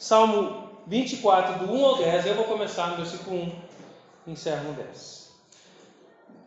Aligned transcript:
Salmo 0.00 0.70
24, 0.86 1.58
do 1.58 1.74
1 1.74 1.84
ao 1.84 1.96
10. 1.98 2.24
Eu 2.24 2.34
vou 2.34 2.46
começar 2.46 2.86
no 2.88 2.96
versículo 2.96 3.36
1 3.36 3.52
e 4.28 4.30
encerro 4.32 4.68
no 4.68 4.72
10. 4.72 5.30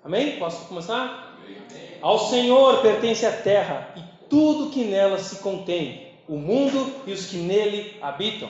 Amém? 0.03 0.39
Posso 0.39 0.65
começar? 0.65 1.37
Amém. 1.37 1.99
Ao 2.01 2.17
Senhor 2.17 2.81
pertence 2.81 3.23
a 3.27 3.31
terra 3.31 3.93
e 3.95 4.27
tudo 4.27 4.71
que 4.71 4.83
nela 4.85 5.19
se 5.19 5.35
contém, 5.35 6.17
o 6.27 6.35
mundo 6.35 7.03
e 7.05 7.11
os 7.11 7.27
que 7.27 7.37
nele 7.37 7.95
habitam. 8.01 8.49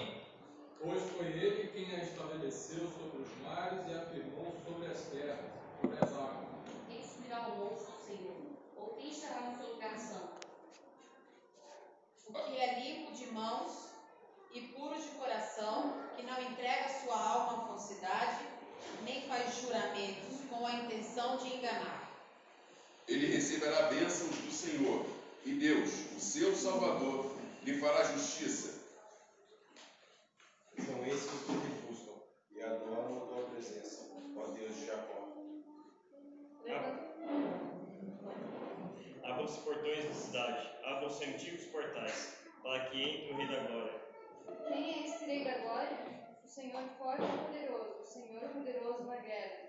Pois 0.82 1.02
foi 1.18 1.26
ele 1.26 1.70
quem 1.74 1.94
a 1.94 2.02
estabeleceu 2.02 2.88
sobre 2.88 3.24
os 3.24 3.46
mares 3.46 3.80
e 3.86 3.94
afirmou 3.94 4.56
sobre 4.66 4.90
as 4.90 5.02
terras, 5.02 5.40
sobre 5.82 5.98
as 5.98 6.14
águas. 6.14 6.48
Quem 6.88 7.04
subirá 7.04 7.40
ao 7.40 7.58
monte 7.58 7.84
do 7.84 8.08
Senhor? 8.08 8.38
Ou 8.78 8.96
quem 8.98 9.10
estará 9.10 9.52
no 9.52 9.58
seu 9.58 9.74
lugar 9.74 10.00
santo? 10.00 10.48
O 12.30 12.34
que 12.34 12.58
é 12.58 12.80
limpo 12.80 13.12
de 13.12 13.26
mãos 13.34 13.83
e 14.54 14.62
puro 14.62 14.96
de 14.96 15.08
coração, 15.10 15.98
que 16.16 16.24
não 16.24 16.42
entrega 16.42 16.88
sua 17.02 17.18
alma 17.18 17.64
à 17.64 17.68
falsidade, 17.68 18.46
nem 19.04 19.28
faz 19.28 19.62
juramentos 19.62 20.40
com 20.50 20.66
a 20.66 20.74
intenção 20.74 21.38
de 21.38 21.56
enganar. 21.56 22.12
Ele 23.08 23.28
receberá 23.28 23.88
bênçãos 23.90 24.36
do 24.36 24.52
Senhor, 24.52 25.06
e 25.46 25.54
Deus, 25.54 25.90
o 26.16 26.20
seu 26.20 26.56
Salvador, 26.56 27.36
lhe 27.64 27.80
fará 27.80 28.04
justiça. 28.14 28.82
São 30.86 31.06
esses 31.06 31.30
que 31.30 31.54
te 31.54 31.86
buscam 31.88 32.14
e 32.52 32.62
adoram 32.62 33.18
a 33.18 33.26
tua 33.28 33.44
presença, 33.50 34.10
ó 34.38 34.48
Deus 34.48 34.76
de 34.76 34.86
Jacó. 34.86 35.30
Abram-se 39.24 39.60
portões 39.60 40.06
da 40.06 40.14
cidade, 40.14 40.70
abram-se 40.84 41.26
antigos 41.26 41.66
portais, 41.66 42.36
para 42.62 42.86
que 42.86 43.02
entre 43.02 43.34
o 43.34 43.38
Rei 43.38 43.48
da 43.48 43.68
Glória. 43.68 43.93
Quem 44.68 44.94
é 44.94 45.06
esse 45.06 45.26
Rei 45.26 45.44
da 45.44 45.58
Glória? 45.60 45.98
O 46.44 46.48
Senhor 46.48 46.84
forte 46.98 47.24
e 47.24 47.46
poderoso, 47.46 48.02
o 48.02 48.06
Senhor 48.06 48.50
poderoso 48.50 49.04
na 49.04 49.16
guerra. 49.18 49.68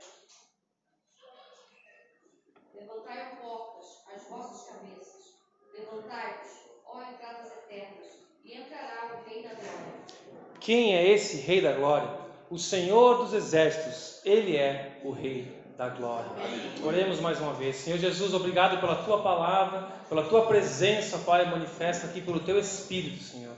Levantai 2.74 3.38
portas, 3.40 3.86
as 4.14 4.28
vossas 4.28 4.68
cabeças. 4.68 5.34
Levantai-vos, 5.72 6.50
ó 6.86 7.02
entradas 7.02 7.52
eternas, 7.52 8.18
e 8.44 8.56
entrará 8.56 9.14
o 9.14 9.28
Rei 9.28 9.42
da 9.42 9.54
Glória. 9.54 9.94
Quem 10.60 10.96
é 10.96 11.08
esse 11.08 11.38
Rei 11.38 11.60
da 11.60 11.72
Glória? 11.72 12.08
O 12.50 12.58
Senhor 12.58 13.18
dos 13.18 13.32
Exércitos. 13.32 14.20
Ele 14.24 14.56
é 14.56 15.00
o 15.02 15.10
Rei 15.10 15.64
da 15.76 15.88
Glória. 15.88 16.30
Oremos 16.84 17.20
mais 17.20 17.40
uma 17.40 17.52
vez. 17.52 17.76
Senhor 17.76 17.98
Jesus, 17.98 18.32
obrigado 18.32 18.80
pela 18.80 18.96
tua 19.04 19.22
palavra, 19.22 19.88
pela 20.08 20.28
tua 20.28 20.46
presença, 20.46 21.18
Pai, 21.18 21.44
manifesta 21.50 22.06
aqui 22.06 22.20
pelo 22.20 22.40
teu 22.40 22.58
Espírito, 22.58 23.22
Senhor. 23.22 23.53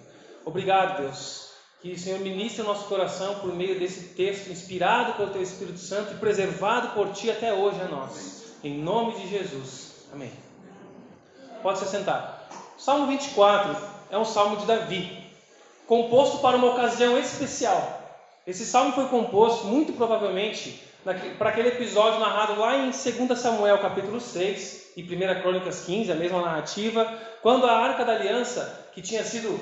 Obrigado, 0.46 1.02
Deus. 1.02 1.50
Que 1.82 1.92
o 1.92 1.98
Senhor 1.98 2.20
ministre 2.20 2.62
o 2.62 2.64
nosso 2.64 2.86
coração 2.86 3.40
por 3.40 3.52
meio 3.52 3.80
desse 3.80 4.14
texto 4.14 4.48
inspirado 4.48 5.14
pelo 5.14 5.30
teu 5.30 5.42
Espírito 5.42 5.80
Santo 5.80 6.12
e 6.12 6.18
preservado 6.18 6.94
por 6.94 7.12
ti 7.12 7.28
até 7.28 7.52
hoje 7.52 7.80
a 7.80 7.88
nós. 7.88 8.54
Em 8.62 8.78
nome 8.78 9.20
de 9.20 9.28
Jesus. 9.28 10.06
Amém. 10.12 10.30
Pode 11.64 11.80
se 11.80 11.86
sentar. 11.86 12.48
Salmo 12.78 13.08
24 13.08 13.76
é 14.08 14.16
um 14.16 14.24
salmo 14.24 14.56
de 14.58 14.66
Davi, 14.66 15.18
composto 15.84 16.38
para 16.38 16.56
uma 16.56 16.68
ocasião 16.68 17.18
especial. 17.18 18.02
Esse 18.46 18.64
salmo 18.64 18.92
foi 18.92 19.08
composto, 19.08 19.66
muito 19.66 19.94
provavelmente, 19.94 20.80
para 21.38 21.50
aquele 21.50 21.70
episódio 21.70 22.20
narrado 22.20 22.60
lá 22.60 22.76
em 22.76 22.90
2 22.90 23.36
Samuel, 23.36 23.78
capítulo 23.78 24.20
6, 24.20 24.92
e 24.96 25.02
1 25.02 25.42
Crônicas 25.42 25.84
15, 25.84 26.12
a 26.12 26.14
mesma 26.14 26.40
narrativa, 26.40 27.04
quando 27.42 27.66
a 27.66 27.76
Arca 27.76 28.04
da 28.04 28.12
Aliança, 28.12 28.88
que 28.94 29.02
tinha 29.02 29.24
sido 29.24 29.58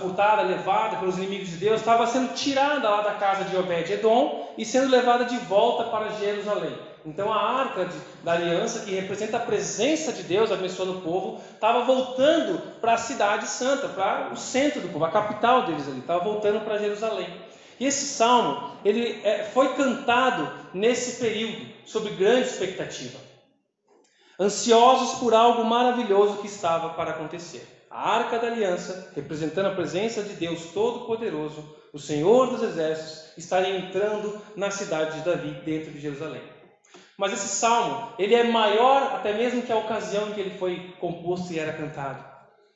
furtada, 0.00 0.42
levada 0.42 0.96
pelos 0.96 1.16
inimigos 1.18 1.48
de 1.48 1.56
Deus, 1.56 1.80
estava 1.80 2.06
sendo 2.06 2.34
tirada 2.34 2.88
lá 2.88 3.02
da 3.02 3.14
casa 3.14 3.44
de 3.44 3.56
Obed-Edom 3.56 4.54
e 4.56 4.64
sendo 4.64 4.88
levada 4.88 5.24
de 5.24 5.36
volta 5.38 5.84
para 5.84 6.10
Jerusalém. 6.10 6.76
Então 7.04 7.32
a 7.32 7.40
arca 7.40 7.84
de, 7.84 7.96
da 8.24 8.32
aliança, 8.32 8.84
que 8.84 8.92
representa 8.92 9.36
a 9.36 9.40
presença 9.40 10.12
de 10.12 10.24
Deus 10.24 10.50
abençoando 10.50 10.98
o 10.98 11.00
povo, 11.02 11.40
estava 11.54 11.84
voltando 11.84 12.60
para 12.80 12.94
a 12.94 12.98
cidade 12.98 13.46
santa, 13.46 13.88
para 13.88 14.30
o 14.32 14.36
centro 14.36 14.80
do 14.80 14.88
povo, 14.88 15.04
a 15.04 15.10
capital 15.10 15.66
deles 15.66 15.86
ali, 15.86 16.00
estava 16.00 16.24
voltando 16.24 16.64
para 16.64 16.78
Jerusalém. 16.78 17.28
E 17.78 17.86
esse 17.86 18.06
salmo 18.06 18.72
ele 18.84 19.20
é, 19.22 19.44
foi 19.44 19.74
cantado 19.74 20.50
nesse 20.74 21.20
período, 21.20 21.66
sob 21.84 22.10
grande 22.10 22.48
expectativa, 22.48 23.18
ansiosos 24.40 25.20
por 25.20 25.32
algo 25.32 25.64
maravilhoso 25.64 26.38
que 26.38 26.46
estava 26.46 26.90
para 26.90 27.12
acontecer. 27.12 27.75
A 27.98 28.10
arca 28.10 28.38
da 28.38 28.48
aliança, 28.48 29.10
representando 29.16 29.68
a 29.68 29.74
presença 29.74 30.22
de 30.22 30.34
Deus 30.34 30.66
Todo-Poderoso, 30.74 31.64
o 31.94 31.98
Senhor 31.98 32.50
dos 32.50 32.62
Exércitos, 32.62 33.32
estaria 33.38 33.74
entrando 33.74 34.38
na 34.54 34.70
cidade 34.70 35.16
de 35.16 35.24
Davi, 35.24 35.52
dentro 35.64 35.90
de 35.90 35.98
Jerusalém. 35.98 36.42
Mas 37.16 37.32
esse 37.32 37.48
salmo, 37.48 38.12
ele 38.18 38.34
é 38.34 38.44
maior 38.44 39.14
até 39.14 39.32
mesmo 39.32 39.62
que 39.62 39.72
a 39.72 39.78
ocasião 39.78 40.28
em 40.28 40.34
que 40.34 40.40
ele 40.42 40.58
foi 40.58 40.94
composto 41.00 41.50
e 41.54 41.58
era 41.58 41.72
cantado. 41.72 42.22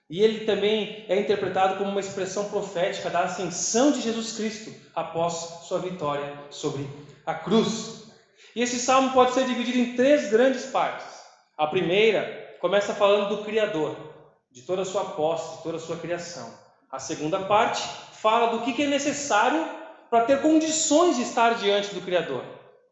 E 0.08 0.22
ele 0.22 0.46
também 0.46 1.04
é 1.06 1.20
interpretado 1.20 1.76
como 1.76 1.90
uma 1.90 2.00
expressão 2.00 2.48
profética 2.48 3.10
da 3.10 3.20
ascensão 3.24 3.92
de 3.92 4.00
Jesus 4.00 4.32
Cristo 4.32 4.72
após 4.96 5.34
sua 5.68 5.80
vitória 5.80 6.32
sobre 6.48 6.88
a 7.26 7.34
cruz. 7.34 8.10
E 8.56 8.62
esse 8.62 8.78
salmo 8.78 9.12
pode 9.12 9.34
ser 9.34 9.44
dividido 9.44 9.80
em 9.80 9.94
três 9.94 10.30
grandes 10.30 10.64
partes. 10.64 11.06
A 11.58 11.66
primeira 11.66 12.56
começa 12.58 12.94
falando 12.94 13.36
do 13.36 13.44
Criador, 13.44 14.09
de 14.50 14.62
toda 14.62 14.82
a 14.82 14.84
sua 14.84 15.04
posse, 15.04 15.58
de 15.58 15.62
toda 15.62 15.76
a 15.76 15.80
sua 15.80 15.96
criação. 15.96 16.52
A 16.90 16.98
segunda 16.98 17.40
parte 17.40 17.82
fala 18.12 18.48
do 18.48 18.62
que 18.62 18.82
é 18.82 18.86
necessário 18.86 19.64
para 20.10 20.24
ter 20.24 20.42
condições 20.42 21.16
de 21.16 21.22
estar 21.22 21.54
diante 21.54 21.94
do 21.94 22.00
Criador. 22.00 22.44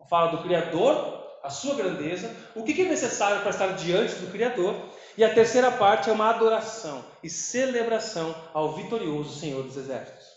Fala 0.09 0.31
do 0.31 0.43
Criador 0.43 1.19
a 1.43 1.51
sua 1.51 1.75
grandeza, 1.75 2.35
o 2.55 2.63
que 2.63 2.81
é 2.81 2.85
necessário 2.85 3.41
para 3.41 3.51
estar 3.51 3.69
diante 3.75 4.15
do 4.17 4.31
Criador. 4.31 4.75
E 5.17 5.25
a 5.25 5.35
terceira 5.35 5.71
parte 5.73 6.09
é 6.09 6.13
uma 6.13 6.31
adoração 6.31 7.05
e 7.23 7.29
celebração 7.29 8.35
ao 8.55 8.75
vitorioso 8.75 9.39
Senhor 9.39 9.63
dos 9.65 9.77
Exércitos. 9.77 10.29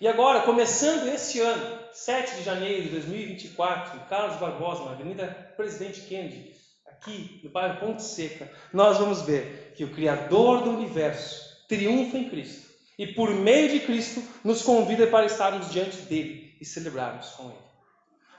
E 0.00 0.06
agora, 0.06 0.42
começando 0.42 1.08
esse 1.08 1.40
ano, 1.40 1.78
7 1.92 2.36
de 2.36 2.42
janeiro 2.44 2.82
de 2.82 2.88
2024, 2.90 3.96
em 3.96 4.04
Carlos 4.04 4.36
Barbosa, 4.36 4.84
na 4.84 4.92
Avenida 4.92 5.26
Presidente 5.56 6.02
Kennedy, 6.02 6.54
aqui 6.98 7.40
no 7.44 7.50
bairro 7.50 7.80
Ponte 7.80 8.02
Seca, 8.02 8.50
nós 8.72 8.98
vamos 8.98 9.22
ver 9.22 9.72
que 9.76 9.84
o 9.84 9.90
Criador 9.92 10.62
do 10.62 10.70
universo 10.70 11.64
triunfa 11.68 12.18
em 12.18 12.28
Cristo 12.28 12.68
e, 12.98 13.06
por 13.06 13.30
meio 13.30 13.70
de 13.70 13.80
Cristo, 13.80 14.22
nos 14.44 14.62
convida 14.62 15.06
para 15.06 15.26
estarmos 15.26 15.70
diante 15.70 15.96
dele 16.02 16.56
e 16.60 16.64
celebrarmos 16.64 17.28
com 17.30 17.44
ele. 17.50 17.68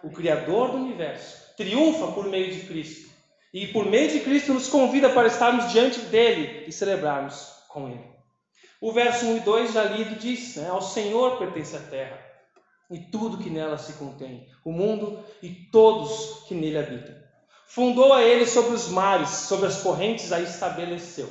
O 0.04 0.10
Criador 0.10 0.72
do 0.72 0.78
universo 0.78 1.56
triunfa 1.56 2.12
por 2.12 2.28
meio 2.28 2.54
de 2.54 2.62
Cristo. 2.68 3.10
E 3.52 3.68
por 3.68 3.86
meio 3.86 4.12
de 4.12 4.20
Cristo 4.20 4.54
nos 4.54 4.68
convida 4.68 5.10
para 5.10 5.28
estarmos 5.28 5.72
diante 5.72 6.00
dele 6.02 6.66
e 6.68 6.72
celebrarmos 6.72 7.52
com 7.68 7.90
ele. 7.90 8.08
O 8.80 8.92
verso 8.92 9.26
1 9.26 9.38
e 9.38 9.40
2 9.40 9.74
já 9.74 9.84
lido 9.86 10.20
diz: 10.20 10.56
né, 10.58 10.70
Ao 10.70 10.82
Senhor 10.82 11.40
pertence 11.40 11.76
a 11.76 11.80
terra 11.80 12.20
e 12.92 13.00
tudo 13.00 13.40
que 13.40 13.50
nela 13.50 13.78
se 13.78 13.94
contém, 13.94 14.48
o 14.64 14.72
mundo 14.72 15.24
e 15.42 15.50
todos 15.50 16.44
que 16.48 16.54
nele 16.54 16.78
habitam. 16.78 17.29
Fundou 17.70 18.14
a 18.14 18.24
ele 18.24 18.48
sobre 18.48 18.74
os 18.74 18.90
mares, 18.90 19.30
sobre 19.30 19.68
as 19.68 19.80
correntes 19.84 20.32
a 20.32 20.42
estabeleceu. 20.42 21.28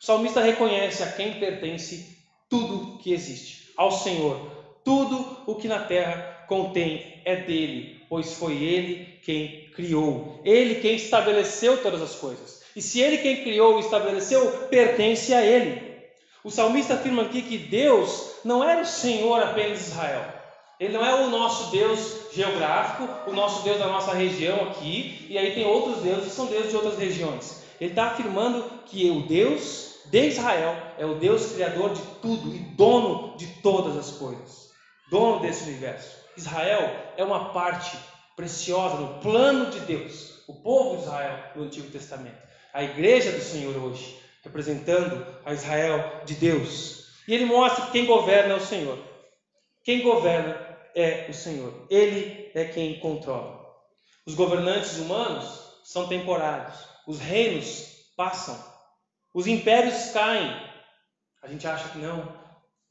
O 0.00 0.04
salmista 0.04 0.40
reconhece 0.40 1.02
a 1.02 1.12
quem 1.12 1.38
pertence 1.38 2.16
tudo 2.48 2.96
que 2.96 3.12
existe, 3.12 3.72
ao 3.76 3.92
Senhor. 3.92 4.50
Tudo 4.82 5.42
o 5.46 5.54
que 5.54 5.68
na 5.68 5.80
terra 5.80 6.46
contém 6.48 7.20
é 7.26 7.36
dele, 7.36 8.06
pois 8.08 8.34
foi 8.34 8.54
ele 8.54 9.20
quem 9.22 9.68
criou, 9.74 10.40
ele 10.42 10.76
quem 10.76 10.96
estabeleceu 10.96 11.82
todas 11.82 12.00
as 12.00 12.14
coisas. 12.14 12.62
E 12.74 12.80
se 12.80 12.98
ele 13.00 13.18
quem 13.18 13.42
criou 13.42 13.76
e 13.76 13.80
estabeleceu, 13.80 14.50
pertence 14.68 15.34
a 15.34 15.44
ele. 15.44 15.94
O 16.42 16.50
salmista 16.50 16.94
afirma 16.94 17.24
aqui 17.24 17.42
que 17.42 17.58
Deus 17.58 18.30
não 18.42 18.64
era 18.64 18.80
o 18.80 18.86
Senhor 18.86 19.42
apenas 19.42 19.78
de 19.78 19.84
Israel. 19.90 20.35
Ele 20.78 20.92
não 20.92 21.04
é 21.04 21.24
o 21.24 21.30
nosso 21.30 21.70
Deus 21.70 22.32
geográfico, 22.34 23.08
o 23.30 23.32
nosso 23.32 23.62
Deus 23.62 23.78
da 23.78 23.86
nossa 23.86 24.12
região 24.12 24.68
aqui, 24.68 25.26
e 25.30 25.38
aí 25.38 25.54
tem 25.54 25.64
outros 25.64 26.02
deuses 26.02 26.24
que 26.24 26.30
são 26.30 26.46
deuses 26.46 26.70
de 26.70 26.76
outras 26.76 26.98
regiões. 26.98 27.62
Ele 27.80 27.90
está 27.90 28.08
afirmando 28.08 28.62
que 28.84 29.10
o 29.10 29.22
Deus 29.22 30.00
de 30.04 30.28
Israel 30.28 30.76
é 30.98 31.06
o 31.06 31.14
Deus 31.14 31.52
criador 31.52 31.94
de 31.94 32.02
tudo 32.20 32.54
e 32.54 32.58
dono 32.58 33.36
de 33.36 33.46
todas 33.62 33.96
as 33.96 34.18
coisas, 34.18 34.70
dono 35.10 35.40
desse 35.40 35.64
universo. 35.64 36.16
Israel 36.36 36.94
é 37.16 37.24
uma 37.24 37.50
parte 37.50 37.96
preciosa 38.36 38.96
no 38.96 39.20
plano 39.20 39.70
de 39.70 39.80
Deus, 39.80 40.42
o 40.46 40.54
povo 40.54 40.96
de 40.96 41.04
Israel 41.04 41.38
no 41.56 41.64
Antigo 41.64 41.90
Testamento, 41.90 42.36
a 42.72 42.84
igreja 42.84 43.32
do 43.32 43.40
Senhor 43.40 43.74
hoje, 43.76 44.18
representando 44.44 45.26
a 45.44 45.54
Israel 45.54 46.20
de 46.26 46.34
Deus. 46.34 47.06
E 47.26 47.34
ele 47.34 47.46
mostra 47.46 47.86
que 47.86 47.92
quem 47.92 48.06
governa 48.06 48.52
é 48.52 48.56
o 48.56 48.60
Senhor. 48.60 49.15
Quem 49.86 50.02
governa 50.02 50.58
é 50.96 51.28
o 51.30 51.32
Senhor. 51.32 51.86
Ele 51.88 52.50
é 52.56 52.64
quem 52.64 52.98
controla. 52.98 53.72
Os 54.26 54.34
governantes 54.34 54.98
humanos 54.98 55.80
são 55.84 56.08
temporários. 56.08 56.76
Os 57.06 57.20
reinos 57.20 57.86
passam. 58.16 58.60
Os 59.32 59.46
impérios 59.46 60.10
caem. 60.10 60.50
A 61.40 61.46
gente 61.46 61.68
acha 61.68 61.88
que 61.90 61.98
não. 61.98 62.36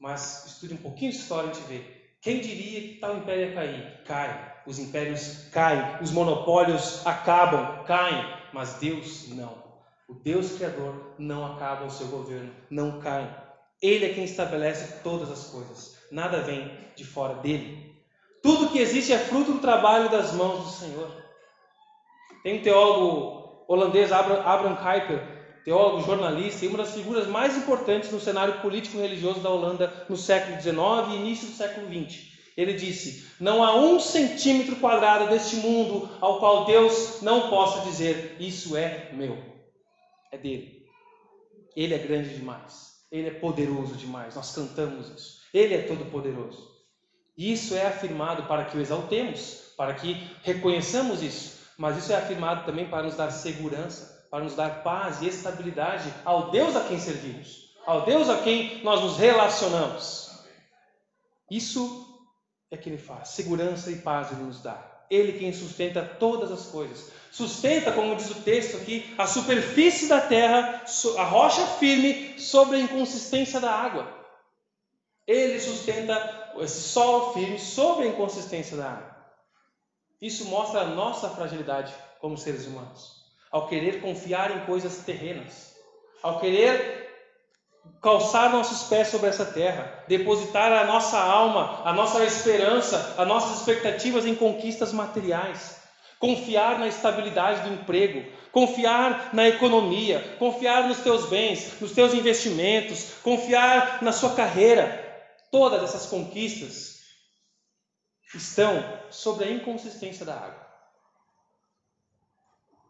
Mas 0.00 0.46
estude 0.46 0.72
um 0.72 0.78
pouquinho 0.78 1.10
de 1.12 1.18
história 1.18 1.48
e 1.48 1.50
a 1.50 1.52
gente 1.52 1.66
vê. 1.66 1.84
Quem 2.22 2.40
diria 2.40 2.80
que 2.80 2.94
tal 2.98 3.18
império 3.18 3.48
ia 3.48 3.54
cair? 3.54 4.02
Cai. 4.06 4.62
Os 4.66 4.78
impérios 4.78 5.48
caem, 5.52 6.02
os 6.02 6.10
monopólios 6.10 7.06
acabam, 7.06 7.84
caem. 7.84 8.24
Mas 8.54 8.78
Deus 8.78 9.28
não. 9.28 9.62
O 10.08 10.14
Deus 10.14 10.52
Criador 10.52 11.14
não 11.18 11.44
acaba 11.44 11.84
o 11.84 11.90
seu 11.90 12.06
governo, 12.06 12.54
não 12.70 13.00
cai. 13.00 13.45
Ele 13.82 14.06
é 14.06 14.14
quem 14.14 14.24
estabelece 14.24 15.00
todas 15.02 15.30
as 15.30 15.46
coisas. 15.46 15.96
Nada 16.10 16.40
vem 16.40 16.70
de 16.94 17.04
fora 17.04 17.34
dele. 17.34 17.94
Tudo 18.42 18.70
que 18.70 18.78
existe 18.78 19.12
é 19.12 19.18
fruto 19.18 19.52
do 19.52 19.58
trabalho 19.58 20.08
das 20.08 20.32
mãos 20.32 20.64
do 20.64 20.70
Senhor. 20.70 21.10
Tem 22.42 22.58
um 22.58 22.62
teólogo 22.62 23.64
holandês, 23.68 24.12
Abraham 24.12 24.76
Kuyper, 24.76 25.20
teólogo, 25.64 26.06
jornalista 26.06 26.64
e 26.64 26.68
uma 26.68 26.78
das 26.78 26.94
figuras 26.94 27.26
mais 27.26 27.56
importantes 27.56 28.12
no 28.12 28.20
cenário 28.20 28.60
político 28.60 28.96
e 28.96 29.00
religioso 29.00 29.40
da 29.40 29.50
Holanda 29.50 30.06
no 30.08 30.16
século 30.16 30.60
XIX 30.60 30.76
e 31.10 31.16
início 31.16 31.48
do 31.48 31.54
século 31.54 31.88
XX. 31.88 32.36
Ele 32.56 32.72
disse: 32.72 33.26
Não 33.38 33.62
há 33.62 33.74
um 33.76 34.00
centímetro 34.00 34.76
quadrado 34.76 35.28
deste 35.28 35.56
mundo 35.56 36.08
ao 36.20 36.38
qual 36.38 36.64
Deus 36.64 37.20
não 37.20 37.50
possa 37.50 37.84
dizer: 37.84 38.36
Isso 38.40 38.76
é 38.76 39.10
meu. 39.12 39.36
É 40.32 40.38
dele. 40.38 40.86
Ele 41.76 41.94
é 41.94 41.98
grande 41.98 42.30
demais. 42.30 42.95
Ele 43.10 43.28
é 43.28 43.34
poderoso 43.34 43.94
demais. 43.94 44.34
Nós 44.34 44.54
cantamos 44.54 45.08
isso. 45.08 45.40
Ele 45.52 45.74
é 45.74 45.82
todo-poderoso. 45.82 46.76
Isso 47.36 47.74
é 47.74 47.86
afirmado 47.86 48.44
para 48.44 48.64
que 48.64 48.76
o 48.76 48.80
exaltemos, 48.80 49.72
para 49.76 49.94
que 49.94 50.14
reconheçamos 50.42 51.22
isso. 51.22 51.56
Mas 51.76 51.98
isso 51.98 52.12
é 52.12 52.16
afirmado 52.16 52.64
também 52.64 52.88
para 52.88 53.02
nos 53.02 53.14
dar 53.14 53.30
segurança, 53.30 54.26
para 54.30 54.42
nos 54.42 54.54
dar 54.54 54.82
paz 54.82 55.20
e 55.20 55.28
estabilidade 55.28 56.12
ao 56.24 56.50
Deus 56.50 56.74
a 56.74 56.84
quem 56.84 56.98
servimos, 56.98 57.74
ao 57.84 58.04
Deus 58.04 58.28
a 58.28 58.42
quem 58.42 58.82
nós 58.82 59.02
nos 59.02 59.18
relacionamos. 59.18 60.44
Isso 61.50 62.06
é 62.70 62.76
que 62.76 62.88
Ele 62.88 62.98
faz. 62.98 63.28
Segurança 63.28 63.90
e 63.90 63.98
paz 63.98 64.32
Ele 64.32 64.42
nos 64.42 64.62
dá. 64.62 64.95
Ele 65.10 65.38
quem 65.38 65.52
sustenta 65.52 66.02
todas 66.02 66.50
as 66.50 66.66
coisas. 66.66 67.10
Sustenta, 67.30 67.92
como 67.92 68.16
diz 68.16 68.30
o 68.30 68.42
texto 68.42 68.76
aqui, 68.76 69.14
a 69.18 69.26
superfície 69.26 70.08
da 70.08 70.20
terra, 70.20 70.84
a 71.18 71.24
rocha 71.24 71.66
firme 71.78 72.38
sobre 72.38 72.76
a 72.76 72.80
inconsistência 72.80 73.60
da 73.60 73.70
água. 73.70 74.08
Ele 75.26 75.60
sustenta 75.60 76.54
esse 76.58 76.80
solo 76.88 77.34
firme 77.34 77.58
sobre 77.58 78.06
a 78.06 78.08
inconsistência 78.08 78.76
da 78.76 78.90
água. 78.90 79.16
Isso 80.20 80.46
mostra 80.46 80.80
a 80.80 80.86
nossa 80.86 81.28
fragilidade 81.28 81.92
como 82.20 82.38
seres 82.38 82.66
humanos. 82.66 83.24
Ao 83.50 83.68
querer 83.68 84.00
confiar 84.00 84.56
em 84.56 84.66
coisas 84.66 84.98
terrenas, 85.04 85.74
ao 86.22 86.40
querer 86.40 87.05
calçar 88.00 88.52
nossos 88.52 88.88
pés 88.88 89.08
sobre 89.08 89.28
essa 89.28 89.44
terra, 89.44 90.04
depositar 90.06 90.72
a 90.72 90.84
nossa 90.84 91.18
alma, 91.18 91.82
a 91.84 91.92
nossa 91.92 92.24
esperança, 92.24 93.14
as 93.18 93.26
nossas 93.26 93.58
expectativas 93.58 94.24
em 94.24 94.34
conquistas 94.34 94.92
materiais, 94.92 95.82
confiar 96.18 96.78
na 96.78 96.86
estabilidade 96.86 97.68
do 97.68 97.74
emprego, 97.74 98.24
confiar 98.52 99.30
na 99.34 99.48
economia, 99.48 100.36
confiar 100.38 100.88
nos 100.88 100.98
teus 100.98 101.28
bens, 101.28 101.80
nos 101.80 101.92
teus 101.92 102.14
investimentos, 102.14 103.14
confiar 103.22 104.02
na 104.02 104.12
sua 104.12 104.34
carreira. 104.34 105.04
Todas 105.50 105.82
essas 105.82 106.06
conquistas 106.06 107.00
estão 108.34 108.82
sobre 109.10 109.44
a 109.44 109.50
inconsistência 109.50 110.24
da 110.24 110.34
água. 110.34 110.66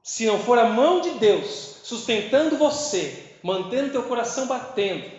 Se 0.03 0.25
não 0.25 0.39
for 0.39 0.59
a 0.59 0.69
mão 0.69 1.01
de 1.01 1.11
Deus 1.19 1.81
sustentando 1.83 2.57
você, 2.57 3.26
mantendo 3.43 3.93
teu 3.93 4.03
coração 4.05 4.47
batendo, 4.47 5.11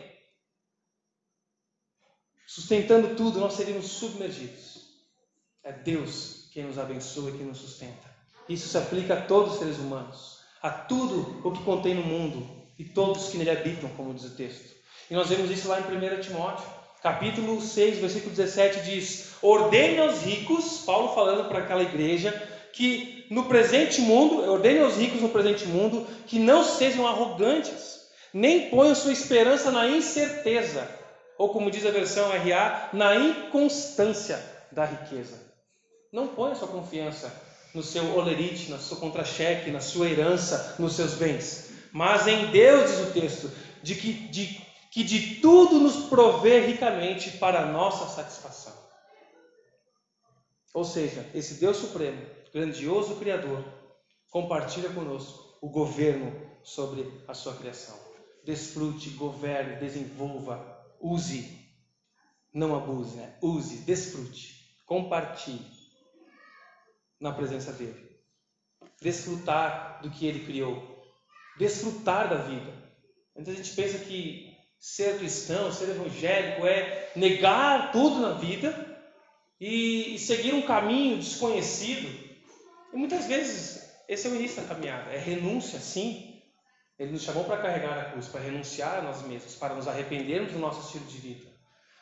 sustentando 2.46 3.16
tudo, 3.16 3.40
nós 3.40 3.54
seríamos 3.54 3.88
submergidos. 3.88 4.88
É 5.64 5.72
Deus 5.72 6.50
quem 6.54 6.64
nos 6.64 6.78
abençoa 6.78 7.30
e 7.30 7.38
quem 7.38 7.46
nos 7.46 7.58
sustenta. 7.58 8.16
Isso 8.48 8.68
se 8.70 8.78
aplica 8.78 9.16
a 9.16 9.22
todos 9.22 9.54
os 9.54 9.60
seres 9.60 9.78
humanos, 9.78 10.40
a 10.62 10.70
tudo 10.70 11.42
o 11.44 11.52
que 11.52 11.64
contém 11.64 11.94
no 11.94 12.04
mundo 12.04 12.66
e 12.80 12.86
todos 12.86 13.30
que 13.30 13.38
nele 13.38 13.50
habitam, 13.50 13.90
como 13.92 14.14
diz 14.14 14.26
o 14.26 14.36
texto. 14.36 14.76
E 15.10 15.14
nós 15.14 15.30
vemos 15.30 15.52
isso 15.52 15.68
lá 15.68 15.80
em 15.80 15.84
1 15.84 16.22
Timóteo, 16.22 16.66
capítulo 17.02 17.62
6, 17.62 18.00
versículo 18.00 18.36
17 18.36 18.82
diz: 18.82 19.34
Ordene 19.42 20.00
aos 20.00 20.22
ricos, 20.22 20.84
Paulo 20.86 21.14
falando 21.14 21.48
para 21.48 21.60
aquela 21.60 21.84
igreja, 21.84 22.32
que 22.74 23.26
no 23.30 23.46
presente 23.46 24.02
mundo, 24.02 24.50
ordene 24.50 24.80
aos 24.80 24.98
ricos 24.98 25.22
no 25.22 25.30
presente 25.30 25.66
mundo, 25.66 26.08
que 26.26 26.40
não 26.40 26.64
sejam 26.64 27.08
arrogantes, 27.08 27.97
nem 28.38 28.70
ponham 28.70 28.94
sua 28.94 29.12
esperança 29.12 29.72
na 29.72 29.88
incerteza, 29.88 30.88
ou 31.40 31.50
como 31.50 31.72
diz 31.72 31.84
a 31.88 31.90
versão 31.90 32.30
RA, 32.30 32.92
na 32.94 33.16
inconstância 33.16 34.40
da 34.72 34.86
riqueza. 34.86 35.42
Não 36.14 36.28
ponha 36.28 36.54
sua 36.54 36.68
confiança 36.68 37.34
no 37.74 37.82
seu 37.82 38.16
olerite, 38.16 38.70
no 38.70 38.80
seu 38.80 38.98
contra-cheque, 38.98 39.72
na 39.72 39.80
sua 39.80 40.08
herança, 40.08 40.76
nos 40.78 40.96
seus 40.96 41.16
bens, 41.16 41.72
mas 41.92 42.28
em 42.28 42.52
Deus, 42.52 42.92
diz 42.92 43.00
o 43.00 43.12
texto, 43.12 43.52
de 43.82 43.96
que 43.96 44.14
de, 44.14 44.62
que 44.92 45.04
de 45.04 45.42
tudo 45.42 45.80
nos 45.80 46.08
provê 46.08 46.60
ricamente 46.60 47.32
para 47.40 47.66
nossa 47.66 48.06
satisfação. 48.06 48.74
Ou 50.76 50.86
seja, 50.86 51.26
esse 51.34 51.56
Deus 51.56 51.78
Supremo, 51.78 52.22
grandioso 52.54 53.16
Criador, 53.16 53.66
compartilha 54.30 54.90
conosco 54.90 55.58
o 55.60 55.70
governo 55.70 56.32
sobre 56.64 57.12
a 57.28 57.34
sua 57.34 57.56
criação 57.56 58.07
desfrute, 58.48 59.10
governe, 59.10 59.76
desenvolva, 59.76 60.56
use. 61.02 61.68
Não 62.54 62.74
abuse, 62.74 63.18
né? 63.18 63.38
Use, 63.42 63.80
desfrute, 63.80 64.74
compartilhe 64.86 65.70
na 67.20 67.34
presença 67.34 67.74
dele. 67.74 68.08
Desfrutar 69.02 70.02
do 70.02 70.10
que 70.10 70.26
ele 70.26 70.46
criou. 70.46 70.82
Desfrutar 71.60 72.30
da 72.30 72.38
vida. 72.38 72.74
Muita 73.36 73.54
gente 73.54 73.74
pensa 73.74 74.00
que 74.00 74.56
ser 74.80 75.18
cristão, 75.18 75.72
ser 75.72 75.90
evangélico 75.90 76.66
é 76.66 77.12
negar 77.18 77.92
tudo 77.92 78.22
na 78.22 78.34
vida 78.34 78.98
e, 79.60 80.18
seguir 80.20 80.54
um 80.54 80.62
caminho 80.62 81.18
desconhecido. 81.18 82.08
E 82.94 82.98
muitas 82.98 83.26
vezes 83.26 83.92
esse 84.08 84.26
é 84.26 84.30
o 84.32 84.36
início 84.36 84.62
da 84.62 84.68
caminhada. 84.70 85.12
É 85.12 85.18
renúncia, 85.18 85.80
sim, 85.80 86.27
ele 87.00 87.12
nos 87.12 87.22
chamou 87.22 87.44
para 87.44 87.58
carregar 87.58 87.98
a 87.98 88.06
cruz, 88.06 88.28
para 88.28 88.42
renunciar 88.42 88.98
a 88.98 89.02
nós 89.02 89.22
mesmos, 89.22 89.56
para 89.56 89.76
nos 89.76 89.88
arrependermos 89.88 90.52
do 90.52 90.60
nosso 90.60 90.86
estilo 90.88 91.06
de 91.06 91.18
vida. 91.18 91.48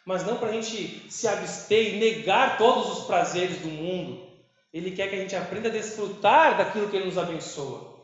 Mas 0.06 0.26
não 0.26 0.38
para 0.38 0.50
a 0.50 0.52
gente 0.54 1.06
se 1.12 1.28
abster 1.28 1.96
e 1.96 2.00
negar 2.00 2.58
todos 2.58 2.98
os 2.98 3.06
prazeres 3.06 3.58
do 3.58 3.68
mundo. 3.68 4.26
Ele 4.72 4.92
quer 4.92 5.10
que 5.10 5.16
a 5.16 5.20
gente 5.20 5.36
aprenda 5.36 5.70
a 5.70 5.72
desfrutar 5.72 6.58
daquilo 6.58 6.88
que 6.90 6.96
Ele 6.96 7.06
nos 7.06 7.18
abençoa. 7.18 7.96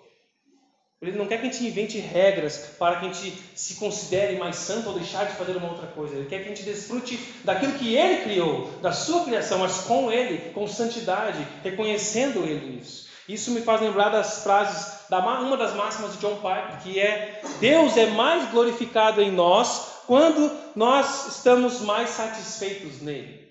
Ele 1.01 1.17
não 1.17 1.25
quer 1.25 1.41
que 1.41 1.48
a 1.48 1.51
gente 1.51 1.65
invente 1.65 1.98
regras 1.98 2.75
para 2.77 3.00
que 3.00 3.05
a 3.07 3.12
gente 3.12 3.33
se 3.55 3.75
considere 3.75 4.38
mais 4.38 4.55
santo 4.57 4.89
ou 4.89 5.00
deixar 5.00 5.25
de 5.25 5.33
fazer 5.33 5.57
uma 5.57 5.69
outra 5.69 5.88
coisa. 5.88 6.15
Ele 6.15 6.27
quer 6.27 6.39
que 6.39 6.45
a 6.45 6.48
gente 6.50 6.63
desfrute 6.63 7.17
daquilo 7.43 7.74
que 7.74 7.95
Ele 7.95 8.21
criou, 8.21 8.69
da 8.81 8.91
sua 8.91 9.24
criação, 9.24 9.60
mas 9.60 9.79
com 9.79 10.12
Ele, 10.12 10.51
com 10.51 10.67
santidade, 10.67 11.45
reconhecendo 11.63 12.43
Ele 12.43 12.77
nisso. 12.77 13.07
Isso 13.27 13.50
me 13.51 13.62
faz 13.62 13.81
lembrar 13.81 14.10
das 14.10 14.43
frases, 14.43 15.00
uma 15.20 15.58
das 15.58 15.74
máximas 15.74 16.13
de 16.13 16.20
John 16.20 16.36
Piper, 16.36 16.82
que 16.82 17.00
é: 17.00 17.41
Deus 17.60 17.98
é 17.98 18.08
mais 18.08 18.50
glorificado 18.51 19.22
em 19.22 19.32
nós 19.32 20.03
quando 20.08 20.51
nós 20.75 21.36
estamos 21.36 21.82
mais 21.82 22.10
satisfeitos 22.10 23.01
nele. 23.01 23.41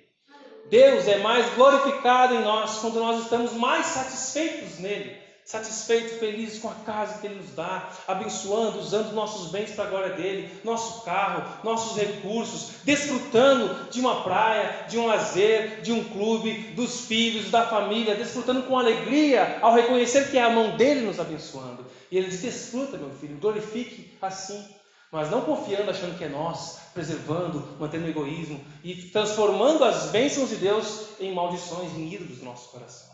Deus 0.68 1.06
é 1.08 1.18
mais 1.18 1.52
glorificado 1.54 2.34
em 2.34 2.42
nós 2.42 2.78
quando 2.78 3.00
nós 3.00 3.22
estamos 3.22 3.52
mais 3.52 3.86
satisfeitos 3.86 4.78
nele 4.78 5.19
satisfeitos, 5.50 6.18
felizes 6.20 6.60
com 6.60 6.68
a 6.68 6.74
casa 6.74 7.18
que 7.18 7.26
Ele 7.26 7.40
nos 7.40 7.50
dá, 7.56 7.90
abençoando, 8.06 8.78
usando 8.78 9.12
nossos 9.12 9.50
bens 9.50 9.72
para 9.72 9.84
a 9.84 9.88
glória 9.88 10.14
dele, 10.14 10.48
nosso 10.62 11.04
carro, 11.04 11.42
nossos 11.64 12.00
recursos, 12.00 12.74
desfrutando 12.84 13.90
de 13.90 13.98
uma 13.98 14.22
praia, 14.22 14.86
de 14.88 14.96
um 14.96 15.08
lazer, 15.08 15.80
de 15.80 15.90
um 15.90 16.04
clube, 16.04 16.52
dos 16.76 17.00
filhos, 17.00 17.50
da 17.50 17.66
família, 17.66 18.14
desfrutando 18.14 18.62
com 18.62 18.78
alegria 18.78 19.58
ao 19.60 19.74
reconhecer 19.74 20.30
que 20.30 20.38
é 20.38 20.44
a 20.44 20.50
mão 20.50 20.76
dele 20.76 21.00
nos 21.00 21.18
abençoando. 21.18 21.84
E 22.12 22.16
ele 22.16 22.28
diz: 22.28 22.42
desfruta, 22.42 22.96
meu 22.96 23.10
filho, 23.10 23.36
glorifique 23.38 24.16
assim. 24.22 24.64
Mas 25.10 25.32
não 25.32 25.40
confiando, 25.40 25.90
achando 25.90 26.16
que 26.16 26.22
é 26.22 26.28
nós, 26.28 26.78
preservando, 26.94 27.76
mantendo 27.80 28.06
o 28.06 28.08
egoísmo 28.08 28.64
e 28.84 28.94
transformando 28.94 29.82
as 29.82 30.12
bênçãos 30.12 30.50
de 30.50 30.56
Deus 30.56 31.08
em 31.18 31.34
maldições, 31.34 31.92
em 31.94 32.14
ídolos 32.14 32.38
do 32.38 32.44
nosso 32.44 32.68
coração. 32.68 33.10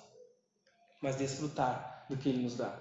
Mas 1.01 1.17
desfrutar 1.17 1.96
do 2.09 2.17
que 2.17 2.29
ele 2.29 2.43
nos 2.43 2.57
dá. 2.57 2.75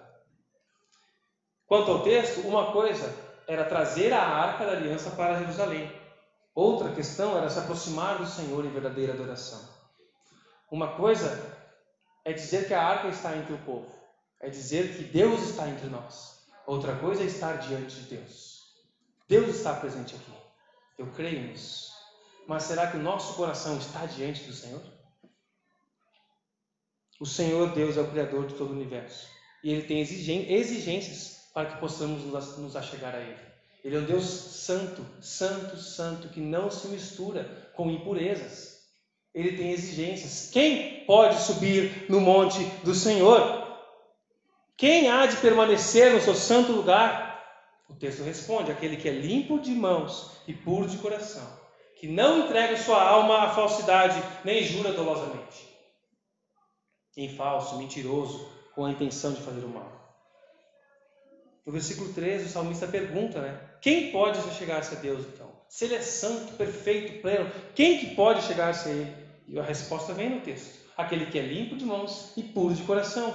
Quanto 1.67 1.91
ao 1.91 2.03
texto, 2.03 2.41
uma 2.48 2.72
coisa 2.72 3.13
era 3.48 3.65
trazer 3.65 4.13
a 4.13 4.22
arca 4.22 4.65
da 4.65 4.74
aliança 4.74 5.12
para 5.12 5.39
Jerusalém. 5.39 5.91
Outra 6.53 6.94
questão 6.94 7.38
era 7.38 7.50
se 7.50 7.60
aproximar 7.60 8.17
do 8.17 8.27
Senhor 8.27 8.63
em 8.65 8.70
verdadeira 8.70 9.13
adoração. 9.13 9.62
Uma 10.72 10.96
coisa 10.96 11.55
é 12.24 12.34
dizer 12.34 12.67
que 12.67 12.74
a 12.74 12.84
arca 12.84 13.08
está 13.08 13.36
entre 13.36 13.53
o 13.53 13.58
povo, 13.60 13.94
é 14.39 14.50
dizer 14.50 14.96
que 14.96 15.03
Deus 15.03 15.41
está 15.41 15.67
entre 15.67 15.88
nós. 15.88 16.48
Outra 16.65 16.96
coisa 16.96 17.24
é 17.24 17.25
estar 17.25 17.58
diante 17.58 17.96
de 17.96 18.15
Deus. 18.15 18.55
Deus 19.27 19.55
está 19.55 19.74
presente 19.74 20.15
aqui. 20.15 20.34
Eu 20.98 21.08
creio 21.12 21.48
nisso. 21.48 21.94
Mas 22.48 22.63
será 22.63 22.88
que 22.88 22.98
o 22.98 23.03
nosso 23.03 23.36
coração 23.36 23.77
está 23.77 24.05
diante 24.05 24.44
do 24.44 24.53
Senhor? 24.53 24.82
O 27.20 27.26
Senhor 27.26 27.70
Deus 27.72 27.96
é 27.98 28.02
o 28.02 28.12
Criador 28.12 28.46
de 28.46 28.56
todo 28.56 28.72
o 28.72 28.74
universo. 28.74 29.28
E 29.64 29.72
Ele 29.72 29.84
tem 29.84 30.02
exigências 30.02 31.50
para 31.54 31.70
que 31.70 31.80
possamos 31.80 32.24
nos 32.58 32.76
achegar 32.76 33.16
a 33.16 33.20
Ele. 33.20 33.40
Ele 33.84 33.96
é 33.96 34.00
um 34.00 34.06
Deus 34.06 34.26
santo, 34.26 35.06
santo, 35.22 35.78
santo, 35.78 36.30
que 36.30 36.42
não 36.42 36.70
se 36.70 36.88
mistura 36.88 37.72
com 37.74 37.90
impurezas. 37.90 38.84
Ele 39.34 39.56
tem 39.56 39.72
exigências. 39.72 40.50
Quem 40.52 41.06
pode 41.06 41.40
subir 41.42 42.06
no 42.10 42.20
monte 42.20 42.64
do 42.84 42.94
Senhor? 42.94 43.64
Quem 44.76 45.10
há 45.10 45.26
de 45.26 45.38
permanecer 45.38 46.14
no 46.14 46.20
seu 46.20 46.36
santo 46.36 46.72
lugar? 46.72 47.44
O 47.90 47.94
texto 47.94 48.24
responde: 48.24 48.72
aquele 48.72 48.98
que 48.98 49.08
é 49.08 49.14
limpo 49.14 49.60
de 49.60 49.72
mãos 49.72 50.32
e 50.48 50.54
puro 50.54 50.88
de 50.88 50.98
coração, 50.98 51.48
que 51.98 52.08
não 52.08 52.46
entrega 52.46 52.76
sua 52.78 53.02
alma 53.02 53.44
à 53.44 53.50
falsidade, 53.52 54.22
nem 54.44 54.64
jura 54.64 54.92
dolosamente. 54.92 55.65
Em 57.18 57.30
falso, 57.30 57.78
mentiroso, 57.78 58.48
com 58.74 58.86
a 58.86 58.92
intenção 58.92 59.34
de 59.34 59.42
fazer 59.42 59.64
o 59.64 59.70
mal. 59.70 59.96
No 61.66 61.72
versículo 61.72 62.14
13, 62.14 62.46
o 62.46 62.50
salmista 62.50 62.88
pergunta, 62.88 63.42
né? 63.42 63.60
Quem 63.82 64.12
pode 64.12 64.40
chegar-se 64.54 64.96
a 64.96 65.00
Deus, 65.00 65.26
então? 65.26 65.50
Se 65.68 65.86
ele 65.86 65.96
é 65.96 66.02
santo, 66.02 66.54
perfeito, 66.54 67.22
pleno, 67.22 67.50
quem 67.74 67.98
que 67.98 68.16
pode 68.16 68.44
chegar-se 68.44 68.88
a 68.88 68.92
ele? 68.92 69.16
E 69.48 69.60
a 69.60 69.64
resposta 69.64 70.14
vem 70.14 70.30
no 70.30 70.42
texto. 70.42 70.86
Aquele 70.96 71.26
que 71.26 71.40
é 71.40 71.42
limpo 71.42 71.76
de 71.76 71.86
mãos 71.86 72.34
e 72.38 72.44
puro 72.44 72.74
de 72.74 72.84
coração. 72.84 73.34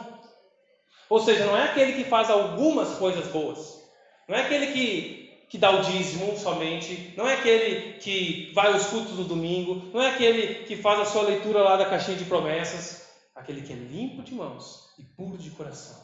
Ou 1.09 1.21
seja, 1.21 1.45
não 1.45 1.57
é 1.57 1.65
aquele 1.65 1.93
que 1.93 2.09
faz 2.09 2.31
algumas 2.31 2.97
coisas 2.97 3.27
boas. 3.29 3.81
Não 4.29 4.37
é 4.37 4.43
aquele 4.43 4.69
que, 4.69 5.47
que 5.49 5.59
dá 5.59 5.71
o 5.71 5.83
dízimo 5.83 6.39
somente. 6.39 7.13
Não 7.17 7.29
é 7.29 7.35
aquele 7.35 7.95
que 7.99 8.53
vai 8.55 8.73
aos 8.73 8.87
cultos 8.87 9.19
no 9.19 9.25
domingo. 9.25 9.91
Não 9.93 10.01
é 10.01 10.11
aquele 10.11 10.65
que 10.65 10.77
faz 10.77 11.01
a 11.01 11.05
sua 11.05 11.23
leitura 11.23 11.63
lá 11.63 11.77
da 11.77 11.87
caixinha 11.87 12.17
de 12.17 12.25
promessas. 12.25 13.10
Aquele 13.35 13.63
que 13.63 13.73
é 13.73 13.77
limpo 13.77 14.23
de 14.23 14.35
mãos 14.35 14.95
e 14.99 15.05
puro 15.05 15.39
de 15.39 15.51
coração. 15.51 15.99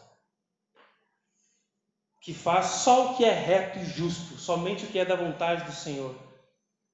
Que 2.21 2.33
faz 2.33 2.67
só 2.67 3.13
o 3.13 3.17
que 3.17 3.25
é 3.25 3.33
reto 3.33 3.79
e 3.79 3.85
justo, 3.85 4.37
somente 4.37 4.85
o 4.85 4.89
que 4.89 4.99
é 4.99 5.05
da 5.05 5.17
vontade 5.17 5.65
do 5.65 5.73
Senhor. 5.73 6.15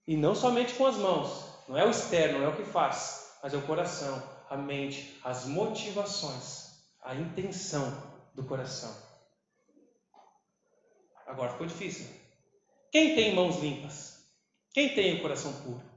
E 0.06 0.16
não 0.16 0.34
somente 0.34 0.74
com 0.74 0.86
as 0.86 0.96
mãos. 0.96 1.44
Não 1.68 1.78
é 1.78 1.86
o 1.86 1.90
externo, 1.90 2.40
não 2.40 2.46
é 2.46 2.48
o 2.48 2.56
que 2.56 2.64
faz, 2.64 3.38
mas 3.42 3.54
é 3.54 3.56
o 3.56 3.66
coração, 3.66 4.22
a 4.50 4.56
mente, 4.56 5.18
as 5.22 5.46
motivações 5.46 6.62
a 7.02 7.14
intenção 7.16 7.90
do 8.34 8.44
coração. 8.44 8.94
Agora 11.26 11.50
ficou 11.52 11.66
difícil. 11.66 12.06
Quem 12.90 13.14
tem 13.14 13.34
mãos 13.34 13.58
limpas? 13.58 14.24
Quem 14.72 14.94
tem 14.94 15.16
o 15.16 15.22
coração 15.22 15.52
puro? 15.62 15.91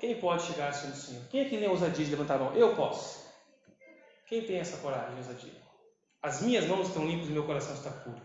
Quem 0.00 0.18
pode 0.18 0.44
chegar 0.44 0.68
ao 0.68 0.72
Senhor? 0.72 1.22
Quem 1.28 1.42
aqui 1.42 1.58
tem 1.58 1.68
ousadia 1.68 2.04
de 2.06 2.10
levantar 2.10 2.36
a 2.36 2.44
mão? 2.44 2.54
Eu 2.54 2.74
posso. 2.74 3.20
Quem 4.26 4.42
tem 4.46 4.58
essa 4.58 4.78
coragem, 4.78 5.16
ousadia? 5.18 5.60
As 6.22 6.40
minhas 6.40 6.66
mãos 6.66 6.88
estão 6.88 7.06
limpas 7.06 7.28
e 7.28 7.32
meu 7.32 7.44
coração 7.44 7.74
está 7.74 7.90
puro. 7.90 8.20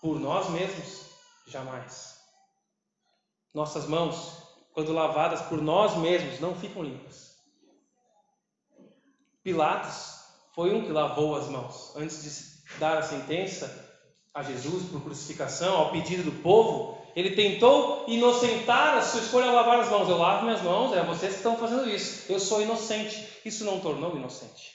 Por 0.00 0.18
nós 0.18 0.48
mesmos, 0.48 1.10
jamais. 1.46 2.18
Nossas 3.52 3.86
mãos, 3.86 4.42
quando 4.72 4.92
lavadas 4.92 5.42
por 5.42 5.60
nós 5.60 5.94
mesmos, 5.98 6.40
não 6.40 6.54
ficam 6.54 6.82
limpas. 6.82 7.36
Pilatos 9.42 10.24
foi 10.54 10.74
um 10.74 10.84
que 10.84 10.90
lavou 10.92 11.36
as 11.36 11.48
mãos. 11.48 11.94
Antes 11.96 12.22
de 12.22 12.78
dar 12.78 12.96
a 12.96 13.02
sentença 13.02 13.90
a 14.32 14.42
Jesus 14.42 14.88
por 14.90 15.02
crucificação, 15.02 15.76
ao 15.76 15.92
pedido 15.92 16.30
do 16.30 16.42
povo, 16.42 17.01
ele 17.14 17.36
tentou 17.36 18.04
inocentar 18.08 18.96
a 18.96 19.02
sua 19.02 19.20
escolha 19.20 19.46
a 19.48 19.52
lavar 19.52 19.80
as 19.80 19.88
mãos. 19.88 20.08
Eu 20.08 20.18
lavo 20.18 20.44
minhas 20.44 20.62
mãos, 20.62 20.96
é 20.96 21.02
vocês 21.02 21.32
que 21.32 21.38
estão 21.38 21.56
fazendo 21.56 21.88
isso. 21.88 22.30
Eu 22.32 22.40
sou 22.40 22.62
inocente. 22.62 23.28
Isso 23.44 23.64
não 23.64 23.80
tornou 23.80 24.16
inocente. 24.16 24.72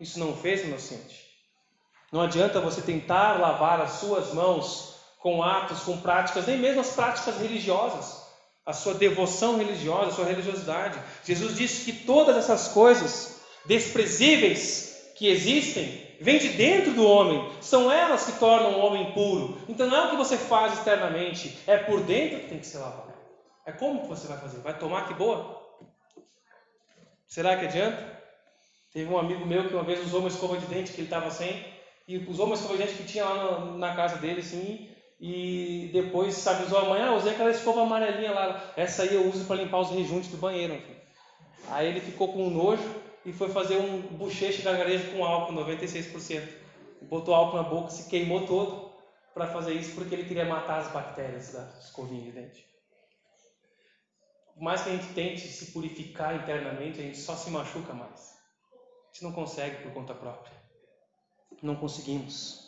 Isso 0.00 0.18
não 0.18 0.34
fez 0.34 0.64
inocente. 0.64 1.24
Não 2.10 2.22
adianta 2.22 2.60
você 2.60 2.80
tentar 2.80 3.40
lavar 3.40 3.80
as 3.80 3.92
suas 3.92 4.32
mãos 4.32 4.94
com 5.18 5.42
atos, 5.42 5.80
com 5.80 6.00
práticas, 6.00 6.46
nem 6.46 6.58
mesmo 6.58 6.80
as 6.80 6.90
práticas 6.90 7.38
religiosas, 7.38 8.22
a 8.64 8.72
sua 8.72 8.94
devoção 8.94 9.56
religiosa, 9.58 10.10
a 10.10 10.14
sua 10.14 10.24
religiosidade. 10.26 10.98
Jesus 11.24 11.56
disse 11.56 11.84
que 11.84 12.04
todas 12.04 12.36
essas 12.36 12.68
coisas 12.68 13.40
desprezíveis 13.66 15.12
que 15.16 15.28
existem 15.28 16.03
vêm 16.20 16.38
de 16.38 16.48
dentro 16.50 16.92
do 16.92 17.06
homem, 17.06 17.50
são 17.60 17.90
elas 17.90 18.26
que 18.26 18.38
tornam 18.38 18.78
o 18.78 18.84
homem 18.84 19.12
puro. 19.12 19.58
Então 19.68 19.86
não 19.86 19.96
é 19.96 20.06
o 20.06 20.10
que 20.10 20.16
você 20.16 20.36
faz 20.36 20.74
externamente, 20.74 21.58
é 21.66 21.76
por 21.76 22.02
dentro 22.02 22.40
que 22.40 22.48
tem 22.48 22.58
que 22.58 22.66
ser 22.66 22.78
lavado. 22.78 23.12
É 23.66 23.72
como 23.72 24.02
que 24.02 24.08
você 24.08 24.26
vai 24.26 24.38
fazer? 24.38 24.58
Vai 24.58 24.78
tomar 24.78 25.08
que 25.08 25.14
boa? 25.14 25.62
Será 27.26 27.56
que 27.56 27.64
adianta? 27.64 28.22
Teve 28.92 29.12
um 29.12 29.18
amigo 29.18 29.44
meu 29.44 29.66
que 29.66 29.74
uma 29.74 29.82
vez 29.82 30.00
usou 30.04 30.20
uma 30.20 30.28
escova 30.28 30.56
de 30.56 30.66
dente 30.66 30.92
que 30.92 31.00
ele 31.00 31.06
estava 31.06 31.30
sem 31.30 31.64
e 32.06 32.18
usou 32.28 32.46
uma 32.46 32.54
escova 32.54 32.76
de 32.76 32.84
dente 32.84 32.94
que 32.94 33.04
tinha 33.04 33.24
lá 33.24 33.64
na, 33.76 33.94
casa 33.94 34.16
dele, 34.16 34.40
assim, 34.40 34.88
e 35.18 35.90
depois, 35.92 36.34
sabe, 36.34 36.64
usou 36.64 36.78
amanhã, 36.78 37.08
ah, 37.08 37.14
usei 37.14 37.32
aquela 37.32 37.50
escova 37.50 37.82
amarelinha 37.82 38.30
lá, 38.30 38.72
essa 38.76 39.02
aí 39.02 39.14
eu 39.14 39.26
uso 39.26 39.46
para 39.46 39.56
limpar 39.56 39.80
os 39.80 39.90
rejuntos 39.90 40.28
do 40.28 40.36
banheiro. 40.36 40.80
Aí 41.70 41.88
ele 41.88 42.00
ficou 42.00 42.32
com 42.32 42.50
nojo, 42.50 42.84
e 43.24 43.32
foi 43.32 43.48
fazer 43.48 43.76
um 43.78 44.02
bocheche 44.02 44.62
gargarejo 44.62 45.12
com 45.12 45.24
álcool, 45.24 45.54
96%. 45.54 46.46
Botou 47.02 47.34
álcool 47.34 47.56
na 47.56 47.62
boca, 47.62 47.90
se 47.90 48.08
queimou 48.08 48.46
todo 48.46 48.92
para 49.32 49.46
fazer 49.46 49.74
isso 49.74 49.94
porque 49.94 50.14
ele 50.14 50.24
queria 50.24 50.44
matar 50.44 50.80
as 50.80 50.90
bactérias 50.92 51.52
da 51.52 51.68
escovinha 51.80 52.22
de 52.22 52.32
dente. 52.32 52.66
Por 54.54 54.62
mais 54.62 54.82
que 54.82 54.90
a 54.90 54.92
gente 54.92 55.12
tente 55.12 55.48
se 55.48 55.72
purificar 55.72 56.36
internamente, 56.36 57.00
a 57.00 57.02
gente 57.02 57.18
só 57.18 57.34
se 57.34 57.50
machuca 57.50 57.92
mais. 57.92 58.34
A 58.72 59.12
gente 59.12 59.24
não 59.24 59.32
consegue 59.32 59.82
por 59.82 59.92
conta 59.92 60.14
própria. 60.14 60.52
Não 61.60 61.74
conseguimos. 61.74 62.64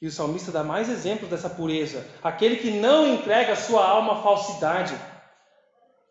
E 0.00 0.06
o 0.06 0.12
salmista 0.12 0.52
dá 0.52 0.62
mais 0.62 0.88
exemplos 0.88 1.28
dessa 1.28 1.50
pureza. 1.50 2.08
Aquele 2.22 2.56
que 2.56 2.70
não 2.70 3.14
entrega 3.14 3.56
sua 3.56 3.84
alma 3.84 4.20
à 4.20 4.22
falsidade 4.22 4.94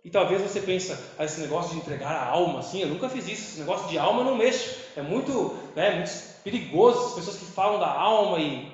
e 0.04 0.10
talvez 0.10 0.42
você 0.42 0.62
pense, 0.62 0.92
ah, 1.18 1.26
esse 1.26 1.42
negócio 1.42 1.72
de 1.72 1.78
entregar 1.78 2.12
a 2.12 2.26
alma, 2.28 2.60
assim, 2.60 2.82
eu 2.82 2.88
nunca 2.88 3.10
fiz 3.10 3.28
isso, 3.28 3.42
esse 3.42 3.60
negócio 3.60 3.90
de 3.90 3.98
alma 3.98 4.22
eu 4.22 4.26
não 4.26 4.38
mexo. 4.38 4.78
É 4.96 5.02
muito, 5.02 5.58
né, 5.76 5.96
muito 5.96 6.12
perigoso 6.44 7.08
as 7.08 7.14
pessoas 7.16 7.38
que 7.38 7.46
falam 7.46 7.80
da 7.80 7.92
alma 7.92 8.40
e. 8.40 8.72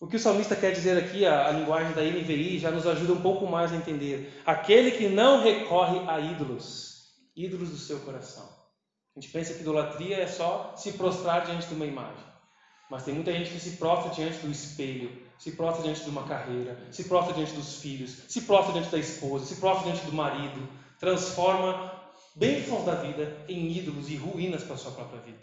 O 0.00 0.08
que 0.08 0.16
o 0.16 0.20
salmista 0.20 0.56
quer 0.56 0.72
dizer 0.72 0.96
aqui, 0.96 1.26
a, 1.26 1.48
a 1.48 1.52
linguagem 1.52 1.92
da 1.92 2.02
NVI, 2.02 2.58
já 2.58 2.70
nos 2.70 2.86
ajuda 2.86 3.12
um 3.12 3.20
pouco 3.20 3.46
mais 3.46 3.70
a 3.70 3.76
entender. 3.76 4.42
Aquele 4.46 4.92
que 4.92 5.08
não 5.08 5.42
recorre 5.42 6.00
a 6.08 6.18
ídolos, 6.18 7.04
ídolos 7.36 7.68
do 7.70 7.76
seu 7.76 8.00
coração. 8.00 8.48
A 9.14 9.20
gente 9.20 9.30
pensa 9.30 9.54
que 9.54 9.60
idolatria 9.60 10.16
é 10.16 10.26
só 10.26 10.74
se 10.74 10.92
prostrar 10.94 11.44
diante 11.44 11.66
de 11.66 11.74
uma 11.74 11.84
imagem. 11.84 12.24
Mas 12.90 13.04
tem 13.04 13.14
muita 13.14 13.32
gente 13.32 13.50
que 13.50 13.60
se 13.60 13.76
prostra 13.76 14.10
diante 14.10 14.38
do 14.38 14.50
espelho, 14.50 15.29
se 15.40 15.52
prostra 15.52 15.82
diante 15.82 16.04
de 16.04 16.10
uma 16.10 16.24
carreira, 16.24 16.78
se 16.90 17.04
prostra 17.04 17.32
diante 17.32 17.54
dos 17.54 17.80
filhos, 17.80 18.10
se 18.28 18.42
prostra 18.42 18.74
diante 18.74 18.90
da 18.90 18.98
esposa, 18.98 19.46
se 19.46 19.56
prostra 19.56 19.90
diante 19.90 20.04
do 20.04 20.12
marido, 20.12 20.68
transforma 20.98 21.98
bênçãos 22.34 22.84
da 22.84 22.96
vida 22.96 23.42
em 23.48 23.72
ídolos 23.72 24.10
e 24.10 24.16
ruínas 24.16 24.62
para 24.62 24.74
a 24.74 24.78
sua 24.78 24.92
própria 24.92 25.22
vida. 25.22 25.40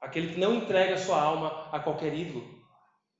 Aquele 0.00 0.32
que 0.32 0.38
não 0.38 0.54
entrega 0.54 0.96
sua 0.96 1.20
alma 1.20 1.68
a 1.72 1.80
qualquer 1.80 2.14
ídolo, 2.14 2.48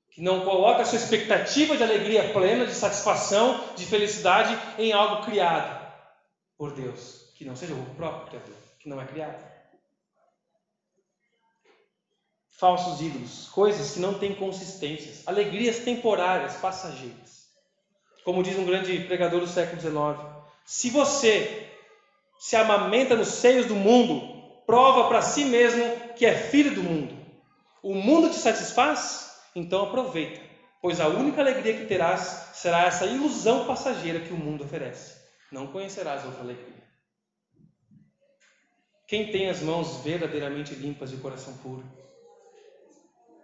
que 0.09 0.21
não 0.21 0.45
coloca 0.45 0.85
sua 0.85 0.97
expectativa 0.97 1.75
de 1.75 1.83
alegria 1.83 2.31
plena, 2.31 2.65
de 2.65 2.73
satisfação, 2.73 3.61
de 3.75 3.85
felicidade 3.85 4.57
em 4.81 4.93
algo 4.93 5.25
criado 5.25 5.91
por 6.57 6.73
Deus, 6.73 7.33
que 7.35 7.43
não 7.43 7.57
seja 7.57 7.73
o 7.73 7.95
próprio 7.95 8.29
Criador, 8.29 8.55
que 8.79 8.87
não 8.87 9.01
é 9.01 9.05
criado 9.05 9.51
falsos 12.61 13.01
ídolos, 13.01 13.49
coisas 13.49 13.95
que 13.95 13.99
não 13.99 14.13
têm 14.13 14.35
consistências, 14.35 15.27
alegrias 15.27 15.79
temporárias, 15.79 16.57
passageiras. 16.57 17.47
Como 18.23 18.43
diz 18.43 18.55
um 18.55 18.65
grande 18.65 18.99
pregador 18.99 19.39
do 19.39 19.47
século 19.47 19.81
XIX, 19.81 20.23
se 20.63 20.91
você 20.91 21.67
se 22.37 22.55
amamenta 22.55 23.15
nos 23.15 23.29
seios 23.29 23.65
do 23.65 23.73
mundo, 23.73 24.61
prova 24.67 25.07
para 25.07 25.23
si 25.23 25.43
mesmo 25.43 25.83
que 26.15 26.23
é 26.23 26.35
filho 26.35 26.75
do 26.75 26.83
mundo. 26.83 27.17
O 27.81 27.95
mundo 27.95 28.29
te 28.29 28.35
satisfaz? 28.35 29.41
Então 29.55 29.81
aproveita, 29.81 30.39
pois 30.83 31.01
a 31.01 31.07
única 31.07 31.41
alegria 31.41 31.73
que 31.73 31.87
terás 31.87 32.51
será 32.53 32.83
essa 32.83 33.07
ilusão 33.07 33.65
passageira 33.65 34.19
que 34.19 34.33
o 34.33 34.37
mundo 34.37 34.65
oferece. 34.65 35.19
Não 35.51 35.65
conhecerás 35.65 36.23
outra 36.25 36.41
alegria. 36.41 36.83
Quem 39.07 39.31
tem 39.31 39.49
as 39.49 39.61
mãos 39.61 40.03
verdadeiramente 40.03 40.75
limpas 40.75 41.11
e 41.11 41.15
o 41.15 41.19
coração 41.21 41.57
puro? 41.57 42.00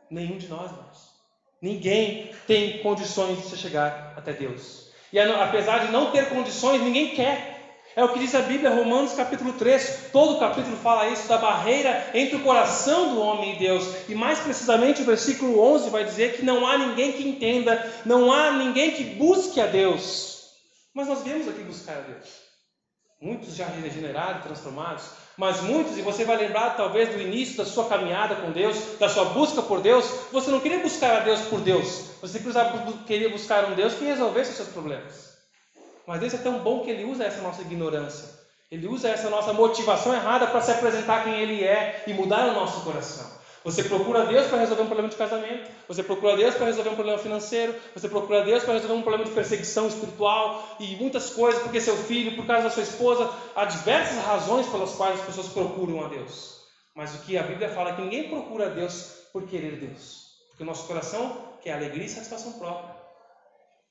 Nenhum 0.09 0.37
de 0.37 0.47
nós, 0.47 0.71
irmãos. 0.71 1.17
Ninguém 1.61 2.31
tem 2.45 2.79
condições 2.79 3.49
de 3.49 3.57
chegar 3.57 4.13
até 4.15 4.31
Deus. 4.31 4.87
E 5.11 5.19
apesar 5.19 5.85
de 5.85 5.91
não 5.91 6.11
ter 6.11 6.29
condições, 6.29 6.81
ninguém 6.81 7.15
quer. 7.15 7.57
É 7.95 8.03
o 8.03 8.13
que 8.13 8.19
diz 8.19 8.35
a 8.35 8.41
Bíblia, 8.41 8.69
Romanos 8.69 9.13
capítulo 9.13 9.53
3. 9.53 10.09
Todo 10.11 10.35
o 10.35 10.39
capítulo 10.39 10.77
fala 10.77 11.07
isso 11.09 11.27
da 11.27 11.37
barreira 11.37 12.11
entre 12.13 12.35
o 12.35 12.43
coração 12.43 13.15
do 13.15 13.21
homem 13.21 13.55
e 13.55 13.59
Deus. 13.59 14.07
E 14.07 14.13
mais 14.13 14.39
precisamente 14.39 15.01
o 15.01 15.05
versículo 15.05 15.59
11 15.59 15.89
vai 15.89 16.03
dizer 16.03 16.35
que 16.35 16.45
não 16.45 16.67
há 16.67 16.77
ninguém 16.77 17.13
que 17.13 17.27
entenda, 17.27 17.91
não 18.05 18.31
há 18.31 18.51
ninguém 18.51 18.91
que 18.91 19.03
busque 19.03 19.59
a 19.59 19.65
Deus. 19.65 20.51
Mas 20.93 21.07
nós 21.07 21.23
viemos 21.23 21.47
aqui 21.47 21.63
buscar 21.63 21.97
a 21.97 22.01
Deus. 22.01 22.29
Muitos 23.19 23.55
já 23.55 23.65
regenerados, 23.65 24.43
transformados, 24.43 25.05
mas 25.37 25.61
muitos, 25.61 25.97
e 25.97 26.01
você 26.01 26.25
vai 26.25 26.35
lembrar 26.35 26.71
talvez 26.71 27.09
do 27.09 27.21
início 27.21 27.57
da 27.57 27.65
sua 27.65 27.87
caminhada 27.87 28.35
com 28.37 28.51
Deus, 28.51 28.97
da 28.99 29.07
sua 29.07 29.25
busca 29.25 29.61
por 29.61 29.81
Deus, 29.81 30.05
você 30.31 30.49
não 30.49 30.59
queria 30.59 30.79
buscar 30.79 31.17
a 31.17 31.19
Deus 31.19 31.41
por 31.41 31.59
Deus, 31.61 32.05
você 32.19 32.41
queria 33.05 33.29
buscar 33.29 33.65
um 33.65 33.75
Deus 33.75 33.93
que 33.93 34.05
resolvesse 34.05 34.49
os 34.49 34.57
seus 34.57 34.69
problemas. 34.69 35.37
Mas 36.07 36.19
Deus 36.19 36.33
é 36.33 36.37
tão 36.37 36.59
bom 36.59 36.83
que 36.83 36.89
Ele 36.89 37.05
usa 37.05 37.23
essa 37.23 37.41
nossa 37.41 37.61
ignorância, 37.61 38.27
Ele 38.71 38.87
usa 38.87 39.09
essa 39.09 39.29
nossa 39.29 39.53
motivação 39.53 40.11
errada 40.11 40.47
para 40.47 40.61
se 40.61 40.71
apresentar 40.71 41.23
quem 41.23 41.39
Ele 41.39 41.63
é 41.63 42.03
e 42.07 42.13
mudar 42.13 42.47
o 42.47 42.53
nosso 42.53 42.81
coração. 42.81 43.36
Você 43.67 43.83
procura 43.83 44.25
Deus 44.25 44.47
para 44.47 44.59
resolver 44.59 44.83
um 44.83 44.85
problema 44.85 45.09
de 45.09 45.17
casamento, 45.17 45.69
você 45.89 46.01
procura 46.01 46.37
Deus 46.37 46.55
para 46.55 46.67
resolver 46.67 46.89
um 46.89 46.95
problema 46.95 47.19
financeiro, 47.19 47.75
você 47.93 48.07
procura 48.07 48.41
Deus 48.45 48.63
para 48.63 48.75
resolver 48.75 48.93
um 48.93 49.01
problema 49.01 49.25
de 49.25 49.31
perseguição 49.31 49.89
espiritual 49.89 50.77
e 50.79 50.95
muitas 50.95 51.31
coisas, 51.31 51.61
porque 51.61 51.81
seu 51.81 51.97
filho, 51.97 52.37
por 52.37 52.47
causa 52.47 52.63
da 52.63 52.69
sua 52.69 52.83
esposa, 52.83 53.29
há 53.53 53.65
diversas 53.65 54.23
razões 54.23 54.67
pelas 54.67 54.93
quais 54.93 55.19
as 55.19 55.25
pessoas 55.25 55.49
procuram 55.49 56.05
a 56.05 56.07
Deus. 56.07 56.61
Mas 56.95 57.13
o 57.15 57.17
que 57.23 57.37
a 57.37 57.43
Bíblia 57.43 57.67
fala 57.67 57.89
é 57.89 57.95
que 57.97 58.03
ninguém 58.03 58.29
procura 58.29 58.67
a 58.67 58.69
Deus 58.69 59.15
por 59.33 59.45
querer 59.45 59.77
Deus, 59.81 60.27
porque 60.47 60.63
o 60.63 60.65
nosso 60.65 60.87
coração 60.87 61.37
quer 61.61 61.73
alegria 61.73 62.05
e 62.05 62.09
satisfação 62.09 62.53
própria. 62.53 62.95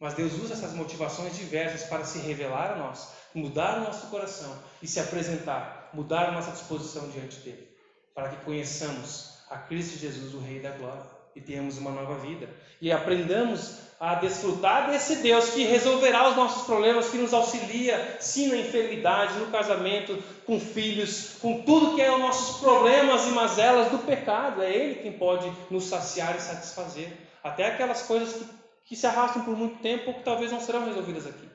Mas 0.01 0.15
Deus 0.15 0.33
usa 0.43 0.55
essas 0.55 0.73
motivações 0.73 1.37
diversas 1.37 1.85
para 1.85 2.03
se 2.03 2.21
revelar 2.21 2.73
a 2.73 2.77
nós, 2.77 3.09
mudar 3.35 3.77
o 3.77 3.81
nosso 3.83 4.07
coração 4.07 4.57
e 4.81 4.89
se 4.89 4.99
apresentar, 4.99 5.91
mudar 5.93 6.31
a 6.31 6.33
nossa 6.33 6.53
disposição 6.53 7.11
diante 7.11 7.37
dele, 7.41 7.69
para 8.15 8.31
que 8.31 8.43
conheçamos 8.43 9.36
a 9.51 9.59
Cristo 9.59 9.99
Jesus, 9.99 10.35
o 10.35 10.41
Rei 10.41 10.61
da 10.61 10.71
Glória, 10.71 11.03
e 11.35 11.41
tenhamos 11.41 11.79
uma 11.79 11.91
nova 11.91 12.17
vida. 12.19 12.49
E 12.81 12.91
aprendamos 12.91 13.79
a 13.99 14.15
desfrutar 14.15 14.91
desse 14.91 15.17
Deus 15.17 15.51
que 15.51 15.65
resolverá 15.65 16.29
os 16.29 16.37
nossos 16.37 16.65
problemas, 16.65 17.09
que 17.09 17.17
nos 17.17 17.33
auxilia, 17.33 18.19
sim, 18.21 18.49
na 18.49 18.57
enfermidade, 18.59 19.39
no 19.39 19.47
casamento, 19.47 20.23
com 20.45 20.61
filhos, 20.61 21.37
com 21.41 21.63
tudo 21.63 21.95
que 21.95 22.03
é 22.03 22.13
os 22.13 22.21
nossos 22.21 22.61
problemas 22.61 23.27
e 23.27 23.31
mazelas 23.31 23.91
do 23.91 23.99
pecado. 23.99 24.63
É 24.63 24.71
Ele 24.71 24.97
quem 24.97 25.13
pode 25.13 25.51
nos 25.71 25.85
saciar 25.85 26.37
e 26.37 26.41
satisfazer. 26.41 27.11
Até 27.43 27.67
aquelas 27.67 28.03
coisas 28.03 28.35
que, 28.35 28.47
que 28.87 28.97
se 28.97 29.07
arrastam 29.07 29.45
por 29.45 29.57
muito 29.57 29.81
tempo 29.81 30.09
ou 30.09 30.15
que 30.15 30.25
talvez 30.25 30.53
não 30.53 30.61
serão 30.61 30.85
resolvidas 30.85 31.27
aqui. 31.27 31.49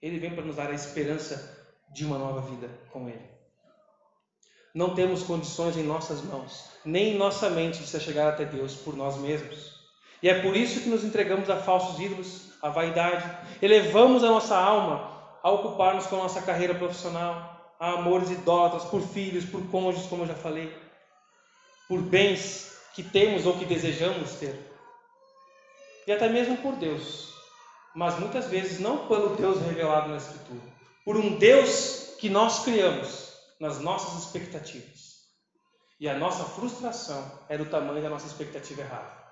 Ele 0.00 0.18
vem 0.18 0.34
para 0.34 0.44
nos 0.44 0.56
dar 0.56 0.70
a 0.70 0.74
esperança 0.74 1.56
de 1.92 2.04
uma 2.04 2.18
nova 2.18 2.42
vida 2.42 2.68
com 2.92 3.08
Ele. 3.08 3.35
Não 4.76 4.94
temos 4.94 5.22
condições 5.22 5.74
em 5.78 5.82
nossas 5.82 6.20
mãos, 6.20 6.66
nem 6.84 7.14
em 7.14 7.16
nossa 7.16 7.48
mente 7.48 7.78
de 7.78 7.86
se 7.86 7.98
chegar 7.98 8.28
até 8.28 8.44
Deus 8.44 8.74
por 8.74 8.94
nós 8.94 9.16
mesmos. 9.16 9.74
E 10.22 10.28
é 10.28 10.42
por 10.42 10.54
isso 10.54 10.82
que 10.82 10.90
nos 10.90 11.02
entregamos 11.02 11.48
a 11.48 11.56
falsos 11.56 11.98
ídolos, 11.98 12.50
à 12.60 12.68
vaidade. 12.68 13.24
Elevamos 13.62 14.22
a 14.22 14.28
nossa 14.28 14.54
alma 14.54 15.18
a 15.42 15.50
ocupar-nos 15.50 16.06
com 16.06 16.16
a 16.16 16.24
nossa 16.24 16.42
carreira 16.42 16.74
profissional, 16.74 17.74
a 17.80 17.92
amores 17.92 18.30
idólatras, 18.30 18.84
por 18.84 19.00
filhos, 19.00 19.46
por 19.46 19.62
cônjuges, 19.70 20.10
como 20.10 20.24
eu 20.24 20.28
já 20.28 20.34
falei, 20.34 20.70
por 21.88 22.02
bens 22.02 22.76
que 22.94 23.02
temos 23.02 23.46
ou 23.46 23.56
que 23.56 23.64
desejamos 23.64 24.32
ter. 24.32 24.60
E 26.06 26.12
até 26.12 26.28
mesmo 26.28 26.58
por 26.58 26.76
Deus. 26.76 27.32
Mas 27.94 28.18
muitas 28.18 28.44
vezes 28.50 28.78
não 28.78 29.06
pelo 29.06 29.36
Deus 29.36 29.58
revelado 29.58 30.10
na 30.10 30.18
Escritura. 30.18 30.60
Por 31.02 31.16
um 31.16 31.38
Deus 31.38 32.14
que 32.18 32.28
nós 32.28 32.62
criamos 32.62 33.25
nas 33.60 33.80
nossas 33.80 34.24
expectativas. 34.24 35.16
E 35.98 36.08
a 36.08 36.18
nossa 36.18 36.44
frustração 36.44 37.44
é 37.48 37.56
do 37.56 37.66
tamanho 37.66 38.02
da 38.02 38.10
nossa 38.10 38.26
expectativa 38.26 38.82
errada. 38.82 39.26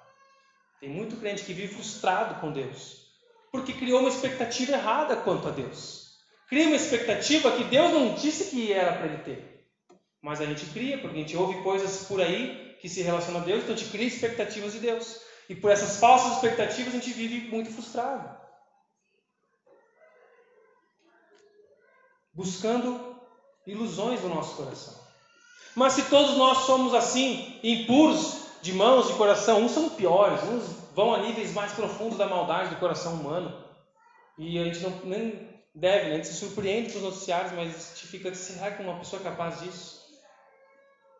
Tem 0.80 0.88
muito 0.88 1.16
crente 1.16 1.44
que 1.44 1.52
vive 1.52 1.74
frustrado 1.74 2.40
com 2.40 2.52
Deus, 2.52 3.06
porque 3.52 3.72
criou 3.72 4.00
uma 4.00 4.08
expectativa 4.08 4.72
errada 4.72 5.16
quanto 5.16 5.48
a 5.48 5.50
Deus. 5.50 6.18
Cria 6.48 6.66
uma 6.66 6.76
expectativa 6.76 7.52
que 7.52 7.64
Deus 7.64 7.92
não 7.92 8.14
disse 8.14 8.50
que 8.50 8.72
era 8.72 8.92
para 8.92 9.06
ele 9.06 9.22
ter. 9.22 9.68
Mas 10.22 10.40
a 10.40 10.46
gente 10.46 10.66
cria, 10.66 10.98
porque 10.98 11.16
a 11.16 11.20
gente 11.20 11.36
ouve 11.36 11.62
coisas 11.62 12.06
por 12.06 12.20
aí 12.20 12.76
que 12.80 12.88
se 12.88 13.02
relacionam 13.02 13.40
a 13.40 13.44
Deus, 13.44 13.62
então 13.62 13.74
a 13.74 13.78
gente 13.78 13.90
cria 13.90 14.06
expectativas 14.06 14.72
de 14.72 14.78
Deus. 14.78 15.20
E 15.48 15.54
por 15.54 15.70
essas 15.70 15.98
falsas 15.98 16.34
expectativas 16.34 16.94
a 16.94 16.98
gente 16.98 17.12
vive 17.12 17.48
muito 17.48 17.70
frustrado. 17.70 18.42
Buscando 22.32 23.13
ilusões 23.66 24.20
do 24.20 24.28
nosso 24.28 24.56
coração. 24.56 24.94
Mas 25.74 25.94
se 25.94 26.02
todos 26.04 26.36
nós 26.36 26.58
somos 26.58 26.94
assim, 26.94 27.58
impuros 27.62 28.44
de 28.62 28.72
mãos 28.72 29.10
e 29.10 29.14
coração, 29.14 29.62
uns 29.62 29.72
são 29.72 29.88
piores, 29.90 30.42
uns 30.44 30.84
vão 30.94 31.12
a 31.12 31.18
níveis 31.18 31.52
mais 31.52 31.72
profundos 31.72 32.16
da 32.16 32.26
maldade 32.26 32.70
do 32.70 32.80
coração 32.80 33.14
humano. 33.14 33.62
E 34.38 34.58
a 34.58 34.64
gente 34.64 34.80
não, 34.80 34.90
nem 35.04 35.54
deve, 35.74 36.08
né? 36.08 36.12
a 36.12 36.16
gente 36.16 36.28
se 36.28 36.34
surpreende 36.34 36.92
com 36.92 36.98
os 36.98 37.04
noticiários, 37.04 37.52
mas 37.52 37.68
a 37.68 37.94
gente 37.94 38.06
fica, 38.06 38.34
será 38.34 38.70
que 38.70 38.82
uma 38.82 38.98
pessoa 38.98 39.20
é 39.20 39.24
capaz 39.24 39.60
disso? 39.60 40.04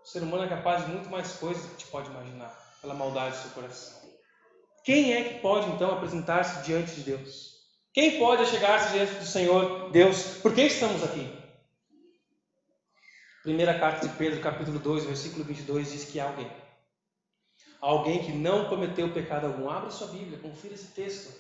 O 0.04 0.09
ser 0.09 0.22
humano 0.22 0.44
é 0.44 0.48
capaz 0.48 0.85
de 0.85 0.92
muito 0.92 1.09
mais 1.09 1.33
coisas 1.33 1.62
do 1.62 1.68
que 1.68 1.74
a 1.74 1.78
gente 1.78 1.90
pode 1.90 2.11
imaginar, 2.11 2.78
pela 2.80 2.94
maldade 2.94 3.37
do 3.37 3.42
seu 3.42 3.50
coração. 3.50 4.04
Quem 4.85 5.14
é 5.14 5.24
que 5.24 5.40
pode 5.40 5.68
então 5.70 5.90
apresentar-se 5.92 6.62
diante 6.62 6.94
de 6.94 7.02
Deus? 7.02 7.54
Quem 7.92 8.18
pode 8.18 8.46
chegar-se 8.46 8.92
diante 8.92 9.14
do 9.14 9.24
Senhor 9.24 9.90
Deus? 9.90 10.22
Por 10.42 10.54
que 10.54 10.62
estamos 10.62 11.02
aqui? 11.02 11.43
Primeira 13.44 13.78
carta 13.78 14.09
de 14.09 14.14
Pedro, 14.14 14.40
capítulo 14.40 14.78
2, 14.78 15.04
versículo 15.04 15.44
22, 15.44 15.92
diz 15.92 16.07
que 16.07 16.18
há 16.18 16.24
alguém. 16.24 16.50
Alguém 17.78 18.20
que 18.20 18.33
não 18.33 18.64
cometeu 18.64 19.11
pecado 19.11 19.46
algum. 19.46 19.68
Abra 19.68 19.90
sua 19.90 20.07
Bíblia, 20.07 20.38
confira 20.38 20.72
esse 20.72 20.87
texto. 20.87 21.30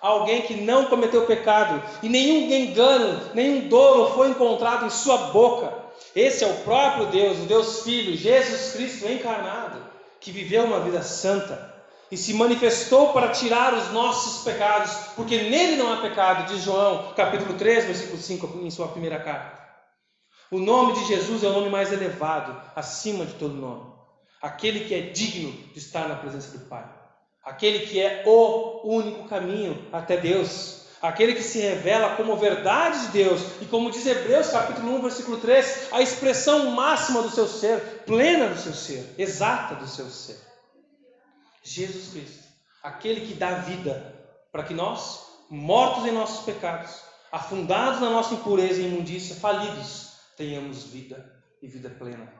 Alguém 0.00 0.40
que 0.46 0.54
não 0.54 0.86
cometeu 0.86 1.26
pecado 1.26 1.82
e 2.02 2.08
nenhum 2.08 2.50
engano, 2.50 3.34
nenhum 3.34 3.68
dolo 3.68 4.14
foi 4.14 4.30
encontrado 4.30 4.86
em 4.86 4.90
sua 4.90 5.28
boca. 5.28 5.74
Esse 6.14 6.42
é 6.42 6.46
o 6.46 6.56
próprio 6.60 7.08
Deus, 7.08 7.40
o 7.40 7.42
Deus 7.42 7.82
Filho, 7.82 8.16
Jesus 8.16 8.72
Cristo 8.72 9.06
encarnado, 9.06 9.78
que 10.18 10.32
viveu 10.32 10.64
uma 10.64 10.80
vida 10.80 11.02
santa 11.02 11.74
e 12.10 12.16
se 12.16 12.32
manifestou 12.32 13.12
para 13.12 13.28
tirar 13.28 13.74
os 13.74 13.92
nossos 13.92 14.42
pecados, 14.42 14.90
porque 15.14 15.36
nele 15.36 15.76
não 15.76 15.92
há 15.92 15.98
pecado, 15.98 16.50
diz 16.50 16.62
João, 16.62 17.12
capítulo 17.14 17.58
3, 17.58 17.84
versículo 17.84 18.16
5, 18.16 18.60
em 18.62 18.70
sua 18.70 18.88
primeira 18.88 19.20
carta. 19.20 19.65
O 20.50 20.58
nome 20.58 20.92
de 20.94 21.04
Jesus 21.06 21.42
é 21.42 21.48
o 21.48 21.52
nome 21.52 21.68
mais 21.68 21.92
elevado, 21.92 22.60
acima 22.74 23.26
de 23.26 23.34
todo 23.34 23.54
nome. 23.54 23.92
Aquele 24.40 24.80
que 24.84 24.94
é 24.94 25.00
digno 25.00 25.52
de 25.72 25.78
estar 25.78 26.08
na 26.08 26.16
presença 26.16 26.56
do 26.56 26.66
Pai. 26.66 26.84
Aquele 27.44 27.86
que 27.86 28.00
é 28.00 28.22
o 28.26 28.80
único 28.84 29.28
caminho 29.28 29.88
até 29.92 30.16
Deus. 30.16 30.86
Aquele 31.02 31.34
que 31.34 31.42
se 31.42 31.60
revela 31.60 32.16
como 32.16 32.36
verdade 32.36 33.06
de 33.06 33.12
Deus. 33.12 33.40
E 33.60 33.64
como 33.66 33.90
diz 33.90 34.06
Hebreus 34.06 34.48
capítulo 34.48 34.96
1, 34.96 35.02
versículo 35.02 35.36
3, 35.38 35.88
a 35.92 36.00
expressão 36.00 36.70
máxima 36.72 37.22
do 37.22 37.30
seu 37.30 37.46
ser, 37.46 38.04
plena 38.06 38.48
do 38.48 38.58
seu 38.58 38.72
ser, 38.72 39.14
exata 39.18 39.74
do 39.76 39.86
seu 39.86 40.08
ser. 40.08 40.38
Jesus 41.62 42.12
Cristo. 42.12 42.44
Aquele 42.82 43.26
que 43.26 43.34
dá 43.34 43.54
vida 43.54 44.14
para 44.52 44.62
que 44.62 44.74
nós, 44.74 45.22
mortos 45.50 46.06
em 46.06 46.12
nossos 46.12 46.44
pecados, 46.44 47.00
afundados 47.32 48.00
na 48.00 48.10
nossa 48.10 48.34
impureza 48.34 48.80
e 48.80 48.86
imundícia, 48.86 49.36
falidos, 49.36 50.05
tenhamos 50.36 50.84
vida 50.84 51.42
e 51.62 51.66
vida 51.66 51.90
plena. 51.90 52.32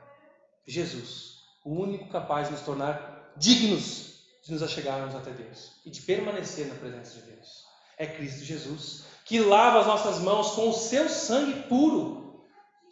Jesus, 0.66 1.42
o 1.64 1.74
único 1.74 2.09
capaz 2.09 2.48
de 2.48 2.54
nos 2.54 2.62
tornar 2.62 3.32
dignos 3.37 4.06
de 4.46 4.52
nos 4.52 4.62
achegarmos 4.62 5.14
até 5.14 5.32
Deus 5.32 5.72
e 5.85 5.90
de 5.90 6.00
permanecer 6.02 6.68
na 6.68 6.74
presença 6.76 7.14
de 7.14 7.22
Deus. 7.22 7.64
É 7.98 8.06
Cristo 8.06 8.44
Jesus, 8.44 9.04
que 9.24 9.40
lava 9.40 9.80
as 9.80 9.87
nossas 9.87 10.20
mãos 10.20 10.52
com 10.52 10.68
o 10.68 10.72
seu 10.72 11.09
sangue 11.09 11.62
puro, 11.64 12.26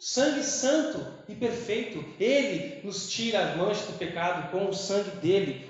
sangue 0.05 0.43
santo 0.43 1.03
e 1.27 1.33
perfeito. 1.33 2.05
Ele 2.19 2.79
nos 2.83 3.09
tira 3.09 3.39
as 3.39 3.57
manchas 3.57 3.87
do 3.87 3.97
pecado 3.97 4.51
com 4.51 4.69
o 4.69 4.73
sangue 4.73 5.09
dele, 5.17 5.67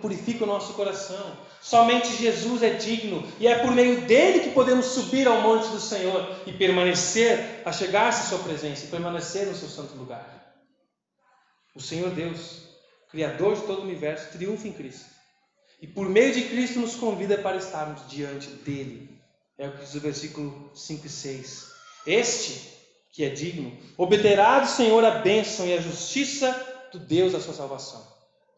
purifica 0.00 0.44
o 0.44 0.46
nosso 0.46 0.74
coração. 0.74 1.36
Somente 1.60 2.16
Jesus 2.16 2.62
é 2.62 2.74
digno 2.74 3.26
e 3.40 3.48
é 3.48 3.58
por 3.58 3.72
meio 3.72 4.02
dele 4.02 4.38
que 4.38 4.50
podemos 4.50 4.86
subir 4.86 5.26
ao 5.26 5.40
monte 5.40 5.66
do 5.70 5.80
Senhor 5.80 6.32
e 6.46 6.52
permanecer, 6.52 7.60
a 7.64 7.72
chegar-se 7.72 8.20
à 8.20 8.24
sua 8.26 8.38
presença 8.38 8.84
e 8.84 8.88
permanecer 8.88 9.48
no 9.48 9.54
seu 9.56 9.68
santo 9.68 9.96
lugar. 9.96 10.54
O 11.74 11.80
Senhor 11.80 12.10
Deus, 12.10 12.62
Criador 13.10 13.56
de 13.56 13.62
todo 13.62 13.80
o 13.80 13.84
universo, 13.84 14.30
triunfa 14.30 14.68
em 14.68 14.72
Cristo. 14.72 15.10
E 15.80 15.88
por 15.88 16.08
meio 16.08 16.32
de 16.32 16.42
Cristo 16.42 16.78
nos 16.78 16.94
convida 16.94 17.36
para 17.36 17.56
estarmos 17.56 18.08
diante 18.08 18.46
dele. 18.46 19.10
É 19.58 19.66
o 19.66 19.72
que 19.72 19.80
diz 19.80 19.94
o 19.96 20.00
versículo 20.00 20.70
5 20.72 21.04
e 21.04 21.10
6. 21.10 21.72
Este, 22.06 22.71
que 23.12 23.22
é 23.22 23.28
digno, 23.28 23.78
obterá 23.98 24.60
do 24.60 24.68
Senhor 24.68 25.04
a 25.04 25.18
bênção 25.18 25.66
e 25.66 25.74
a 25.74 25.80
justiça 25.80 26.50
do 26.90 26.98
Deus 26.98 27.32
da 27.32 27.40
sua 27.40 27.52
salvação. 27.52 28.02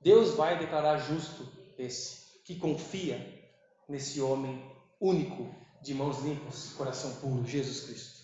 Deus 0.00 0.34
vai 0.34 0.58
declarar 0.58 0.98
justo 0.98 1.46
esse 1.76 2.24
que 2.44 2.54
confia 2.54 3.18
nesse 3.88 4.20
homem 4.20 4.64
único, 5.00 5.52
de 5.82 5.92
mãos 5.92 6.20
limpas, 6.20 6.72
coração 6.76 7.14
puro, 7.16 7.44
Jesus 7.46 7.80
Cristo. 7.80 8.22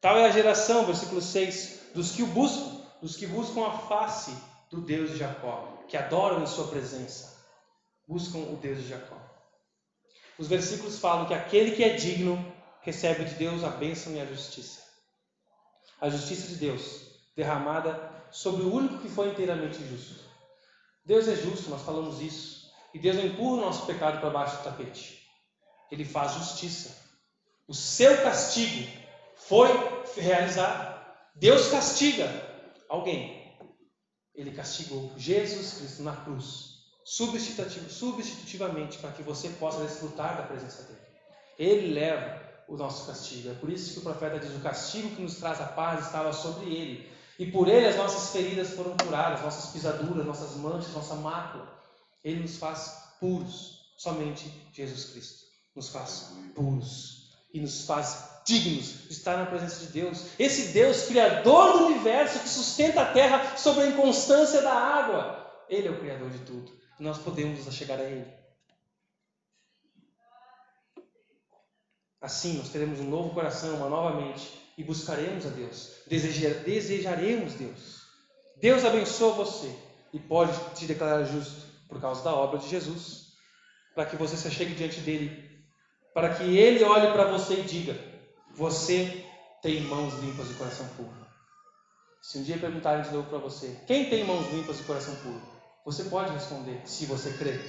Tal 0.00 0.18
é 0.18 0.24
a 0.24 0.30
geração, 0.30 0.86
versículo 0.86 1.20
6, 1.20 1.92
dos 1.94 2.12
que 2.12 2.22
o 2.22 2.26
buscam, 2.26 2.80
dos 3.00 3.14
que 3.14 3.26
buscam 3.26 3.66
a 3.66 3.78
face 3.78 4.34
do 4.70 4.80
Deus 4.80 5.10
de 5.10 5.18
Jacó, 5.18 5.84
que 5.86 5.96
adoram 5.96 6.42
em 6.42 6.46
sua 6.46 6.68
presença. 6.68 7.40
Buscam 8.08 8.38
o 8.38 8.56
Deus 8.56 8.78
de 8.78 8.88
Jacó. 8.88 9.16
Os 10.38 10.48
versículos 10.48 10.98
falam 10.98 11.26
que 11.26 11.34
aquele 11.34 11.72
que 11.72 11.84
é 11.84 11.90
digno 11.90 12.52
recebe 12.80 13.24
de 13.24 13.34
Deus 13.34 13.62
a 13.62 13.68
bênção 13.68 14.14
e 14.14 14.20
a 14.20 14.24
justiça. 14.24 14.82
A 16.02 16.10
justiça 16.10 16.48
de 16.48 16.56
Deus 16.56 17.02
derramada 17.36 18.10
sobre 18.32 18.64
o 18.64 18.74
único 18.74 18.98
que 18.98 19.08
foi 19.08 19.28
inteiramente 19.28 19.78
justo. 19.88 20.16
Deus 21.04 21.28
é 21.28 21.36
justo, 21.36 21.70
nós 21.70 21.82
falamos 21.82 22.20
isso. 22.20 22.72
E 22.92 22.98
Deus 22.98 23.14
não 23.14 23.24
empurra 23.24 23.52
o 23.52 23.60
nosso 23.60 23.86
pecado 23.86 24.18
para 24.18 24.30
baixo 24.30 24.56
do 24.56 24.64
tapete. 24.64 25.24
Ele 25.92 26.04
faz 26.04 26.32
justiça. 26.32 26.96
O 27.68 27.74
seu 27.74 28.20
castigo 28.20 28.90
foi 29.36 29.68
realizado. 30.16 31.00
Deus 31.36 31.68
castiga 31.68 32.28
alguém. 32.88 33.56
Ele 34.34 34.50
castigou 34.50 35.12
Jesus 35.16 35.74
Cristo 35.74 36.02
na 36.02 36.16
cruz, 36.16 36.78
substitutivamente, 37.04 38.98
para 38.98 39.12
que 39.12 39.22
você 39.22 39.50
possa 39.50 39.84
desfrutar 39.84 40.36
da 40.36 40.42
presença 40.42 40.82
dele. 40.82 40.98
Ele 41.56 41.94
leva 41.94 42.51
o 42.72 42.76
nosso 42.76 43.06
castigo. 43.06 43.50
É 43.50 43.54
por 43.54 43.70
isso 43.70 43.92
que 43.92 43.98
o 43.98 44.02
profeta 44.02 44.38
diz: 44.38 44.56
o 44.56 44.60
castigo 44.60 45.14
que 45.14 45.22
nos 45.22 45.36
traz 45.36 45.60
a 45.60 45.66
paz 45.66 46.06
estava 46.06 46.32
sobre 46.32 46.74
ele. 46.74 47.12
E 47.38 47.50
por 47.50 47.68
ele 47.68 47.86
as 47.86 47.96
nossas 47.96 48.32
feridas 48.32 48.70
foram 48.70 48.96
curadas, 48.96 49.42
nossas 49.42 49.70
pisaduras, 49.72 50.24
nossas 50.24 50.56
manchas, 50.56 50.92
nossa 50.92 51.14
mácula. 51.16 51.68
Ele 52.24 52.40
nos 52.40 52.56
faz 52.56 53.10
puros. 53.20 53.82
Somente 53.96 54.50
Jesus 54.72 55.10
Cristo 55.10 55.44
nos 55.76 55.90
faz 55.90 56.32
puros 56.54 57.30
e 57.54 57.60
nos 57.60 57.84
faz 57.84 58.40
dignos 58.44 59.06
de 59.06 59.12
estar 59.12 59.36
na 59.36 59.46
presença 59.46 59.86
de 59.86 59.92
Deus. 59.92 60.24
Esse 60.38 60.72
Deus, 60.72 61.04
Criador 61.04 61.78
do 61.78 61.86
universo, 61.86 62.40
que 62.40 62.48
sustenta 62.48 63.02
a 63.02 63.12
terra 63.12 63.56
sobre 63.56 63.84
a 63.84 63.86
inconstância 63.88 64.62
da 64.62 64.72
água. 64.72 65.64
Ele 65.68 65.88
é 65.88 65.90
o 65.90 66.00
Criador 66.00 66.30
de 66.30 66.38
tudo. 66.38 66.72
Nós 66.98 67.18
podemos 67.18 67.72
chegar 67.72 67.98
a 67.98 68.04
Ele. 68.04 68.41
Assim, 72.22 72.56
nós 72.56 72.68
teremos 72.68 73.00
um 73.00 73.10
novo 73.10 73.34
coração, 73.34 73.74
uma 73.74 73.88
nova 73.88 74.20
mente 74.20 74.48
e 74.78 74.84
buscaremos 74.84 75.44
a 75.44 75.48
Deus. 75.48 75.90
Desejar, 76.06 76.62
desejaremos 76.62 77.54
Deus. 77.54 78.02
Deus 78.58 78.84
abençoa 78.84 79.34
você 79.34 79.74
e 80.12 80.20
pode 80.20 80.52
te 80.76 80.86
declarar 80.86 81.24
justo 81.24 81.66
por 81.88 82.00
causa 82.00 82.22
da 82.22 82.32
obra 82.32 82.60
de 82.60 82.68
Jesus, 82.68 83.32
para 83.92 84.06
que 84.06 84.14
você 84.14 84.36
se 84.36 84.48
chegue 84.52 84.72
diante 84.72 85.00
dele, 85.00 85.50
para 86.14 86.32
que 86.32 86.44
ele 86.44 86.84
olhe 86.84 87.10
para 87.12 87.24
você 87.24 87.54
e 87.54 87.64
diga: 87.64 87.98
Você 88.54 89.26
tem 89.60 89.80
mãos 89.80 90.14
limpas 90.20 90.48
e 90.48 90.54
coração 90.54 90.86
puro. 90.96 91.26
Se 92.22 92.38
um 92.38 92.44
dia 92.44 92.56
perguntarem 92.56 93.02
de 93.02 93.10
novo 93.10 93.28
para 93.28 93.38
você: 93.38 93.76
Quem 93.84 94.08
tem 94.08 94.24
mãos 94.24 94.48
limpas 94.52 94.78
e 94.78 94.84
coração 94.84 95.16
puro? 95.16 95.42
Você 95.84 96.04
pode 96.04 96.32
responder, 96.32 96.82
se 96.84 97.04
você 97.04 97.32
crer: 97.32 97.60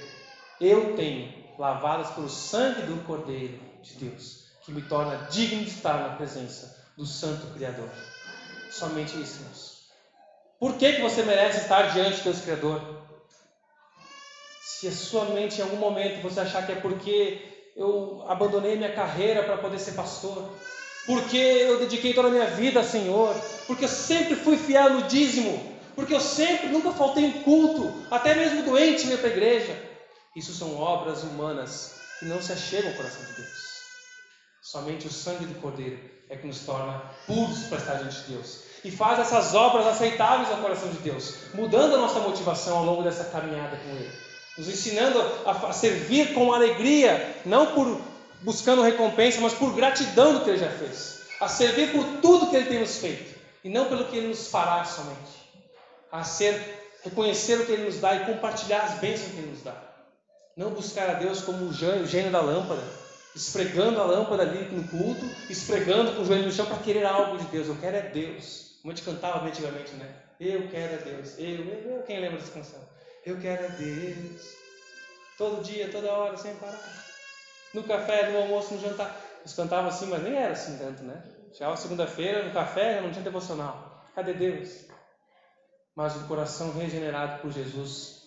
Eu 0.62 0.96
tenho, 0.96 1.34
lavadas 1.58 2.12
pelo 2.12 2.30
sangue 2.30 2.84
do 2.84 3.04
Cordeiro 3.04 3.60
de 3.82 3.96
Deus 3.96 4.43
que 4.63 4.71
me 4.71 4.82
torna 4.82 5.28
digno 5.30 5.63
de 5.63 5.69
estar 5.69 5.97
na 5.97 6.15
presença 6.15 6.84
do 6.97 7.06
Santo 7.06 7.47
Criador. 7.54 7.89
Somente 8.71 9.19
isso, 9.21 9.39
irmãos. 9.39 9.73
Por 10.60 10.78
que, 10.78 10.93
que 10.93 11.02
você 11.02 11.23
merece 11.23 11.62
estar 11.62 11.91
diante 11.93 12.19
do 12.19 12.23
Deus 12.23 12.41
Criador? 12.41 12.82
Se 14.62 14.88
a 14.88 14.91
sua 14.91 15.26
mente 15.26 15.60
em 15.60 15.63
algum 15.63 15.78
momento 15.78 16.21
você 16.21 16.39
achar 16.39 16.65
que 16.65 16.71
é 16.71 16.76
porque 16.76 17.71
eu 17.76 18.23
abandonei 18.28 18.78
minha 18.78 18.93
carreira 18.93 19.43
para 19.43 19.58
poder 19.58 19.80
ser 19.80 19.91
pastor, 19.91 20.49
porque 21.06 21.38
eu 21.38 21.80
dediquei 21.80 22.13
toda 22.13 22.30
a 22.30 22.32
minha 22.32 22.45
vida 22.45 22.80
ao 22.80 22.86
Senhor, 22.86 23.36
porque 23.67 23.84
eu 23.86 23.89
sempre 23.89 24.36
fui 24.36 24.58
fiel 24.58 24.91
no 24.91 25.04
dízimo, 25.04 25.73
porque 25.95 26.13
eu 26.13 26.21
sempre, 26.21 26.69
nunca 26.69 26.91
faltei 26.91 27.26
em 27.26 27.43
culto, 27.43 27.93
até 28.10 28.34
mesmo 28.34 28.63
doente 28.63 29.06
vinha 29.06 29.17
para 29.17 29.28
a 29.28 29.32
igreja. 29.32 29.78
Isso 30.36 30.54
são 30.54 30.80
obras 30.80 31.23
humanas 31.23 31.95
que 32.19 32.26
não 32.26 32.41
se 32.41 32.54
achegam 32.54 32.91
ao 32.91 32.97
coração 32.97 33.23
de 33.26 33.34
Deus. 33.34 33.73
Somente 34.63 35.08
o 35.08 35.12
sangue 35.12 35.45
do 35.45 35.60
Cordeiro 35.60 35.99
é 36.30 36.38
que 36.38 36.47
nos 36.47 36.62
torna 36.62 37.02
puros 37.28 37.65
para 37.65 37.80
estar 37.80 37.95
diante 37.95 38.21
de 38.21 38.36
Deus. 38.36 38.60
E 38.82 38.89
faz 38.89 39.19
essas 39.19 39.54
obras 39.54 39.86
aceitáveis 39.86 40.49
ao 40.49 40.60
coração 40.60 40.89
de 40.89 40.99
Deus, 40.99 41.36
mudando 41.54 41.95
a 41.95 41.97
nossa 41.97 42.21
motivação 42.21 42.78
ao 42.78 42.86
longo 42.86 43.04
dessa 43.04 43.26
caminhada 43.26 43.76
com 43.76 43.89
Ele. 43.89 44.10
Nos 44.58 44.69
ensinando 44.69 45.21
a, 45.45 45.73
servir 45.73 46.34
com 46.34 46.54
alegria, 46.54 47.41
não 47.45 47.73
por 47.73 47.99
buscando 48.41 48.82
recompensa, 48.82 49.41
mas 49.41 49.54
por 49.54 49.76
gratidão 49.76 50.34
do 50.34 50.45
que 50.45 50.52
Ele 50.52 50.60
já 50.60 50.69
fez. 50.69 51.23
A 51.41 51.49
servir 51.49 51.91
por 51.91 52.06
tudo 52.21 52.49
que 52.49 52.56
Ele 52.56 52.69
tem 52.69 52.80
nos 52.80 52.97
feito. 52.99 53.38
E 53.65 53.69
não 53.69 53.89
pelo 53.89 54.06
que 54.06 54.15
Ele 54.15 54.30
nos 54.30 54.47
fará 54.47 54.86
somente. 54.86 55.43
A 56.10 56.23
ser, 56.23 56.89
reconhecer 57.04 57.60
o 57.60 57.65
que 57.65 57.73
Ele 57.73 57.84
nos 57.84 57.97
dá 57.97 58.15
e 58.15 58.26
compartilhar 58.26 58.84
as 58.84 58.93
bênçãos 58.99 59.32
que 59.32 59.39
Ele 59.39 59.52
nos 59.52 59.62
dá. 59.62 59.76
Não 60.56 60.69
buscar 60.69 61.10
a 61.10 61.13
Deus 61.15 61.41
como 61.41 61.65
o 61.65 61.73
gênio 61.73 62.32
da 62.32 62.39
lâmpada, 62.39 63.03
esfregando 63.36 64.00
a 64.00 64.06
lâmpada 64.06 64.43
ali 64.43 64.65
no 64.65 64.88
culto, 64.88 65.26
esfregando 65.50 66.13
com 66.13 66.22
o 66.22 66.26
joelho 66.26 66.46
no 66.46 66.52
chão 66.52 66.65
para 66.65 66.78
querer 66.78 67.06
algo 67.06 67.38
de 67.38 67.46
Deus. 67.46 67.67
Eu 67.67 67.78
quero 67.78 67.98
é 67.98 68.02
Deus. 68.02 68.78
Como 68.82 68.91
a 68.91 68.96
gente 68.96 69.06
cantava 69.06 69.48
antigamente, 69.48 69.91
né? 69.93 70.13
Eu 70.39 70.67
quero 70.69 70.93
é 70.93 70.98
Deus. 70.98 71.38
Eu, 71.38 71.65
eu, 71.65 71.91
eu. 71.91 72.04
Quem 72.04 72.19
lembra 72.19 72.38
dessa 72.38 72.52
canção? 72.52 72.80
Eu 73.26 73.39
quero 73.39 73.65
é 73.65 73.69
Deus. 73.69 74.63
Todo 75.38 75.63
dia, 75.63 75.89
toda 75.89 76.12
hora, 76.12 76.38
sem 76.38 76.54
parar. 76.56 76.80
No 77.74 77.84
café, 77.84 78.30
no 78.30 78.39
almoço, 78.39 78.76
no 78.76 78.82
jantar. 78.82 79.19
Eles 79.41 79.54
cantavam 79.54 79.89
assim, 79.89 80.06
mas 80.08 80.24
nem 80.24 80.36
era 80.36 80.52
assim 80.52 80.78
tanto, 80.78 81.04
né? 81.04 81.24
Chegava 81.54 81.76
segunda-feira, 81.76 82.46
no 82.46 82.54
café, 82.54 83.02
não 83.02 83.12
tinha 83.12 83.24
devocional. 83.24 84.06
Cadê 84.15 84.34
Deus? 84.34 84.86
Mas 85.96 86.15
o 86.15 86.28
coração 86.28 86.72
regenerado 86.74 87.41
por 87.41 87.52
Jesus, 87.52 88.24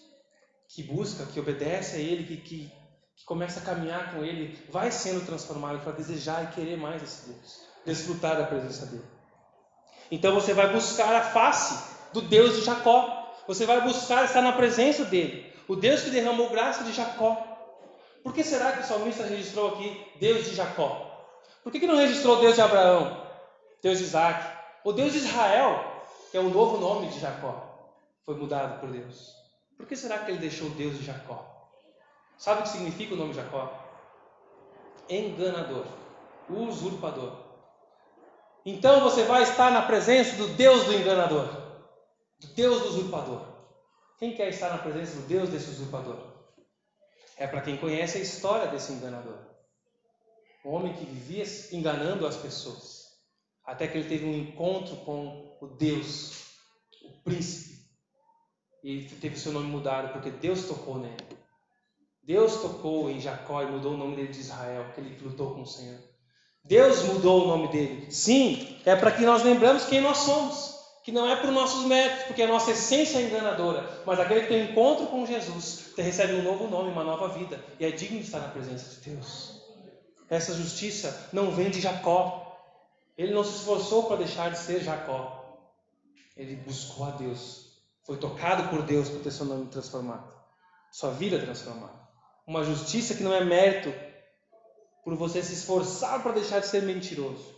que 0.68 0.82
busca, 0.82 1.26
que 1.26 1.40
obedece 1.40 1.96
a 1.96 1.98
Ele, 1.98 2.24
que, 2.24 2.36
que 2.36 2.72
que 3.16 3.24
começa 3.24 3.60
a 3.60 3.62
caminhar 3.62 4.12
com 4.12 4.22
Ele, 4.22 4.56
vai 4.70 4.90
sendo 4.90 5.24
transformado 5.24 5.82
para 5.82 5.92
desejar 5.92 6.44
e 6.44 6.54
querer 6.54 6.76
mais 6.76 7.02
esse 7.02 7.30
Deus, 7.30 7.60
desfrutar 7.84 8.36
da 8.36 8.44
presença 8.44 8.86
dele. 8.86 9.06
Então 10.10 10.34
você 10.34 10.52
vai 10.52 10.72
buscar 10.72 11.14
a 11.14 11.22
face 11.22 11.96
do 12.12 12.20
Deus 12.20 12.56
de 12.56 12.62
Jacó, 12.62 13.34
você 13.48 13.64
vai 13.64 13.80
buscar 13.80 14.24
estar 14.24 14.42
na 14.42 14.52
presença 14.52 15.04
dele, 15.04 15.52
o 15.66 15.74
Deus 15.74 16.02
que 16.02 16.10
derramou 16.10 16.50
graça 16.50 16.84
de 16.84 16.92
Jacó. 16.92 17.42
Por 18.22 18.34
que 18.34 18.44
será 18.44 18.72
que 18.72 18.80
o 18.80 18.84
salmista 18.84 19.24
registrou 19.24 19.74
aqui 19.74 20.06
Deus 20.20 20.44
de 20.44 20.54
Jacó? 20.54 21.06
Por 21.62 21.72
que, 21.72 21.80
que 21.80 21.86
não 21.86 21.96
registrou 21.96 22.40
Deus 22.40 22.54
de 22.54 22.60
Abraão, 22.60 23.26
Deus 23.82 23.98
de 23.98 24.04
Isaac, 24.04 24.56
ou 24.84 24.92
Deus 24.92 25.12
de 25.12 25.18
Israel, 25.18 26.02
que 26.30 26.36
é 26.36 26.40
o 26.40 26.50
novo 26.50 26.78
nome 26.78 27.08
de 27.08 27.18
Jacó, 27.18 27.90
foi 28.24 28.36
mudado 28.36 28.78
por 28.78 28.90
Deus? 28.90 29.32
Por 29.76 29.86
que 29.86 29.96
será 29.96 30.18
que 30.18 30.30
ele 30.30 30.38
deixou 30.38 30.70
Deus 30.70 30.98
de 30.98 31.04
Jacó? 31.04 31.55
Sabe 32.38 32.60
o 32.60 32.62
que 32.64 32.68
significa 32.68 33.14
o 33.14 33.16
nome 33.16 33.32
Jacó? 33.32 33.82
Enganador, 35.08 35.86
usurpador. 36.48 37.46
Então 38.64 39.00
você 39.00 39.24
vai 39.24 39.42
estar 39.42 39.70
na 39.70 39.82
presença 39.82 40.36
do 40.36 40.48
Deus 40.48 40.84
do 40.84 40.92
enganador, 40.92 41.46
do 42.38 42.48
Deus 42.48 42.82
do 42.82 42.88
usurpador. 42.88 43.56
Quem 44.18 44.34
quer 44.34 44.48
estar 44.48 44.70
na 44.70 44.78
presença 44.78 45.16
do 45.20 45.26
Deus 45.26 45.50
desse 45.50 45.70
usurpador? 45.70 46.18
É 47.36 47.46
para 47.46 47.60
quem 47.60 47.76
conhece 47.76 48.18
a 48.18 48.20
história 48.20 48.66
desse 48.66 48.92
enganador. 48.92 49.38
Um 50.64 50.70
homem 50.70 50.94
que 50.94 51.04
vivia 51.04 51.44
enganando 51.70 52.26
as 52.26 52.36
pessoas, 52.36 53.04
até 53.64 53.86
que 53.86 53.98
ele 53.98 54.08
teve 54.08 54.24
um 54.24 54.34
encontro 54.34 54.96
com 54.96 55.56
o 55.60 55.68
Deus, 55.68 56.56
o 57.02 57.22
príncipe, 57.22 57.76
e 58.82 59.04
teve 59.20 59.38
seu 59.38 59.52
nome 59.52 59.66
mudado 59.66 60.12
porque 60.12 60.30
Deus 60.30 60.66
tocou 60.66 60.98
nele. 60.98 61.35
Deus 62.26 62.56
tocou 62.56 63.08
em 63.08 63.20
Jacó 63.20 63.62
e 63.62 63.66
mudou 63.66 63.94
o 63.94 63.96
nome 63.96 64.16
dele 64.16 64.32
de 64.32 64.40
Israel, 64.40 64.86
que 64.92 65.00
ele 65.00 65.16
lutou 65.22 65.54
com 65.54 65.62
o 65.62 65.66
Senhor. 65.66 65.96
Deus 66.64 67.04
mudou 67.04 67.44
o 67.44 67.46
nome 67.46 67.68
dele. 67.68 68.10
Sim, 68.10 68.80
é 68.84 68.96
para 68.96 69.12
que 69.12 69.24
nós 69.24 69.44
lembramos 69.44 69.84
quem 69.84 70.00
nós 70.00 70.18
somos. 70.18 70.74
Que 71.04 71.12
não 71.12 71.30
é 71.30 71.36
por 71.36 71.52
nossos 71.52 71.86
méritos, 71.86 72.24
porque 72.24 72.42
a 72.42 72.48
nossa 72.48 72.72
essência 72.72 73.18
é 73.18 73.22
enganadora. 73.22 74.02
Mas 74.04 74.18
aquele 74.18 74.40
que 74.40 74.48
tem 74.48 74.72
encontro 74.72 75.06
com 75.06 75.24
Jesus 75.24 75.92
recebe 75.96 76.34
um 76.34 76.42
novo 76.42 76.66
nome, 76.66 76.90
uma 76.90 77.04
nova 77.04 77.28
vida. 77.28 77.64
E 77.78 77.84
é 77.84 77.92
digno 77.92 78.18
de 78.18 78.24
estar 78.24 78.40
na 78.40 78.48
presença 78.48 79.00
de 79.00 79.10
Deus. 79.10 79.62
Essa 80.28 80.52
justiça 80.52 81.28
não 81.32 81.52
vem 81.52 81.70
de 81.70 81.80
Jacó. 81.80 82.60
Ele 83.16 83.32
não 83.32 83.44
se 83.44 83.58
esforçou 83.58 84.02
para 84.02 84.16
deixar 84.16 84.50
de 84.50 84.58
ser 84.58 84.80
Jacó. 84.80 85.60
Ele 86.36 86.56
buscou 86.56 87.06
a 87.06 87.10
Deus. 87.12 87.66
Foi 88.02 88.16
tocado 88.16 88.68
por 88.68 88.82
Deus 88.82 89.08
para 89.08 89.20
ter 89.20 89.30
seu 89.30 89.46
nome 89.46 89.66
transformado. 89.66 90.28
Sua 90.90 91.12
vida 91.12 91.38
transformada 91.38 92.05
uma 92.46 92.62
justiça 92.62 93.14
que 93.14 93.22
não 93.22 93.34
é 93.34 93.44
mérito 93.44 93.92
por 95.04 95.14
você 95.16 95.42
se 95.42 95.54
esforçar 95.54 96.22
para 96.22 96.32
deixar 96.32 96.60
de 96.60 96.66
ser 96.66 96.82
mentiroso, 96.82 97.54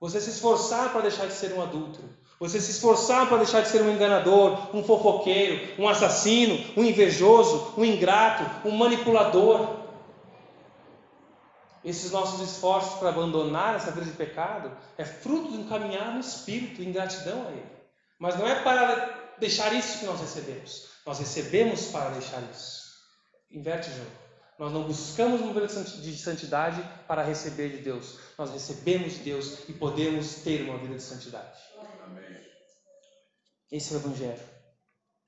você 0.00 0.20
se 0.20 0.30
esforçar 0.30 0.92
para 0.92 1.02
deixar 1.02 1.26
de 1.26 1.32
ser 1.32 1.52
um 1.54 1.62
adulto, 1.62 2.00
você 2.38 2.60
se 2.60 2.70
esforçar 2.70 3.28
para 3.28 3.38
deixar 3.38 3.62
de 3.62 3.68
ser 3.68 3.80
um 3.82 3.90
enganador, 3.90 4.76
um 4.76 4.84
fofoqueiro, 4.84 5.80
um 5.80 5.88
assassino, 5.88 6.58
um 6.76 6.84
invejoso, 6.84 7.72
um 7.78 7.84
ingrato, 7.84 8.68
um 8.68 8.72
manipulador. 8.72 9.84
esses 11.82 12.10
nossos 12.10 12.40
esforços 12.40 12.98
para 12.98 13.10
abandonar 13.10 13.76
essa 13.76 13.90
vida 13.90 14.06
de 14.06 14.12
pecado 14.12 14.76
é 14.98 15.04
fruto 15.04 15.52
de 15.52 15.58
um 15.58 15.68
caminhar 15.68 16.12
no 16.12 16.20
espírito, 16.20 16.82
em 16.82 16.92
gratidão 16.92 17.46
a 17.46 17.52
Ele. 17.52 17.64
Mas 18.18 18.36
não 18.36 18.46
é 18.46 18.62
para 18.62 19.34
deixar 19.38 19.72
isso 19.72 20.00
que 20.00 20.06
nós 20.06 20.20
recebemos. 20.20 20.88
Nós 21.06 21.18
recebemos 21.18 21.86
para 21.86 22.10
deixar 22.10 22.42
isso. 22.50 22.86
Inverte 23.50 23.88
o 23.90 23.94
jogo. 23.94 24.25
Nós 24.58 24.72
não 24.72 24.84
buscamos 24.84 25.40
uma 25.40 25.52
vida 25.52 25.66
de 25.66 26.16
santidade 26.16 26.82
para 27.06 27.22
receber 27.22 27.70
de 27.70 27.78
Deus. 27.78 28.18
Nós 28.38 28.50
recebemos 28.50 29.14
de 29.14 29.18
Deus 29.20 29.68
e 29.68 29.72
podemos 29.72 30.36
ter 30.36 30.62
uma 30.62 30.78
vida 30.78 30.94
de 30.94 31.02
santidade. 31.02 31.60
Esse 33.70 33.92
é 33.92 33.96
o 33.96 34.00
Evangelho 34.00 34.42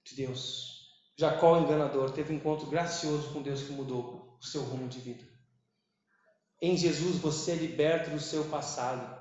de 0.05 0.15
Deus. 0.15 0.79
Jacó, 1.17 1.55
o 1.59 1.63
enganador, 1.63 2.11
teve 2.13 2.33
um 2.33 2.37
encontro 2.37 2.69
gracioso 2.69 3.33
com 3.33 3.43
Deus 3.43 3.63
que 3.63 3.73
mudou 3.73 4.39
o 4.41 4.45
seu 4.45 4.63
rumo 4.63 4.89
de 4.89 5.01
vida. 5.01 5.25
Em 6.63 6.77
Jesus 6.77 7.17
você 7.17 7.53
é 7.53 7.57
liberto 7.57 8.11
do 8.11 8.21
seu 8.21 8.45
passado. 8.45 9.21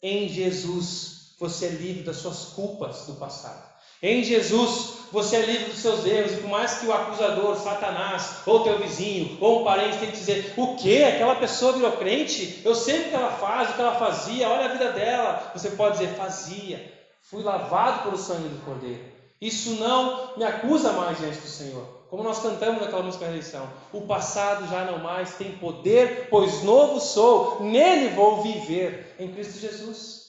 Em 0.00 0.28
Jesus 0.28 1.34
você 1.38 1.66
é 1.66 1.70
livre 1.70 2.02
das 2.02 2.18
suas 2.18 2.46
culpas 2.50 3.06
do 3.06 3.14
passado. 3.14 3.71
Em 4.02 4.24
Jesus 4.24 5.02
você 5.12 5.36
é 5.36 5.46
livre 5.46 5.70
dos 5.70 5.80
seus 5.80 6.06
erros, 6.06 6.32
e 6.32 6.36
por 6.38 6.48
mais 6.48 6.78
que 6.78 6.86
o 6.86 6.92
acusador, 6.92 7.54
Satanás, 7.56 8.38
ou 8.46 8.64
teu 8.64 8.78
vizinho, 8.78 9.36
ou 9.42 9.60
um 9.60 9.64
parente 9.64 9.98
tenha 9.98 10.10
que 10.10 10.16
dizer, 10.16 10.54
o 10.56 10.74
que? 10.74 11.04
Aquela 11.04 11.36
pessoa 11.36 11.74
virou 11.74 11.92
crente? 11.92 12.62
Eu 12.64 12.74
sei 12.74 13.02
o 13.02 13.04
que 13.10 13.14
ela 13.14 13.30
faz, 13.30 13.68
o 13.68 13.74
que 13.74 13.80
ela 13.80 13.94
fazia, 13.94 14.48
olha 14.48 14.64
a 14.64 14.72
vida 14.72 14.90
dela. 14.92 15.52
Você 15.54 15.70
pode 15.72 15.98
dizer, 15.98 16.14
fazia. 16.14 16.92
Fui 17.20 17.42
lavado 17.42 18.04
pelo 18.04 18.16
sangue 18.16 18.48
do 18.48 18.64
Cordeiro. 18.64 19.04
Isso 19.38 19.72
não 19.72 20.34
me 20.36 20.44
acusa 20.44 20.92
mais 20.92 21.18
diante 21.18 21.38
do 21.38 21.46
Senhor. 21.46 21.84
Como 22.08 22.22
nós 22.22 22.40
cantamos 22.40 22.80
naquela 22.80 23.02
música 23.02 23.26
da 23.26 23.32
eleição, 23.32 23.70
o 23.92 24.02
passado 24.02 24.66
já 24.68 24.84
não 24.84 24.98
mais 24.98 25.34
tem 25.34 25.52
poder, 25.58 26.28
pois 26.30 26.62
novo 26.62 26.98
sou, 27.00 27.62
nele 27.62 28.14
vou 28.14 28.42
viver, 28.42 29.14
em 29.18 29.30
Cristo 29.30 29.58
Jesus. 29.58 30.22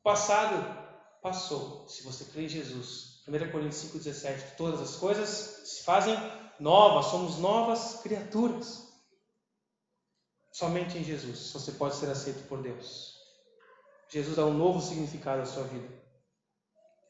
O 0.00 0.02
passado 0.02 0.64
passou. 1.22 1.84
Se 1.86 2.02
você 2.02 2.24
crê 2.24 2.44
em 2.44 2.48
Jesus, 2.48 3.13
1 3.26 3.50
Coríntios 3.50 3.92
5,17, 3.92 4.56
todas 4.56 4.80
as 4.80 4.96
coisas 4.96 5.28
se 5.64 5.84
fazem 5.84 6.14
novas, 6.60 7.06
somos 7.06 7.38
novas 7.38 8.00
criaturas. 8.02 8.86
Somente 10.52 10.98
em 10.98 11.04
Jesus 11.04 11.50
você 11.52 11.72
pode 11.72 11.96
ser 11.96 12.10
aceito 12.10 12.46
por 12.46 12.62
Deus. 12.62 13.14
Jesus 14.10 14.36
dá 14.36 14.44
um 14.44 14.52
novo 14.52 14.80
significado 14.80 15.42
à 15.42 15.46
sua 15.46 15.64
vida. 15.64 15.88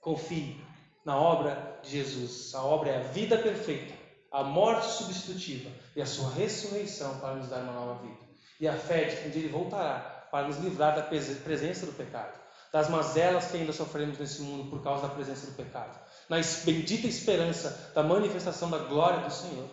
Confie 0.00 0.64
na 1.04 1.18
obra 1.18 1.80
de 1.82 1.90
Jesus. 1.90 2.54
A 2.54 2.62
obra 2.62 2.90
é 2.90 2.96
a 2.98 3.02
vida 3.08 3.36
perfeita, 3.36 3.94
a 4.30 4.42
morte 4.42 4.86
substitutiva 4.86 5.70
e 5.94 6.00
a 6.00 6.06
sua 6.06 6.30
ressurreição 6.30 7.18
para 7.18 7.34
nos 7.34 7.48
dar 7.48 7.62
uma 7.62 7.72
nova 7.72 8.02
vida. 8.02 8.18
E 8.60 8.68
a 8.68 8.76
fé 8.76 9.04
de 9.04 9.16
que 9.16 9.28
um 9.28 9.30
dia 9.30 9.42
ele 9.42 9.52
voltará 9.52 10.28
para 10.30 10.46
nos 10.46 10.58
livrar 10.58 10.94
da 10.94 11.02
presença 11.02 11.86
do 11.86 11.92
pecado, 11.92 12.40
das 12.74 12.88
mazelas 12.88 13.46
que 13.46 13.56
ainda 13.56 13.72
sofremos 13.72 14.18
nesse 14.18 14.42
mundo 14.42 14.68
por 14.68 14.82
causa 14.82 15.06
da 15.06 15.14
presença 15.14 15.46
do 15.46 15.52
pecado 15.52 15.96
na 16.28 16.40
bendita 16.64 17.06
esperança 17.06 17.92
da 17.94 18.02
manifestação 18.02 18.68
da 18.68 18.78
glória 18.78 19.20
do 19.20 19.32
Senhor. 19.32 19.68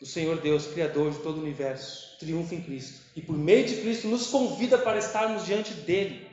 O 0.00 0.06
Senhor 0.06 0.40
Deus, 0.40 0.68
Criador 0.68 1.10
de 1.10 1.18
todo 1.18 1.38
o 1.38 1.40
universo, 1.40 2.16
triunfa 2.20 2.54
em 2.54 2.62
Cristo 2.62 3.04
e 3.16 3.20
por 3.20 3.36
meio 3.36 3.66
de 3.66 3.80
Cristo 3.80 4.06
nos 4.06 4.28
convida 4.28 4.78
para 4.78 4.98
estarmos 4.98 5.44
diante 5.44 5.74
dele. 5.74 6.30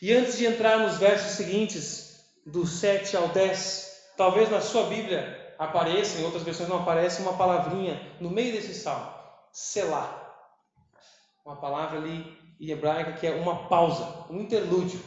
E 0.00 0.12
antes 0.12 0.38
de 0.38 0.46
entrar 0.46 0.78
nos 0.78 0.96
versos 0.98 1.32
seguintes, 1.32 2.24
do 2.46 2.64
7 2.64 3.16
ao 3.16 3.26
10, 3.30 4.12
talvez 4.16 4.48
na 4.48 4.60
sua 4.60 4.84
Bíblia 4.84 5.52
apareça, 5.58 6.20
em 6.20 6.24
outras 6.24 6.44
versões 6.44 6.68
não 6.68 6.82
aparece, 6.82 7.22
uma 7.22 7.36
palavrinha 7.36 8.00
no 8.20 8.30
meio 8.30 8.52
desse 8.52 8.72
salmo: 8.72 9.12
Selá. 9.52 10.16
Uma 11.44 11.56
palavra 11.56 11.98
ali 11.98 12.39
em 12.60 12.70
hebraica 12.70 13.12
que 13.12 13.26
é 13.26 13.32
uma 13.32 13.68
pausa, 13.68 14.26
um 14.30 14.40
interlúdio 14.40 15.00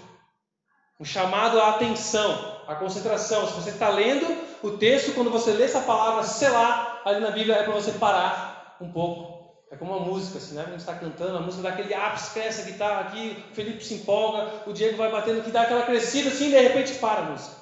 um 0.99 1.05
chamado 1.05 1.59
à 1.59 1.71
atenção, 1.71 2.63
à 2.67 2.75
concentração. 2.75 3.45
Se 3.47 3.53
você 3.53 3.71
está 3.71 3.89
lendo 3.89 4.25
o 4.61 4.77
texto, 4.77 5.13
quando 5.13 5.29
você 5.29 5.51
lê 5.51 5.65
essa 5.65 5.81
palavra 5.81 6.23
selar 6.23 7.01
ali 7.03 7.19
na 7.19 7.31
Bíblia, 7.31 7.55
é 7.55 7.63
para 7.63 7.73
você 7.73 7.91
parar 7.93 8.77
um 8.79 8.91
pouco. 8.91 9.33
É 9.71 9.75
como 9.75 9.91
uma 9.91 10.05
música, 10.05 10.37
assim, 10.37 10.55
né? 10.55 10.63
Quando 10.63 10.79
está 10.79 10.93
cantando, 10.95 11.37
a 11.37 11.41
música 11.41 11.63
dá 11.63 11.69
aquele 11.69 11.93
ápice, 11.93 12.31
cresce 12.31 12.61
a 12.61 12.65
guitarra 12.65 13.01
aqui, 13.01 13.43
o 13.51 13.55
Felipe 13.55 13.83
se 13.83 13.95
empolga, 13.95 14.69
o 14.69 14.71
Diego 14.71 14.95
vai 14.95 15.11
batendo 15.11 15.43
que 15.43 15.51
dá 15.51 15.63
aquela 15.63 15.83
crescida 15.83 16.29
assim, 16.29 16.47
e 16.47 16.51
de 16.51 16.59
repente 16.59 16.93
para 16.95 17.21
a 17.21 17.31
música. 17.31 17.55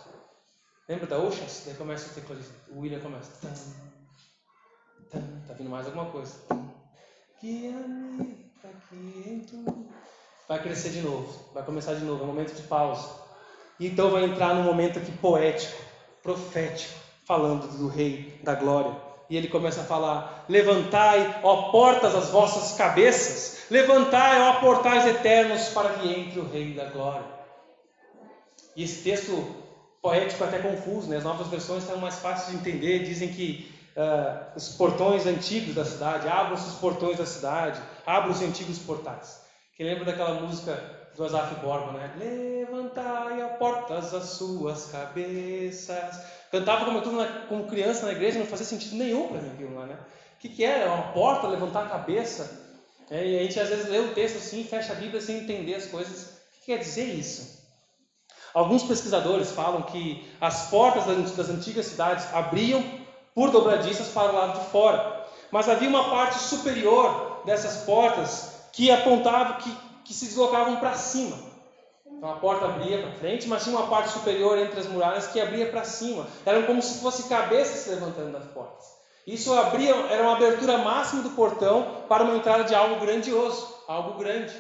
Lembra 0.90 1.08
da 1.08 1.18
Oceans? 1.18 1.64
Daí 1.66 1.76
começa 1.76 2.12
o 2.12 2.14
tecladista, 2.14 2.54
o 2.70 2.82
William 2.82 3.00
começa. 3.00 3.32
Tá 5.10 5.54
vindo 5.58 5.70
mais 5.70 5.86
alguma 5.86 6.06
coisa. 6.06 6.36
Guia-me 7.42 8.51
Vai 10.48 10.62
crescer 10.62 10.90
de 10.90 11.02
novo, 11.02 11.52
vai 11.54 11.64
começar 11.64 11.96
de 11.96 12.04
novo, 12.06 12.22
é 12.22 12.24
um 12.24 12.28
momento 12.28 12.54
de 12.54 12.62
pausa. 12.64 13.10
E 13.80 13.88
então 13.88 14.12
vai 14.12 14.26
entrar 14.26 14.54
num 14.54 14.64
momento 14.64 15.00
aqui 15.00 15.12
poético, 15.14 15.82
profético, 16.22 16.94
falando 17.26 17.68
do 17.78 17.88
Rei 17.88 18.40
da 18.44 18.54
Glória. 18.54 18.96
E 19.30 19.36
ele 19.36 19.48
começa 19.48 19.82
a 19.82 19.86
falar: 19.86 20.46
Levantai, 20.48 21.40
ó 21.42 21.72
portas, 21.72 22.14
as 22.14 22.30
vossas 22.30 22.78
cabeças, 22.78 23.64
levantai, 23.72 24.40
ó 24.42 24.60
portais 24.60 25.08
eternos, 25.08 25.70
para 25.70 25.94
que 25.94 26.14
entre 26.14 26.40
o 26.40 26.48
Rei 26.48 26.76
da 26.76 26.86
Glória. 26.86 27.26
E 28.76 28.84
esse 28.84 29.02
texto 29.02 29.56
poético 30.02 30.44
é 30.44 30.48
até 30.48 30.60
confuso, 30.60 31.10
né? 31.10 31.18
as 31.18 31.24
novas 31.24 31.48
versões 31.48 31.84
estão 31.84 31.98
mais 31.98 32.20
fáceis 32.20 32.50
de 32.52 32.58
entender, 32.58 33.00
dizem 33.00 33.30
que 33.30 33.81
uh, 33.96 34.56
os 34.56 34.70
portões 34.70 35.26
antigos 35.26 35.76
da 35.76 35.86
cidade, 35.86 36.28
abram-se 36.28 36.68
os 36.68 36.76
portões 36.76 37.18
da 37.18 37.26
cidade, 37.26 37.82
abram-se 38.06 38.46
antigos 38.46 38.80
portais. 38.80 39.42
Quem 39.76 39.86
lembra 39.86 40.06
daquela 40.06 40.42
música 40.42 41.02
do 41.16 41.24
Asaf 41.26 41.56
Borba, 41.56 41.92
né? 41.94 42.12
Levantai 42.18 43.42
a 43.42 43.48
portas 43.48 44.14
as 44.14 44.26
suas 44.26 44.86
cabeças. 44.92 46.22
Cantava 46.52 46.86
como, 46.86 47.02
tudo 47.02 47.18
na, 47.18 47.28
como 47.48 47.68
criança 47.68 48.06
na 48.06 48.12
igreja, 48.12 48.40
não 48.40 48.46
fazia 48.46 48.66
sentido 48.66 48.96
nenhum 48.96 49.28
para 49.28 49.42
mim 49.42 49.52
aquilo 49.52 49.76
lá, 49.76 49.86
né? 49.86 49.98
O 50.36 50.40
que, 50.42 50.50
que 50.50 50.64
era? 50.64 50.92
Uma 50.92 51.12
porta, 51.14 51.48
levantar 51.48 51.86
a 51.86 51.90
cabeça? 51.90 52.60
É, 53.10 53.26
e 53.26 53.40
a 53.40 53.44
gente 53.44 53.60
às 53.60 53.70
vezes 53.70 53.90
lê 53.90 54.00
o 54.00 54.14
texto 54.14 54.38
assim, 54.38 54.64
fecha 54.64 54.94
a 54.94 54.96
Bíblia 54.96 55.22
sem 55.22 55.40
entender 55.40 55.76
as 55.76 55.86
coisas. 55.86 56.24
O 56.24 56.60
que 56.60 56.66
quer 56.68 56.78
dizer 56.78 57.06
isso? 57.06 57.62
Alguns 58.54 58.84
pesquisadores 58.84 59.52
falam 59.52 59.84
que 59.84 60.30
as 60.40 60.70
portas 60.70 61.06
das 61.36 61.50
antigas 61.50 61.86
cidades 61.86 62.26
abriam 62.34 62.84
por 63.34 63.52
dobradiças 63.52 64.10
para 64.10 64.32
o 64.32 64.36
lado 64.36 64.60
de 64.60 64.66
fora, 64.68 65.26
mas 65.52 65.70
havia 65.70 65.90
uma 65.90 66.10
parte 66.10 66.38
superior 66.38 67.42
dessas 67.46 67.84
portas 67.84 68.52
que 68.72 68.92
apontava 68.92 69.56
que 69.56 69.92
que 70.12 70.14
se 70.14 70.26
deslocavam 70.26 70.76
para 70.76 70.94
cima. 70.94 71.38
Então 72.06 72.30
a 72.30 72.36
porta 72.36 72.66
abria 72.66 73.02
para 73.02 73.12
frente, 73.14 73.48
mas 73.48 73.64
tinha 73.64 73.78
uma 73.78 73.88
parte 73.88 74.10
superior 74.10 74.58
entre 74.58 74.78
as 74.78 74.88
muralhas 74.88 75.28
que 75.28 75.40
abria 75.40 75.72
para 75.72 75.86
cima. 75.86 76.28
Eram 76.46 76.64
como 76.64 76.82
se 76.82 77.00
fosse 77.00 77.30
cabeças 77.30 77.80
se 77.80 77.90
levantando 77.92 78.34
das 78.34 78.44
portas. 78.52 78.86
Isso 79.26 79.54
abria, 79.54 79.96
era 80.10 80.24
uma 80.24 80.36
abertura 80.36 80.78
máxima 80.80 81.24
do 81.24 81.30
portão 81.30 82.04
para 82.10 82.24
uma 82.24 82.36
entrada 82.36 82.66
de 82.66 82.76
algo 82.76 83.00
grandioso, 83.00 83.74
algo 83.88 84.20
grande. 84.20 84.54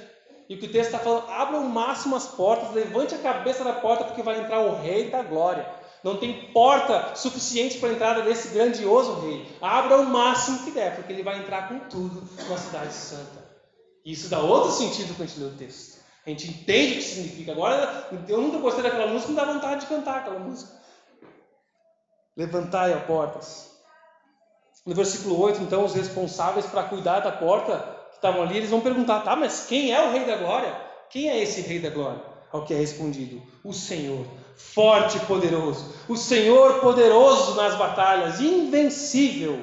E 0.48 0.56
o 0.56 0.58
que 0.58 0.68
o 0.68 0.72
texto 0.72 0.94
está 0.94 1.00
falando, 1.00 1.30
abra 1.30 1.58
o 1.58 1.70
máximo 1.70 2.16
as 2.16 2.28
portas, 2.28 2.74
levante 2.74 3.14
a 3.14 3.18
cabeça 3.18 3.64
da 3.64 3.74
porta, 3.74 4.06
porque 4.06 4.24
vai 4.24 4.40
entrar 4.40 4.60
o 4.60 4.82
Rei 4.82 5.10
da 5.10 5.22
Glória. 5.22 5.66
Não 6.04 6.18
tem 6.18 6.52
porta 6.52 7.16
suficiente 7.16 7.78
para 7.78 7.90
a 7.90 7.94
entrada 7.94 8.22
desse 8.24 8.50
grandioso 8.50 9.22
Rei. 9.22 9.48
Abra 9.62 10.00
o 10.00 10.06
máximo 10.06 10.64
que 10.64 10.72
der, 10.72 10.96
porque 10.96 11.14
ele 11.14 11.24
vai 11.24 11.40
entrar 11.40 11.70
com 11.70 11.80
tudo 11.88 12.28
na 12.50 12.58
cidade 12.58 12.94
santa. 12.94 13.52
Isso 14.04 14.28
dá 14.30 14.40
outro 14.40 14.72
sentido 14.72 15.16
quando 15.16 15.22
a 15.22 15.26
gente 15.28 15.40
lê 15.40 15.46
o 15.46 15.58
texto. 15.58 16.02
A 16.26 16.30
gente 16.30 16.50
entende 16.50 16.94
o 16.94 16.96
que 16.98 17.04
significa. 17.04 17.52
Agora, 17.52 18.08
eu 18.28 18.42
nunca 18.42 18.58
gostei 18.58 18.84
daquela 18.84 19.08
música, 19.08 19.32
não 19.32 19.36
dá 19.36 19.54
vontade 19.54 19.82
de 19.82 19.88
cantar 19.88 20.20
aquela 20.20 20.40
música. 20.40 20.72
Levantai 22.36 22.94
as 22.94 23.04
portas. 23.06 23.72
No 24.86 24.96
versículo 24.96 25.40
8, 25.40 25.62
então, 25.62 25.86
os 25.86 25.94
responsáveis 25.94 26.66
para 26.66 26.84
cuidar 26.84 27.20
da 27.20 27.32
porta 27.32 27.78
que 28.10 28.16
estavam 28.16 28.42
ali, 28.42 28.58
eles 28.58 28.70
vão 28.70 28.82
perguntar: 28.82 29.22
tá, 29.22 29.36
mas 29.36 29.66
quem 29.68 29.94
é 29.94 30.08
o 30.08 30.12
Rei 30.12 30.26
da 30.26 30.38
Glória? 30.38 30.76
Quem 31.10 31.30
é 31.30 31.42
esse 31.42 31.62
Rei 31.62 31.80
da 31.80 31.90
Glória? 31.90 32.24
Ao 32.52 32.66
que 32.66 32.74
é 32.74 32.78
respondido: 32.78 33.42
o 33.64 33.74
Senhor, 33.74 34.26
forte 34.56 35.18
e 35.18 35.22
poderoso. 35.22 35.94
O 36.08 36.16
Senhor 36.16 36.80
poderoso 36.80 37.56
nas 37.56 37.76
batalhas, 37.76 38.40
invencível. 38.40 39.60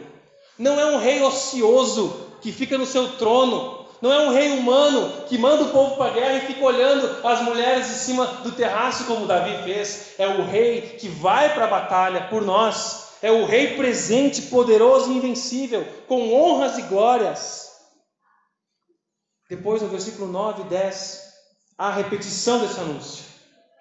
Não 0.59 0.79
é 0.79 0.87
um 0.87 0.99
rei 0.99 1.23
ocioso 1.23 2.27
que 2.41 2.53
fica 2.53 2.77
no 2.77 2.87
seu 2.87 3.13
trono 3.13 3.79
não 4.01 4.13
é 4.13 4.21
um 4.21 4.33
rei 4.33 4.51
humano 4.51 5.25
que 5.27 5.37
manda 5.37 5.65
o 5.65 5.71
povo 5.71 5.97
para 5.97 6.11
a 6.11 6.15
guerra 6.15 6.35
e 6.35 6.47
fica 6.47 6.65
olhando 6.65 7.27
as 7.27 7.43
mulheres 7.43 7.91
em 7.91 7.95
cima 7.95 8.27
do 8.27 8.53
terraço, 8.53 9.07
como 9.07 9.27
Davi 9.27 9.63
fez. 9.65 10.15
É 10.19 10.29
o 10.29 10.45
rei 10.45 10.97
que 11.01 11.09
vai 11.09 11.53
para 11.53 11.65
a 11.65 11.69
batalha 11.71 12.29
por 12.29 12.43
nós. 12.43 13.09
É 13.21 13.33
o 13.33 13.45
rei 13.45 13.77
presente, 13.77 14.43
poderoso 14.43 15.11
e 15.11 15.17
invencível, 15.17 15.85
com 16.07 16.33
honras 16.33 16.79
e 16.79 16.83
glórias. 16.83 17.73
Depois, 19.51 19.83
no 19.83 19.89
versículo 19.89 20.31
9 20.31 20.63
e 20.63 20.67
10, 20.67 21.33
há 21.77 21.89
a 21.89 21.95
repetição 21.95 22.61
desse 22.61 22.79
anúncio. 22.79 23.25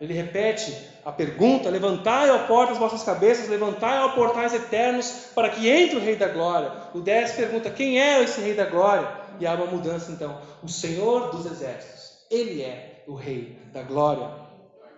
Ele 0.02 0.14
repete 0.14 0.76
a 1.08 1.12
pergunta: 1.14 1.70
levantai, 1.70 2.30
ó 2.30 2.40
portas, 2.48 2.74
as 2.74 2.80
vossas 2.80 3.02
cabeças, 3.02 3.48
levantai, 3.48 3.98
ó 4.04 4.10
portais 4.10 4.54
eternos, 4.54 5.30
para 5.34 5.50
que 5.50 5.70
entre 5.70 5.96
o 5.96 6.02
Rei 6.02 6.18
da 6.18 6.28
Glória. 6.28 6.70
O 6.94 7.00
10 7.00 7.32
pergunta: 7.32 7.70
quem 7.70 7.98
é 7.98 8.22
esse 8.22 8.42
Rei 8.42 8.54
da 8.54 8.66
Glória? 8.66 9.10
E 9.40 9.48
há 9.48 9.54
uma 9.54 9.68
mudança 9.68 10.12
então. 10.12 10.42
O 10.62 10.68
Senhor 10.68 11.32
dos 11.32 11.46
Exércitos, 11.46 12.26
Ele 12.30 12.62
é 12.62 13.06
o 13.08 13.16
Rei 13.16 13.58
da 13.72 13.84
Glória. 13.84 14.30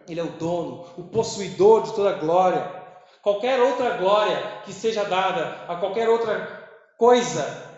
Ele 0.08 0.20
é 0.20 0.24
o 0.24 0.32
dono, 0.32 0.88
o 0.98 1.04
possuidor 1.04 1.84
de 1.84 1.94
toda 1.94 2.10
a 2.10 2.14
glória. 2.14 2.68
Qualquer 3.22 3.60
outra 3.60 3.92
glória 3.98 4.36
que 4.66 4.74
seja 4.74 5.04
dada 5.04 5.64
a 5.68 5.76
qualquer 5.76 6.10
outra 6.10 6.68
coisa 6.98 7.70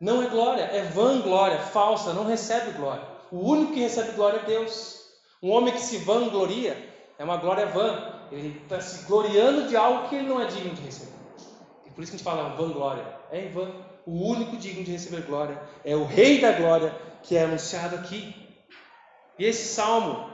não 0.00 0.24
é 0.24 0.26
glória, 0.26 0.62
é 0.62 0.82
vanglória, 0.82 1.60
falsa, 1.60 2.12
não 2.12 2.26
recebe 2.26 2.72
glória. 2.72 3.04
O 3.30 3.38
único 3.48 3.74
que 3.74 3.80
recebe 3.80 4.10
glória 4.16 4.38
é 4.38 4.46
Deus. 4.46 5.04
Um 5.40 5.52
homem 5.52 5.72
que 5.72 5.80
se 5.80 5.98
vangloria 5.98 6.93
é 7.18 7.24
uma 7.24 7.36
glória 7.36 7.66
vã. 7.66 8.12
Ele 8.30 8.60
está 8.62 8.80
se 8.80 9.04
gloriando 9.04 9.68
de 9.68 9.76
algo 9.76 10.08
que 10.08 10.16
ele 10.16 10.28
não 10.28 10.40
é 10.40 10.46
digno 10.46 10.74
de 10.74 10.82
receber. 10.82 11.12
E 11.86 11.90
por 11.90 12.02
isso 12.02 12.12
que 12.12 12.16
a 12.16 12.18
gente 12.18 12.24
fala 12.24 12.56
vanglória. 12.56 13.06
É 13.30 13.40
em 13.40 13.50
vão. 13.50 13.84
O 14.06 14.28
único 14.30 14.56
digno 14.56 14.84
de 14.84 14.92
receber 14.92 15.22
glória 15.22 15.60
é 15.84 15.96
o 15.96 16.04
Rei 16.04 16.40
da 16.40 16.52
Glória 16.52 16.94
que 17.22 17.36
é 17.36 17.44
anunciado 17.44 17.96
aqui. 17.96 18.34
E 19.38 19.44
esse 19.44 19.74
salmo 19.74 20.30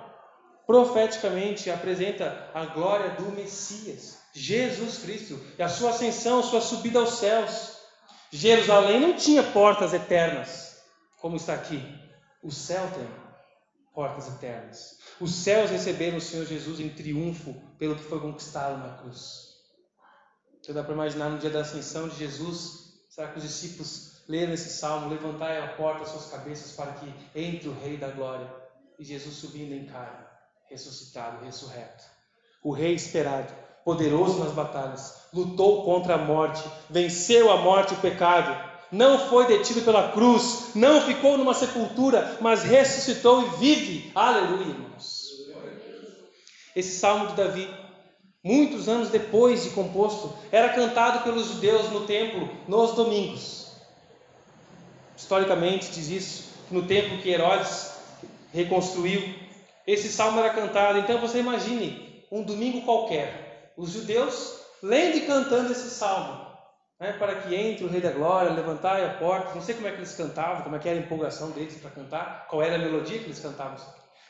profeticamente 0.66 1.70
apresenta 1.70 2.48
a 2.54 2.64
glória 2.66 3.10
do 3.10 3.32
Messias, 3.32 4.18
Jesus 4.32 4.98
Cristo, 4.98 5.40
e 5.58 5.62
a 5.62 5.68
sua 5.68 5.90
ascensão, 5.90 6.40
a 6.40 6.42
sua 6.42 6.60
subida 6.60 6.98
aos 6.98 7.14
céus. 7.14 7.78
Jerusalém 8.30 9.00
não 9.00 9.14
tinha 9.14 9.42
portas 9.42 9.92
eternas, 9.92 10.80
como 11.20 11.36
está 11.36 11.54
aqui. 11.54 11.82
O 12.42 12.50
céu 12.50 12.88
tem 12.94 13.08
portas 13.92 14.28
eternas. 14.28 14.99
Os 15.20 15.34
céus 15.34 15.70
receberam 15.70 16.16
o 16.16 16.20
Senhor 16.20 16.46
Jesus 16.46 16.80
em 16.80 16.88
triunfo 16.88 17.54
pelo 17.78 17.94
que 17.94 18.04
foi 18.04 18.18
conquistado 18.20 18.78
na 18.78 18.96
cruz. 18.96 19.50
Você 20.62 20.72
dá 20.72 20.82
para 20.82 20.94
imaginar 20.94 21.28
no 21.28 21.38
dia 21.38 21.50
da 21.50 21.60
ascensão 21.60 22.08
de 22.08 22.16
Jesus? 22.16 23.02
Será 23.10 23.28
que 23.28 23.38
os 23.38 23.44
discípulos 23.44 24.22
leram 24.26 24.54
esse 24.54 24.70
salmo? 24.70 25.10
Levantai 25.10 25.58
a 25.58 25.68
porta 25.74 26.04
as 26.04 26.08
suas 26.08 26.30
cabeças 26.30 26.72
para 26.72 26.92
que 26.92 27.12
entre 27.34 27.68
o 27.68 27.78
Rei 27.80 27.98
da 27.98 28.08
Glória. 28.08 28.50
E 28.98 29.04
Jesus 29.04 29.36
subindo 29.36 29.74
em 29.74 29.86
carne, 29.86 30.24
ressuscitado, 30.68 31.44
ressurreto. 31.44 32.04
O 32.62 32.72
Rei 32.72 32.94
esperado 32.94 33.52
poderoso 33.84 34.38
nas 34.44 34.52
batalhas, 34.52 35.26
lutou 35.32 35.84
contra 35.84 36.14
a 36.14 36.18
morte, 36.18 36.62
venceu 36.88 37.50
a 37.50 37.56
morte 37.56 37.94
e 37.94 37.96
o 37.96 38.00
pecado, 38.00 38.69
não 38.90 39.18
foi 39.28 39.46
detido 39.46 39.82
pela 39.82 40.10
cruz, 40.12 40.70
não 40.74 41.00
ficou 41.02 41.38
numa 41.38 41.54
sepultura, 41.54 42.38
mas 42.40 42.62
ressuscitou 42.62 43.42
e 43.42 43.58
vive. 43.58 44.10
Aleluia, 44.14 44.66
irmãos. 44.66 45.30
Esse 46.74 46.98
salmo 46.98 47.28
de 47.28 47.34
Davi, 47.34 47.68
muitos 48.42 48.88
anos 48.88 49.08
depois 49.08 49.64
de 49.64 49.70
composto, 49.70 50.32
era 50.50 50.70
cantado 50.70 51.24
pelos 51.24 51.48
judeus 51.48 51.90
no 51.90 52.06
templo 52.06 52.48
nos 52.66 52.92
domingos. 52.92 53.72
Historicamente 55.16 55.90
diz 55.90 56.08
isso, 56.08 56.44
no 56.70 56.82
templo 56.86 57.18
que 57.18 57.30
Herodes 57.30 57.92
reconstruiu, 58.52 59.34
esse 59.86 60.08
salmo 60.08 60.40
era 60.40 60.50
cantado. 60.50 60.98
Então 60.98 61.20
você 61.20 61.38
imagine 61.38 62.24
um 62.30 62.42
domingo 62.42 62.82
qualquer, 62.82 63.72
os 63.76 63.90
judeus 63.90 64.60
lendo 64.82 65.18
e 65.18 65.20
cantando 65.22 65.72
esse 65.72 65.90
salmo, 65.90 66.46
né, 67.00 67.14
para 67.14 67.36
que 67.36 67.54
entre 67.54 67.84
o 67.84 67.88
Rei 67.88 68.02
da 68.02 68.10
Glória, 68.10 68.52
levantai 68.52 69.06
a 69.06 69.14
porta. 69.14 69.54
Não 69.54 69.62
sei 69.62 69.74
como 69.74 69.88
é 69.88 69.90
que 69.90 69.96
eles 69.96 70.14
cantavam, 70.14 70.62
como 70.62 70.76
é 70.76 70.78
que 70.78 70.88
era 70.88 70.98
a 70.98 71.02
empolgação 71.02 71.50
deles 71.52 71.80
para 71.80 71.90
cantar, 71.90 72.46
qual 72.46 72.62
era 72.62 72.74
a 72.74 72.78
melodia 72.78 73.18
que 73.18 73.24
eles 73.24 73.40
cantavam. 73.40 73.78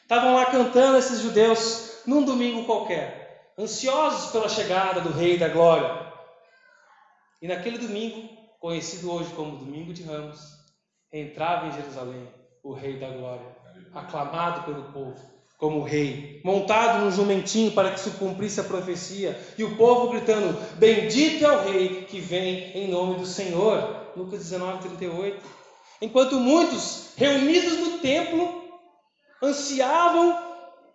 Estavam 0.02 0.34
lá 0.34 0.46
cantando 0.46 0.96
esses 0.96 1.20
judeus 1.20 2.02
num 2.06 2.24
domingo 2.24 2.64
qualquer, 2.64 3.52
ansiosos 3.58 4.30
pela 4.30 4.48
chegada 4.48 5.00
do 5.00 5.10
Rei 5.10 5.36
da 5.36 5.48
Glória. 5.48 6.08
E 7.42 7.48
naquele 7.48 7.78
domingo, 7.78 8.28
conhecido 8.60 9.12
hoje 9.12 9.32
como 9.34 9.56
Domingo 9.56 9.92
de 9.92 10.04
Ramos, 10.04 10.40
entrava 11.12 11.66
em 11.66 11.72
Jerusalém 11.72 12.28
o 12.62 12.72
Rei 12.72 12.98
da 12.98 13.08
Glória, 13.08 13.46
aclamado 13.94 14.62
pelo 14.62 14.92
povo 14.92 15.39
como 15.60 15.82
rei, 15.82 16.40
montado 16.42 17.04
num 17.04 17.12
jumentinho 17.12 17.72
para 17.72 17.90
que 17.90 18.00
se 18.00 18.12
cumprisse 18.12 18.58
a 18.58 18.64
profecia, 18.64 19.38
e 19.58 19.62
o 19.62 19.76
povo 19.76 20.08
gritando: 20.08 20.58
Bendito 20.76 21.44
é 21.44 21.52
o 21.52 21.62
rei 21.62 22.06
que 22.06 22.18
vem 22.18 22.72
em 22.74 22.88
nome 22.88 23.18
do 23.18 23.26
Senhor. 23.26 24.08
Lucas 24.16 24.40
19, 24.40 24.88
38. 24.88 25.40
Enquanto 26.00 26.40
muitos, 26.40 27.10
reunidos 27.14 27.78
no 27.78 27.98
templo, 27.98 28.64
ansiavam 29.42 30.36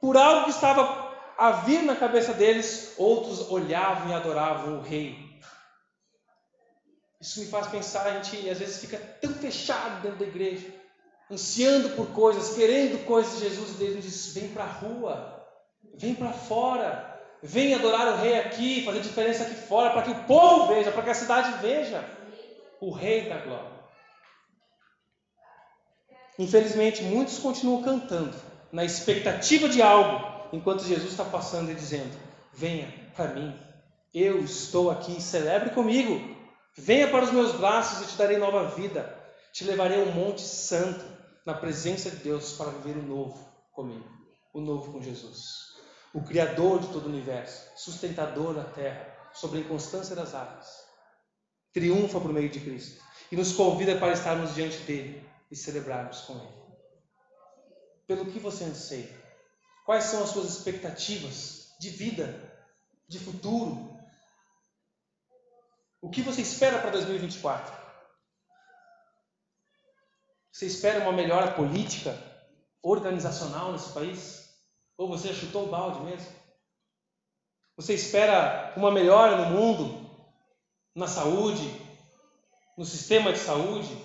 por 0.01 0.17
algo 0.17 0.45
que 0.45 0.49
estava 0.49 1.13
a 1.37 1.51
vir 1.51 1.83
na 1.83 1.95
cabeça 1.95 2.33
deles, 2.33 2.95
outros 2.97 3.51
olhavam 3.51 4.09
e 4.09 4.13
adoravam 4.15 4.79
o 4.79 4.81
rei. 4.81 5.15
Isso 7.21 7.39
me 7.39 7.45
faz 7.45 7.67
pensar, 7.67 8.07
a 8.07 8.19
gente 8.19 8.49
às 8.49 8.57
vezes 8.57 8.79
fica 8.79 8.97
tão 8.97 9.31
fechado 9.33 10.01
dentro 10.01 10.19
da 10.19 10.25
igreja 10.25 10.84
ansiando 11.29 11.89
por 11.91 12.07
coisas, 12.07 12.55
querendo 12.55 13.05
coisas 13.05 13.39
Jesus, 13.39 13.77
diz: 13.77 14.33
vem 14.33 14.49
para 14.49 14.63
a 14.63 14.71
rua, 14.71 15.45
vem 15.95 16.13
para 16.13 16.31
fora, 16.31 17.21
vem 17.41 17.73
adorar 17.73 18.13
o 18.13 18.17
Rei 18.17 18.39
aqui, 18.39 18.83
fazer 18.83 19.01
diferença 19.01 19.43
aqui 19.43 19.55
fora, 19.55 19.91
para 19.91 20.03
que 20.03 20.11
o 20.11 20.23
povo 20.25 20.73
veja, 20.73 20.91
para 20.91 21.03
que 21.03 21.09
a 21.09 21.15
cidade 21.15 21.57
veja 21.61 22.03
o 22.79 22.91
Rei 22.91 23.29
da 23.29 23.37
Glória. 23.37 23.75
Infelizmente, 26.37 27.01
muitos 27.03 27.39
continuam 27.39 27.81
cantando 27.81 28.35
na 28.71 28.83
expectativa 28.83 29.69
de 29.69 29.81
algo, 29.81 30.47
enquanto 30.51 30.83
Jesus 30.83 31.11
está 31.11 31.23
passando 31.23 31.71
e 31.71 31.75
dizendo: 31.75 32.17
Venha 32.53 32.93
para 33.15 33.29
mim, 33.29 33.57
eu 34.13 34.43
estou 34.43 34.91
aqui, 34.91 35.21
celebre 35.21 35.69
comigo, 35.69 36.35
venha 36.77 37.07
para 37.07 37.23
os 37.23 37.31
meus 37.31 37.53
braços 37.53 38.05
e 38.05 38.11
te 38.11 38.17
darei 38.17 38.37
nova 38.37 38.65
vida, 38.69 39.17
te 39.53 39.63
levarei 39.63 40.01
a 40.01 40.03
um 40.03 40.11
monte 40.11 40.41
santo, 40.41 41.05
na 41.45 41.53
presença 41.53 42.09
de 42.09 42.17
Deus 42.17 42.53
para 42.53 42.71
viver 42.71 42.97
o 42.97 43.03
novo 43.03 43.47
comigo, 43.71 44.09
o 44.53 44.59
novo 44.59 44.91
com 44.91 45.01
Jesus. 45.01 45.75
O 46.13 46.23
Criador 46.23 46.79
de 46.79 46.87
todo 46.87 47.05
o 47.05 47.09
universo, 47.09 47.69
sustentador 47.75 48.53
da 48.55 48.63
terra, 48.63 49.13
sobre 49.33 49.59
a 49.59 49.61
inconstância 49.61 50.15
das 50.15 50.33
águas, 50.33 50.85
triunfa 51.73 52.19
por 52.19 52.31
meio 52.31 52.49
de 52.49 52.59
Cristo 52.61 53.03
e 53.31 53.35
nos 53.35 53.51
convida 53.51 53.97
para 53.97 54.13
estarmos 54.13 54.55
diante 54.55 54.77
dele 54.79 55.27
e 55.51 55.55
celebrarmos 55.55 56.21
com 56.21 56.33
ele. 56.39 56.65
Pelo 58.07 58.31
que 58.31 58.39
você 58.39 58.63
anseia? 58.63 59.25
Quais 59.85 60.05
são 60.05 60.23
as 60.23 60.29
suas 60.29 60.49
expectativas 60.49 61.75
de 61.79 61.89
vida, 61.89 62.67
de 63.07 63.19
futuro? 63.19 63.93
O 66.01 66.09
que 66.09 66.21
você 66.21 66.41
espera 66.41 66.79
para 66.79 66.91
2024? 66.91 67.84
Você 70.55 70.67
espera 70.67 71.01
uma 71.01 71.11
melhora 71.11 71.51
política, 71.51 72.17
organizacional 72.81 73.73
nesse 73.73 73.89
país? 73.89 74.55
Ou 74.97 75.05
você 75.05 75.33
chutou 75.33 75.65
o 75.65 75.69
balde 75.69 75.99
mesmo? 76.05 76.31
Você 77.75 77.93
espera 77.93 78.73
uma 78.77 78.89
melhora 78.89 79.35
no 79.35 79.49
mundo, 79.49 80.09
na 80.95 81.07
saúde, 81.07 81.69
no 82.77 82.85
sistema 82.85 83.33
de 83.33 83.39
saúde, 83.39 84.01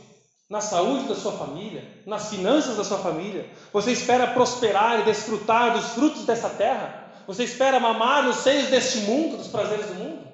na 0.48 0.60
saúde 0.60 1.06
da 1.06 1.14
sua 1.14 1.30
família, 1.38 2.02
nas 2.04 2.30
finanças 2.30 2.76
da 2.76 2.82
sua 2.82 2.98
família? 2.98 3.48
Você 3.72 3.92
espera 3.92 4.34
prosperar 4.34 4.98
e 4.98 5.04
desfrutar 5.04 5.72
dos 5.72 5.90
frutos 5.90 6.24
dessa 6.24 6.50
terra? 6.50 7.12
Você 7.28 7.44
espera 7.44 7.78
mamar 7.78 8.24
nos 8.24 8.38
seios 8.38 8.66
deste 8.70 9.02
mundo, 9.02 9.36
dos 9.36 9.46
prazeres 9.46 9.86
do 9.86 9.94
mundo? 9.94 10.26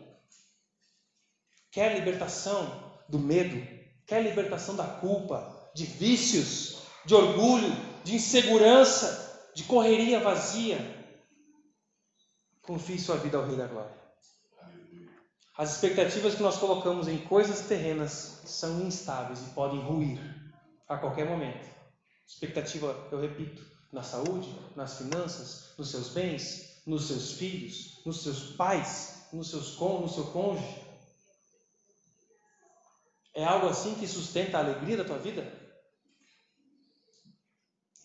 Quer 1.71 1.95
libertação 1.95 2.95
do 3.07 3.19
medo? 3.19 3.63
Quer 4.07 4.23
libertação 4.23 4.75
da 4.75 4.85
culpa? 4.85 5.56
De 5.77 5.85
vícios, 5.85 6.79
de 7.05 7.15
orgulho, 7.15 7.71
de 8.03 8.15
insegurança, 8.15 9.51
de 9.55 9.62
correria 9.65 10.21
vazia. 10.21 10.79
Confie 12.62 12.99
sua 12.99 13.19
vida 13.19 13.37
ao 13.37 13.47
Rei 13.47 13.59
da 13.59 13.67
Glória. 13.67 13.95
As 15.59 15.75
expectativas 15.75 16.35
que 16.35 16.43
nós 16.43 16.57
colocamos 16.57 17.09
em 17.09 17.19
coisas 17.19 17.61
terrenas 17.69 18.41
são 18.47 18.81
instáveis 18.87 19.41
e 19.43 19.51
podem 19.51 19.81
ruir 19.81 20.19
a 20.89 20.97
qualquer 20.97 21.29
momento. 21.29 21.69
Expectativa, 22.27 23.09
eu 23.12 23.21
repito, 23.21 23.62
na 23.93 24.03
saúde, 24.03 24.49
nas 24.75 24.97
finanças, 24.97 25.75
nos 25.77 25.91
seus 25.91 26.09
bens, 26.09 26.83
nos 26.87 27.07
seus 27.07 27.33
filhos, 27.33 28.01
nos 28.07 28.23
seus 28.23 28.55
pais, 28.57 29.27
nos 29.31 29.51
seus, 29.51 29.79
no 29.79 30.09
seu 30.09 30.24
cônjuge. 30.29 30.87
É 33.35 33.45
algo 33.45 33.68
assim 33.68 33.95
que 33.95 34.09
sustenta 34.09 34.57
a 34.57 34.61
alegria 34.61 34.97
da 34.97 35.05
tua 35.05 35.18
vida? 35.18 35.66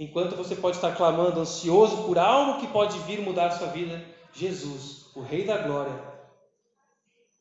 Enquanto 0.01 0.35
você 0.35 0.55
pode 0.55 0.77
estar 0.77 0.95
clamando, 0.95 1.39
ansioso 1.39 2.05
por 2.05 2.17
algo 2.17 2.59
que 2.59 2.65
pode 2.65 2.97
vir 3.01 3.21
mudar 3.21 3.49
a 3.49 3.51
sua 3.51 3.67
vida, 3.67 4.03
Jesus, 4.33 5.15
o 5.15 5.21
Rei 5.21 5.45
da 5.45 5.59
Glória, 5.59 5.93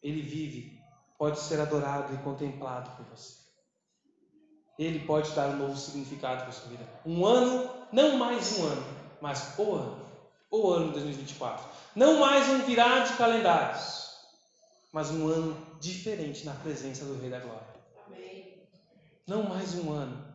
ele 0.02 0.20
vive, 0.20 0.78
pode 1.18 1.40
ser 1.40 1.58
adorado 1.58 2.14
e 2.14 2.18
contemplado 2.18 2.90
por 2.98 3.06
você. 3.06 3.32
Ele 4.78 4.98
pode 5.06 5.30
dar 5.30 5.48
um 5.48 5.56
novo 5.56 5.74
significado 5.74 6.40
para 6.42 6.50
a 6.50 6.52
sua 6.52 6.68
vida. 6.68 6.86
Um 7.06 7.24
ano, 7.24 7.70
não 7.90 8.18
mais 8.18 8.58
um 8.58 8.66
ano, 8.66 8.84
mas 9.22 9.58
o 9.58 9.74
ano. 9.76 10.06
o 10.50 10.70
ano 10.70 10.88
de 10.88 10.92
2024. 10.92 11.64
Não 11.96 12.20
mais 12.20 12.46
um 12.46 12.58
virar 12.66 13.04
de 13.04 13.14
calendários, 13.14 14.18
mas 14.92 15.10
um 15.10 15.26
ano 15.28 15.56
diferente 15.80 16.44
na 16.44 16.52
presença 16.52 17.06
do 17.06 17.18
Rei 17.18 17.30
da 17.30 17.38
Glória. 17.38 17.74
Amém. 18.06 18.68
Não 19.26 19.44
mais 19.44 19.74
um 19.76 19.90
ano 19.94 20.28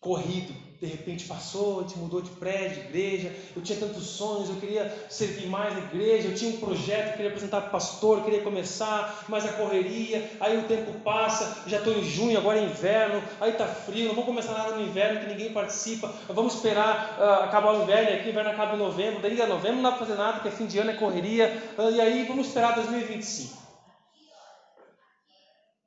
corrido, 0.00 0.69
de 0.80 0.86
repente 0.86 1.26
passou, 1.26 1.82
gente 1.82 1.98
mudou 1.98 2.22
de 2.22 2.30
prédio, 2.30 2.82
de 2.82 2.88
igreja, 2.88 3.36
eu 3.54 3.60
tinha 3.60 3.78
tantos 3.78 4.02
sonhos, 4.02 4.48
eu 4.48 4.56
queria 4.56 4.90
servir 5.10 5.46
mais 5.46 5.74
na 5.74 5.80
igreja, 5.80 6.28
eu 6.28 6.34
tinha 6.34 6.54
um 6.54 6.58
projeto, 6.58 7.08
eu 7.08 7.12
queria 7.12 7.28
apresentar 7.28 7.60
para 7.60 7.68
o 7.68 7.72
pastor, 7.72 8.24
queria 8.24 8.40
começar, 8.40 9.26
mas 9.28 9.44
a 9.44 9.52
correria, 9.52 10.30
aí 10.40 10.56
o 10.56 10.62
tempo 10.66 10.98
passa, 11.00 11.64
já 11.66 11.76
estou 11.76 11.92
em 11.92 12.02
junho, 12.02 12.38
agora 12.38 12.58
é 12.58 12.64
inverno, 12.64 13.22
aí 13.42 13.50
está 13.50 13.66
frio, 13.66 14.08
não 14.08 14.14
vou 14.14 14.24
começar 14.24 14.54
nada 14.54 14.74
no 14.74 14.82
inverno 14.82 15.20
que 15.20 15.26
ninguém 15.26 15.52
participa, 15.52 16.08
vamos 16.28 16.54
esperar 16.54 17.18
uh, 17.20 17.44
acabar 17.44 17.74
o 17.74 17.82
inverno, 17.82 18.14
aqui 18.14 18.28
o 18.28 18.30
inverno 18.30 18.50
acaba 18.50 18.74
em 18.74 18.78
novembro, 18.78 19.20
daí 19.20 19.40
a 19.42 19.46
novembro 19.46 19.82
não 19.82 19.90
dá 19.90 19.96
para 19.96 20.06
fazer 20.06 20.16
nada, 20.18 20.32
porque 20.34 20.48
é 20.48 20.52
fim 20.52 20.66
de 20.66 20.78
ano, 20.78 20.92
é 20.92 20.94
correria, 20.94 21.62
uh, 21.76 21.90
e 21.90 22.00
aí 22.00 22.24
vamos 22.24 22.46
esperar 22.46 22.74
2025. 22.74 23.60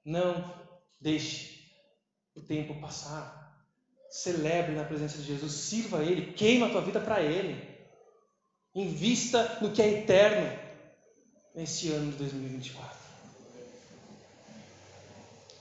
Não 0.06 0.54
deixe 1.02 1.64
o 2.36 2.42
tempo 2.42 2.80
passar. 2.80 3.43
Celebre 4.14 4.76
na 4.76 4.84
presença 4.84 5.18
de 5.18 5.24
Jesus, 5.24 5.52
sirva 5.52 5.98
a 5.98 6.04
Ele, 6.04 6.34
queima 6.34 6.68
a 6.68 6.70
tua 6.70 6.82
vida 6.82 7.00
para 7.00 7.20
Ele. 7.20 7.60
Invista 8.76 9.58
no 9.60 9.72
que 9.72 9.82
é 9.82 9.90
eterno 9.90 10.56
nesse 11.56 11.92
ano 11.92 12.12
de 12.12 12.18
2024. 12.20 12.96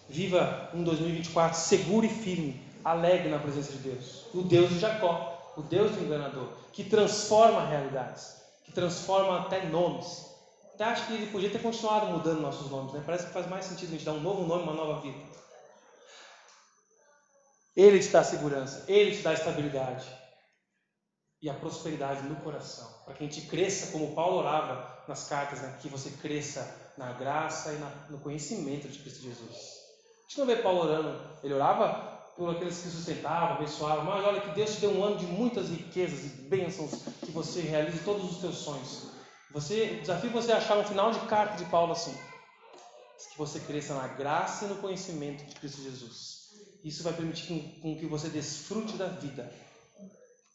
Viva 0.07 0.69
um 0.75 0.85
2024 0.85 1.59
seguro 1.59 2.05
e 2.05 2.11
firme, 2.11 2.61
alegre 2.85 3.31
na 3.31 3.39
presença 3.39 3.73
de 3.73 3.79
Deus. 3.79 4.27
O 4.35 4.43
Deus 4.43 4.69
de 4.69 4.81
Jacó, 4.81 5.55
o 5.57 5.63
Deus 5.63 5.93
do 5.93 6.05
enganador, 6.05 6.53
que 6.75 6.85
transforma 6.85 7.67
realidades, 7.67 8.37
que 8.67 8.73
transforma 8.73 9.41
até 9.41 9.65
nomes. 9.65 10.27
Até 10.75 10.85
acho 10.85 11.07
que 11.07 11.15
ele 11.15 11.33
podia 11.33 11.49
ter 11.49 11.63
continuado 11.63 12.09
mudando 12.09 12.43
nossos 12.43 12.71
nomes, 12.71 12.93
né? 12.93 13.03
Parece 13.07 13.29
que 13.29 13.33
faz 13.33 13.49
mais 13.49 13.65
sentido 13.65 13.89
a 13.89 13.93
gente 13.93 14.05
dar 14.05 14.13
um 14.13 14.21
novo 14.21 14.47
nome, 14.47 14.65
uma 14.65 14.75
nova 14.75 15.01
vida. 15.01 15.17
Ele 17.75 17.99
te 17.99 18.09
dá 18.09 18.23
segurança, 18.23 18.85
Ele 18.89 19.17
te 19.17 19.23
dá 19.23 19.33
estabilidade 19.33 20.07
e 21.43 21.51
a 21.51 21.55
prosperidade 21.55 22.23
no 22.23 22.37
coração, 22.37 22.89
para 23.05 23.15
que 23.15 23.25
a 23.25 23.27
gente 23.27 23.49
cresça, 23.49 23.91
como 23.91 24.15
Paulo 24.15 24.39
orava 24.39 25.03
nas 25.09 25.29
cartas, 25.29 25.61
né? 25.61 25.77
que 25.83 25.89
você 25.89 26.11
cresça 26.11 26.93
na 26.97 27.13
graça 27.13 27.73
e 27.73 27.79
na, 27.79 27.91
no 28.11 28.21
conhecimento 28.21 28.87
de 28.87 29.01
Cristo 29.01 29.23
Jesus. 29.23 29.51
A 29.51 30.29
gente 30.29 30.39
não 30.39 30.47
vê 30.47 30.57
Paulo 30.57 30.83
orando, 30.83 31.21
ele 31.43 31.55
orava 31.55 32.13
por 32.37 32.55
aqueles 32.55 32.81
que 32.81 32.89
sustentavam, 32.89 33.57
abençoavam, 33.57 34.05
mas 34.05 34.25
olha 34.25 34.41
que 34.41 34.51
Deus 34.51 34.75
te 34.75 34.83
deu 34.83 34.93
um 34.93 35.03
ano 35.03 35.17
de 35.17 35.27
muitas 35.27 35.69
riquezas 35.69 36.25
e 36.25 36.29
bênçãos, 36.43 37.03
que 37.21 37.33
você 37.33 37.61
realize 37.61 37.99
todos 38.05 38.31
os 38.31 38.39
teus 38.39 38.57
sonhos. 38.57 39.11
Você, 39.51 39.97
desafio 39.97 40.31
você 40.31 40.53
a 40.53 40.59
achar 40.59 40.79
um 40.79 40.85
final 40.85 41.11
de 41.11 41.21
carta 41.27 41.57
de 41.57 41.69
Paulo 41.71 41.93
assim, 41.93 42.17
que 43.33 43.37
você 43.37 43.59
cresça 43.61 43.95
na 43.95 44.07
graça 44.07 44.65
e 44.65 44.69
no 44.69 44.77
conhecimento 44.77 45.45
de 45.45 45.57
Cristo 45.57 45.83
Jesus. 45.83 46.42
Isso 46.85 47.03
vai 47.03 47.13
permitir 47.13 47.47
com, 47.47 47.81
com 47.81 47.99
que 47.99 48.07
você 48.07 48.29
desfrute 48.29 48.97
da 48.97 49.07
vida 49.07 49.53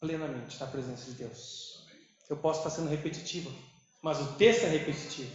plenamente 0.00 0.60
na 0.60 0.66
presença 0.66 1.10
de 1.10 1.12
Deus. 1.12 1.86
Eu 2.28 2.36
posso 2.36 2.60
estar 2.60 2.70
sendo 2.70 2.90
repetitivo, 2.90 3.50
mas 4.02 4.20
o 4.20 4.32
texto 4.34 4.64
é 4.64 4.68
repetitivo. 4.68 5.34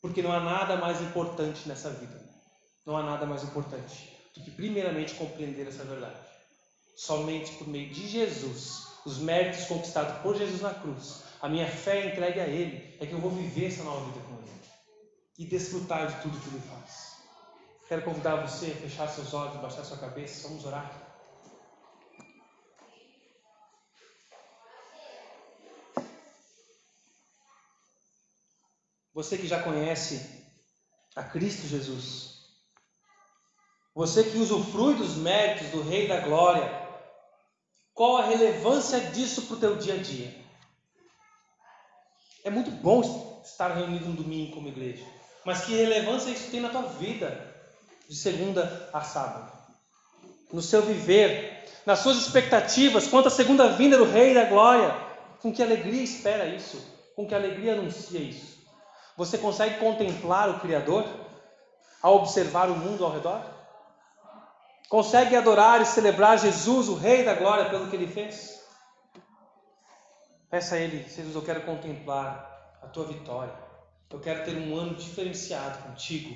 Porque 0.00 0.22
não 0.22 0.32
há 0.32 0.40
nada 0.40 0.76
mais 0.76 1.00
importante 1.00 1.66
nessa 1.68 1.90
vida. 1.90 2.20
Não 2.86 2.96
há 2.96 3.02
nada 3.02 3.26
mais 3.26 3.42
importante 3.42 4.14
do 4.34 4.42
que, 4.42 4.50
primeiramente, 4.50 5.14
compreender 5.14 5.66
essa 5.66 5.84
verdade. 5.84 6.20
Somente 6.96 7.52
por 7.54 7.66
meio 7.66 7.92
de 7.92 8.06
Jesus, 8.06 8.86
os 9.04 9.18
méritos 9.18 9.64
conquistados 9.64 10.20
por 10.22 10.36
Jesus 10.36 10.60
na 10.60 10.74
cruz, 10.74 11.22
a 11.40 11.48
minha 11.48 11.66
fé 11.66 12.06
entregue 12.06 12.40
a 12.40 12.46
Ele, 12.46 12.96
é 13.00 13.06
que 13.06 13.12
eu 13.12 13.20
vou 13.20 13.30
viver 13.30 13.66
essa 13.66 13.82
nova 13.82 14.04
vida 14.06 14.20
com 14.26 14.34
Ele 14.34 14.60
e 15.38 15.46
desfrutar 15.46 16.06
de 16.06 16.22
tudo 16.22 16.38
que 16.38 16.48
Ele 16.48 16.62
faz. 16.68 17.13
Quero 17.94 18.06
convidar 18.06 18.44
você 18.44 18.72
a 18.72 18.74
fechar 18.74 19.08
seus 19.08 19.32
olhos, 19.32 19.60
baixar 19.60 19.84
sua 19.84 19.96
cabeça, 19.96 20.48
vamos 20.48 20.66
orar. 20.66 20.90
Você 29.12 29.38
que 29.38 29.46
já 29.46 29.62
conhece 29.62 30.44
a 31.14 31.22
Cristo 31.22 31.68
Jesus, 31.68 32.48
você 33.94 34.24
que 34.24 34.38
usufrui 34.38 34.94
dos 34.96 35.14
méritos 35.14 35.68
do 35.68 35.80
Rei 35.80 36.08
da 36.08 36.18
Glória, 36.18 36.68
qual 37.92 38.16
a 38.16 38.26
relevância 38.26 38.98
disso 39.12 39.42
para 39.42 39.54
o 39.54 39.60
teu 39.60 39.76
dia 39.76 39.94
a 39.94 40.02
dia? 40.02 40.34
É 42.42 42.50
muito 42.50 42.72
bom 42.72 43.40
estar 43.44 43.68
reunido 43.68 44.06
no 44.06 44.16
domingo 44.16 44.56
como 44.56 44.66
igreja, 44.66 45.06
mas 45.46 45.64
que 45.64 45.76
relevância 45.76 46.30
isso 46.30 46.50
tem 46.50 46.58
na 46.58 46.70
tua 46.70 46.82
vida? 46.82 47.53
De 48.08 48.16
segunda 48.16 48.88
a 48.92 49.00
sábado. 49.00 49.52
No 50.52 50.62
seu 50.62 50.82
viver, 50.82 51.64
nas 51.86 52.00
suas 52.00 52.16
expectativas 52.16 53.06
quanto 53.06 53.28
à 53.28 53.30
segunda 53.30 53.68
vinda 53.68 53.96
do 53.96 54.04
Rei 54.04 54.34
da 54.34 54.44
Glória, 54.44 54.94
com 55.40 55.52
que 55.52 55.62
alegria 55.62 56.02
espera 56.02 56.46
isso? 56.46 56.82
Com 57.16 57.26
que 57.26 57.34
alegria 57.34 57.74
anuncia 57.74 58.20
isso? 58.20 58.58
Você 59.16 59.38
consegue 59.38 59.78
contemplar 59.78 60.48
o 60.50 60.60
Criador 60.60 61.06
ao 62.02 62.16
observar 62.16 62.70
o 62.70 62.76
mundo 62.76 63.04
ao 63.04 63.12
redor? 63.12 63.42
Consegue 64.88 65.36
adorar 65.36 65.80
e 65.80 65.86
celebrar 65.86 66.38
Jesus, 66.38 66.88
o 66.88 66.94
Rei 66.94 67.24
da 67.24 67.34
Glória, 67.34 67.70
pelo 67.70 67.88
que 67.88 67.96
ele 67.96 68.06
fez? 68.06 68.62
Peça 70.50 70.76
a 70.76 70.78
Ele, 70.78 71.02
Jesus, 71.08 71.34
eu 71.34 71.42
quero 71.42 71.62
contemplar 71.62 72.78
a 72.80 72.86
tua 72.86 73.06
vitória. 73.06 73.52
Eu 74.08 74.20
quero 74.20 74.44
ter 74.44 74.56
um 74.56 74.78
ano 74.78 74.94
diferenciado 74.94 75.78
contigo 75.78 76.32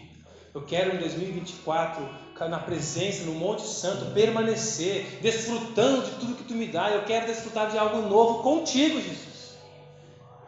eu 0.58 0.62
quero 0.62 0.96
em 0.96 0.98
2024, 0.98 2.08
na 2.48 2.58
presença, 2.58 3.24
no 3.24 3.32
Monte 3.32 3.62
Santo, 3.62 4.12
permanecer, 4.12 5.20
desfrutando 5.22 6.02
de 6.02 6.10
tudo 6.16 6.34
que 6.34 6.44
tu 6.44 6.54
me 6.54 6.66
dá. 6.66 6.90
Eu 6.90 7.04
quero 7.04 7.26
desfrutar 7.26 7.70
de 7.70 7.78
algo 7.78 8.08
novo 8.08 8.42
contigo, 8.42 9.00
Jesus. 9.00 9.56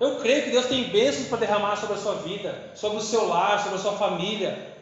Eu 0.00 0.18
creio 0.18 0.44
que 0.44 0.50
Deus 0.50 0.66
tem 0.66 0.90
bênçãos 0.90 1.28
para 1.28 1.38
derramar 1.38 1.76
sobre 1.76 1.94
a 1.94 1.98
sua 1.98 2.14
vida, 2.16 2.72
sobre 2.74 2.98
o 2.98 3.02
seu 3.02 3.28
lar, 3.28 3.62
sobre 3.62 3.78
a 3.78 3.80
sua 3.80 3.92
família. 3.92 4.76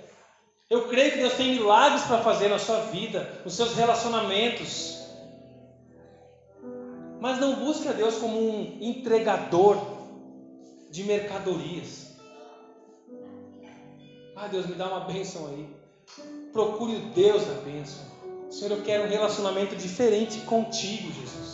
Eu 0.71 0.89
creio 0.89 1.13
que 1.13 1.19
Deus 1.19 1.35
tem 1.35 1.53
milagres 1.53 2.05
para 2.05 2.19
fazer 2.19 2.49
na 2.49 2.59
sua 2.59 2.81
vida, 2.85 3.29
nos 3.45 3.55
seus 3.55 3.75
relacionamentos. 3.75 4.99
Mas 7.21 7.39
não 7.39 7.57
busque 7.57 7.89
a 7.89 7.93
Deus 7.93 8.17
como 8.17 8.39
um 8.39 8.79
entregador 8.81 9.77
de 10.91 11.05
mercadorias. 11.05 12.08
Ah, 14.41 14.47
Deus, 14.47 14.67
me 14.67 14.77
dá 14.77 14.87
uma 14.87 15.01
bênção 15.01 15.49
aí. 15.49 15.69
Procure 16.53 16.95
o 16.95 17.01
Deus 17.13 17.45
da 17.45 17.55
bênção. 17.55 18.05
Senhor, 18.51 18.79
eu 18.79 18.85
quero 18.85 19.05
um 19.05 19.09
relacionamento 19.09 19.75
diferente 19.75 20.41
contigo, 20.43 21.13
Jesus. 21.13 21.48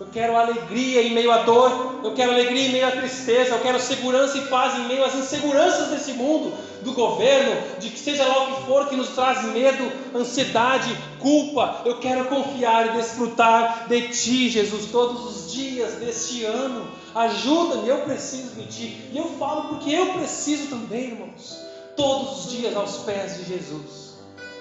Eu 0.00 0.06
quero 0.06 0.34
alegria 0.34 1.02
em 1.02 1.12
meio 1.12 1.30
à 1.30 1.42
dor, 1.42 2.00
eu 2.02 2.14
quero 2.14 2.32
alegria 2.32 2.68
em 2.68 2.72
meio 2.72 2.88
à 2.88 2.90
tristeza, 2.90 3.50
eu 3.50 3.60
quero 3.60 3.78
segurança 3.78 4.38
e 4.38 4.46
paz 4.46 4.78
em 4.78 4.88
meio 4.88 5.04
às 5.04 5.14
inseguranças 5.14 5.88
desse 5.88 6.14
mundo, 6.14 6.54
do 6.80 6.94
governo, 6.94 7.78
de 7.78 7.90
que 7.90 7.98
seja 7.98 8.26
lá 8.26 8.44
o 8.44 8.56
que 8.56 8.62
for 8.62 8.88
que 8.88 8.96
nos 8.96 9.10
traz 9.10 9.44
medo, 9.52 9.92
ansiedade, 10.16 10.96
culpa. 11.18 11.82
Eu 11.84 11.98
quero 11.98 12.24
confiar 12.24 12.86
e 12.86 12.96
desfrutar 12.96 13.88
de 13.88 14.08
Ti, 14.08 14.48
Jesus, 14.48 14.86
todos 14.86 15.36
os 15.36 15.52
dias 15.52 15.92
deste 15.96 16.44
ano. 16.46 16.88
Ajuda-me, 17.14 17.86
eu 17.86 17.98
preciso 17.98 18.54
de 18.54 18.66
Ti. 18.68 19.10
E 19.12 19.18
eu 19.18 19.26
falo 19.38 19.68
porque 19.68 19.90
eu 19.90 20.14
preciso 20.14 20.70
também, 20.70 21.10
irmãos. 21.10 21.58
Todos 21.94 22.46
os 22.46 22.52
dias 22.52 22.74
aos 22.74 22.96
pés 23.02 23.36
de 23.36 23.44
Jesus. 23.44 24.14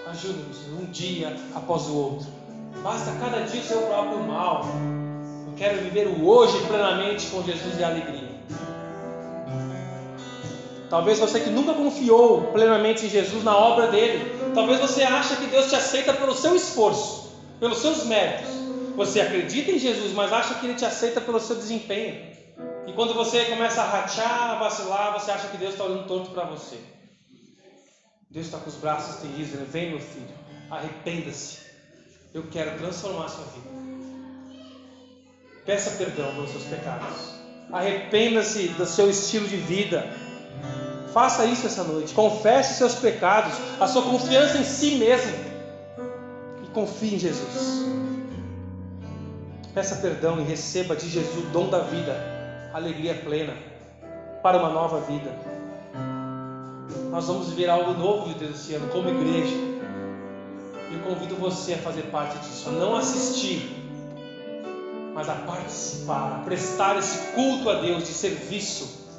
Ajuda-nos 0.05 0.57
um 0.81 0.85
dia 0.91 1.33
após 1.55 1.83
o 1.83 1.95
outro. 1.95 2.27
Basta 2.83 3.13
cada 3.21 3.39
dia 3.43 3.61
o 3.61 3.63
seu 3.63 3.81
próprio 3.83 4.19
mal. 4.19 4.65
Quero 5.59 5.81
viver 5.81 6.07
o 6.07 6.25
hoje 6.25 6.57
plenamente 6.67 7.27
com 7.27 7.43
Jesus 7.43 7.77
e 7.77 7.83
alegria. 7.83 8.29
Talvez 10.89 11.19
você 11.19 11.41
que 11.41 11.49
nunca 11.49 11.73
confiou 11.73 12.43
plenamente 12.53 13.05
em 13.05 13.09
Jesus 13.09 13.43
na 13.43 13.55
obra 13.57 13.87
dele, 13.87 14.53
talvez 14.55 14.79
você 14.79 15.03
ache 15.03 15.35
que 15.35 15.47
Deus 15.47 15.67
te 15.67 15.75
aceita 15.75 16.13
pelo 16.13 16.33
seu 16.33 16.55
esforço, 16.55 17.33
pelos 17.59 17.79
seus 17.79 18.05
méritos. 18.05 18.49
Você 18.95 19.19
acredita 19.19 19.69
em 19.71 19.77
Jesus, 19.77 20.13
mas 20.13 20.31
acha 20.31 20.53
que 20.53 20.65
ele 20.65 20.75
te 20.75 20.85
aceita 20.85 21.19
pelo 21.19 21.41
seu 21.41 21.57
desempenho. 21.57 22.29
E 22.87 22.93
quando 22.93 23.13
você 23.13 23.43
começa 23.43 23.81
a 23.81 23.85
rachar, 23.85 24.51
a 24.51 24.55
vacilar, 24.55 25.19
você 25.19 25.29
acha 25.29 25.49
que 25.49 25.57
Deus 25.57 25.73
está 25.73 25.83
olhando 25.83 26.07
torto 26.07 26.31
para 26.31 26.45
você. 26.45 26.77
Deus 28.31 28.45
está 28.45 28.59
com 28.59 28.69
os 28.69 28.75
braços 28.75 29.15
estendidos, 29.15 29.51
dizendo: 29.51 29.69
Vem, 29.69 29.89
meu 29.89 29.99
filho, 29.99 30.33
arrependa-se. 30.71 31.59
Eu 32.33 32.43
quero 32.49 32.77
transformar 32.77 33.25
a 33.25 33.29
sua 33.29 33.43
vida. 33.43 33.88
Peça 35.69 35.91
perdão 35.91 36.33
pelos 36.33 36.49
seus 36.49 36.63
pecados. 36.63 37.35
Arrependa-se 37.71 38.69
do 38.69 38.87
seu 38.87 39.07
estilo 39.07 39.47
de 39.47 39.55
vida. 39.55 40.03
Faça 41.13 41.45
isso 41.45 41.67
essa 41.67 41.83
noite. 41.83 42.11
Confesse 42.11 42.73
seus 42.73 42.95
pecados, 42.95 43.53
a 43.79 43.85
sua 43.85 44.01
confiança 44.01 44.57
em 44.57 44.63
si 44.63 44.95
mesmo. 44.95 45.31
E 46.63 46.67
confie 46.69 47.13
em 47.13 47.19
Jesus. 47.19 47.85
Peça 49.71 49.97
perdão 49.97 50.41
e 50.41 50.43
receba 50.43 50.95
de 50.95 51.07
Jesus 51.07 51.37
o 51.37 51.49
dom 51.49 51.69
da 51.69 51.81
vida 51.81 52.13
alegria 52.73 53.13
plena, 53.13 53.53
para 54.41 54.57
uma 54.57 54.69
nova 54.69 55.01
vida. 55.01 55.31
Nós 57.11 57.27
vamos 57.27 57.49
viver 57.49 57.69
algo 57.69 57.93
novo 57.93 58.33
de 58.33 58.39
Deus 58.39 58.55
esse 58.55 58.73
ano, 58.73 58.87
como 58.87 59.07
igreja. 59.07 59.53
E 60.89 60.95
eu 60.95 60.99
convido 61.07 61.35
você 61.35 61.75
a 61.75 61.77
fazer 61.77 62.05
parte 62.05 62.39
disso, 62.39 62.69
a 62.69 62.71
não 62.71 62.95
assistir, 62.95 63.78
mas 65.19 65.27
a 65.27 65.35
participar, 65.35 66.37
a 66.39 66.43
prestar 66.45 66.97
esse 66.97 67.33
culto 67.33 67.69
a 67.69 67.81
Deus 67.81 68.07
de 68.07 68.13
serviço, 68.13 69.09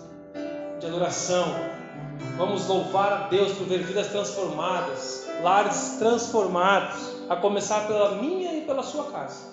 de 0.78 0.86
adoração. 0.86 1.44
Vamos 2.38 2.66
louvar 2.66 3.12
a 3.12 3.28
Deus 3.28 3.53
por 3.53 3.66
ver 3.66 3.82
vidas 3.82 4.07
transformadas, 4.07 5.28
lares 5.42 5.96
transformados, 5.98 6.96
a 7.28 7.36
começar 7.36 7.86
pela 7.86 8.12
minha 8.12 8.57
e 8.57 8.62
pela 8.62 8.82
sua 8.82 9.12
casa. 9.12 9.51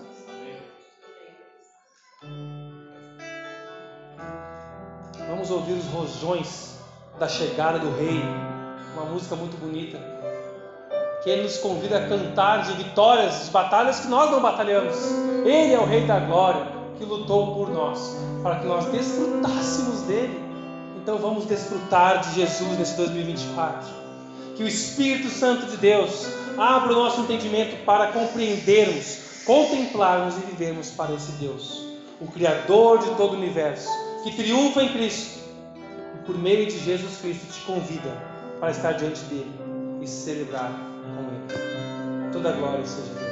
Vamos 5.28 5.52
ouvir 5.52 5.74
os 5.74 5.86
rojões 5.88 6.78
da 7.20 7.28
chegada 7.28 7.78
do 7.78 7.91
Rei, 7.91 8.24
uma 8.93 9.04
música 9.04 9.36
muito 9.36 9.58
bonita, 9.58 9.98
que 11.28 11.32
Ele 11.32 11.43
nos 11.43 11.57
convida 11.57 11.97
a 11.97 12.07
cantar 12.07 12.63
de 12.63 12.71
vitórias, 12.82 13.43
de 13.43 13.51
batalhas 13.51 13.99
que 13.99 14.07
nós 14.07 14.32
não 14.32 14.39
batalhamos. 14.39 14.95
Ele 15.43 15.73
é 15.73 15.78
o 15.78 15.84
Rei 15.84 16.07
da 16.07 16.21
Glória 16.21 16.65
que 16.97 17.03
lutou 17.03 17.53
por 17.53 17.69
nós, 17.69 18.15
para 18.41 18.59
que 18.59 18.65
nós 18.65 18.86
desfrutássemos 18.86 20.03
dele. 20.03 20.39
Então 20.95 21.17
vamos 21.17 21.45
desfrutar 21.45 22.21
de 22.21 22.36
Jesus 22.36 22.80
nesse 22.80 22.95
2024. 22.95 23.89
Que 24.55 24.63
o 24.63 24.67
Espírito 24.69 25.28
Santo 25.28 25.65
de 25.65 25.75
Deus 25.75 26.28
abra 26.57 26.93
o 26.93 26.95
nosso 26.95 27.19
entendimento 27.19 27.84
para 27.84 28.13
compreendermos, 28.13 29.19
contemplarmos 29.45 30.38
e 30.38 30.39
vivermos 30.49 30.91
para 30.91 31.13
esse 31.13 31.34
Deus, 31.34 31.84
o 32.21 32.28
Criador 32.28 32.99
de 32.99 33.09
todo 33.15 33.34
o 33.34 33.38
universo, 33.38 33.89
que 34.23 34.34
triunfa 34.34 34.82
em 34.82 34.93
Cristo 34.93 35.41
e 36.15 36.25
por 36.25 36.38
meio 36.38 36.65
de 36.67 36.80
Jesus 36.80 37.17
Cristo 37.17 37.51
te 37.51 37.59
convida 37.65 38.17
para 38.61 38.71
estar 38.71 38.93
diante 38.93 39.19
dele 39.25 39.51
e 40.01 40.07
celebrar 40.07 40.87
com 41.16 41.22
ele. 41.32 42.32
Toda 42.32 42.51
glória 42.51 42.86
seja 42.86 43.14
Deus. 43.14 43.26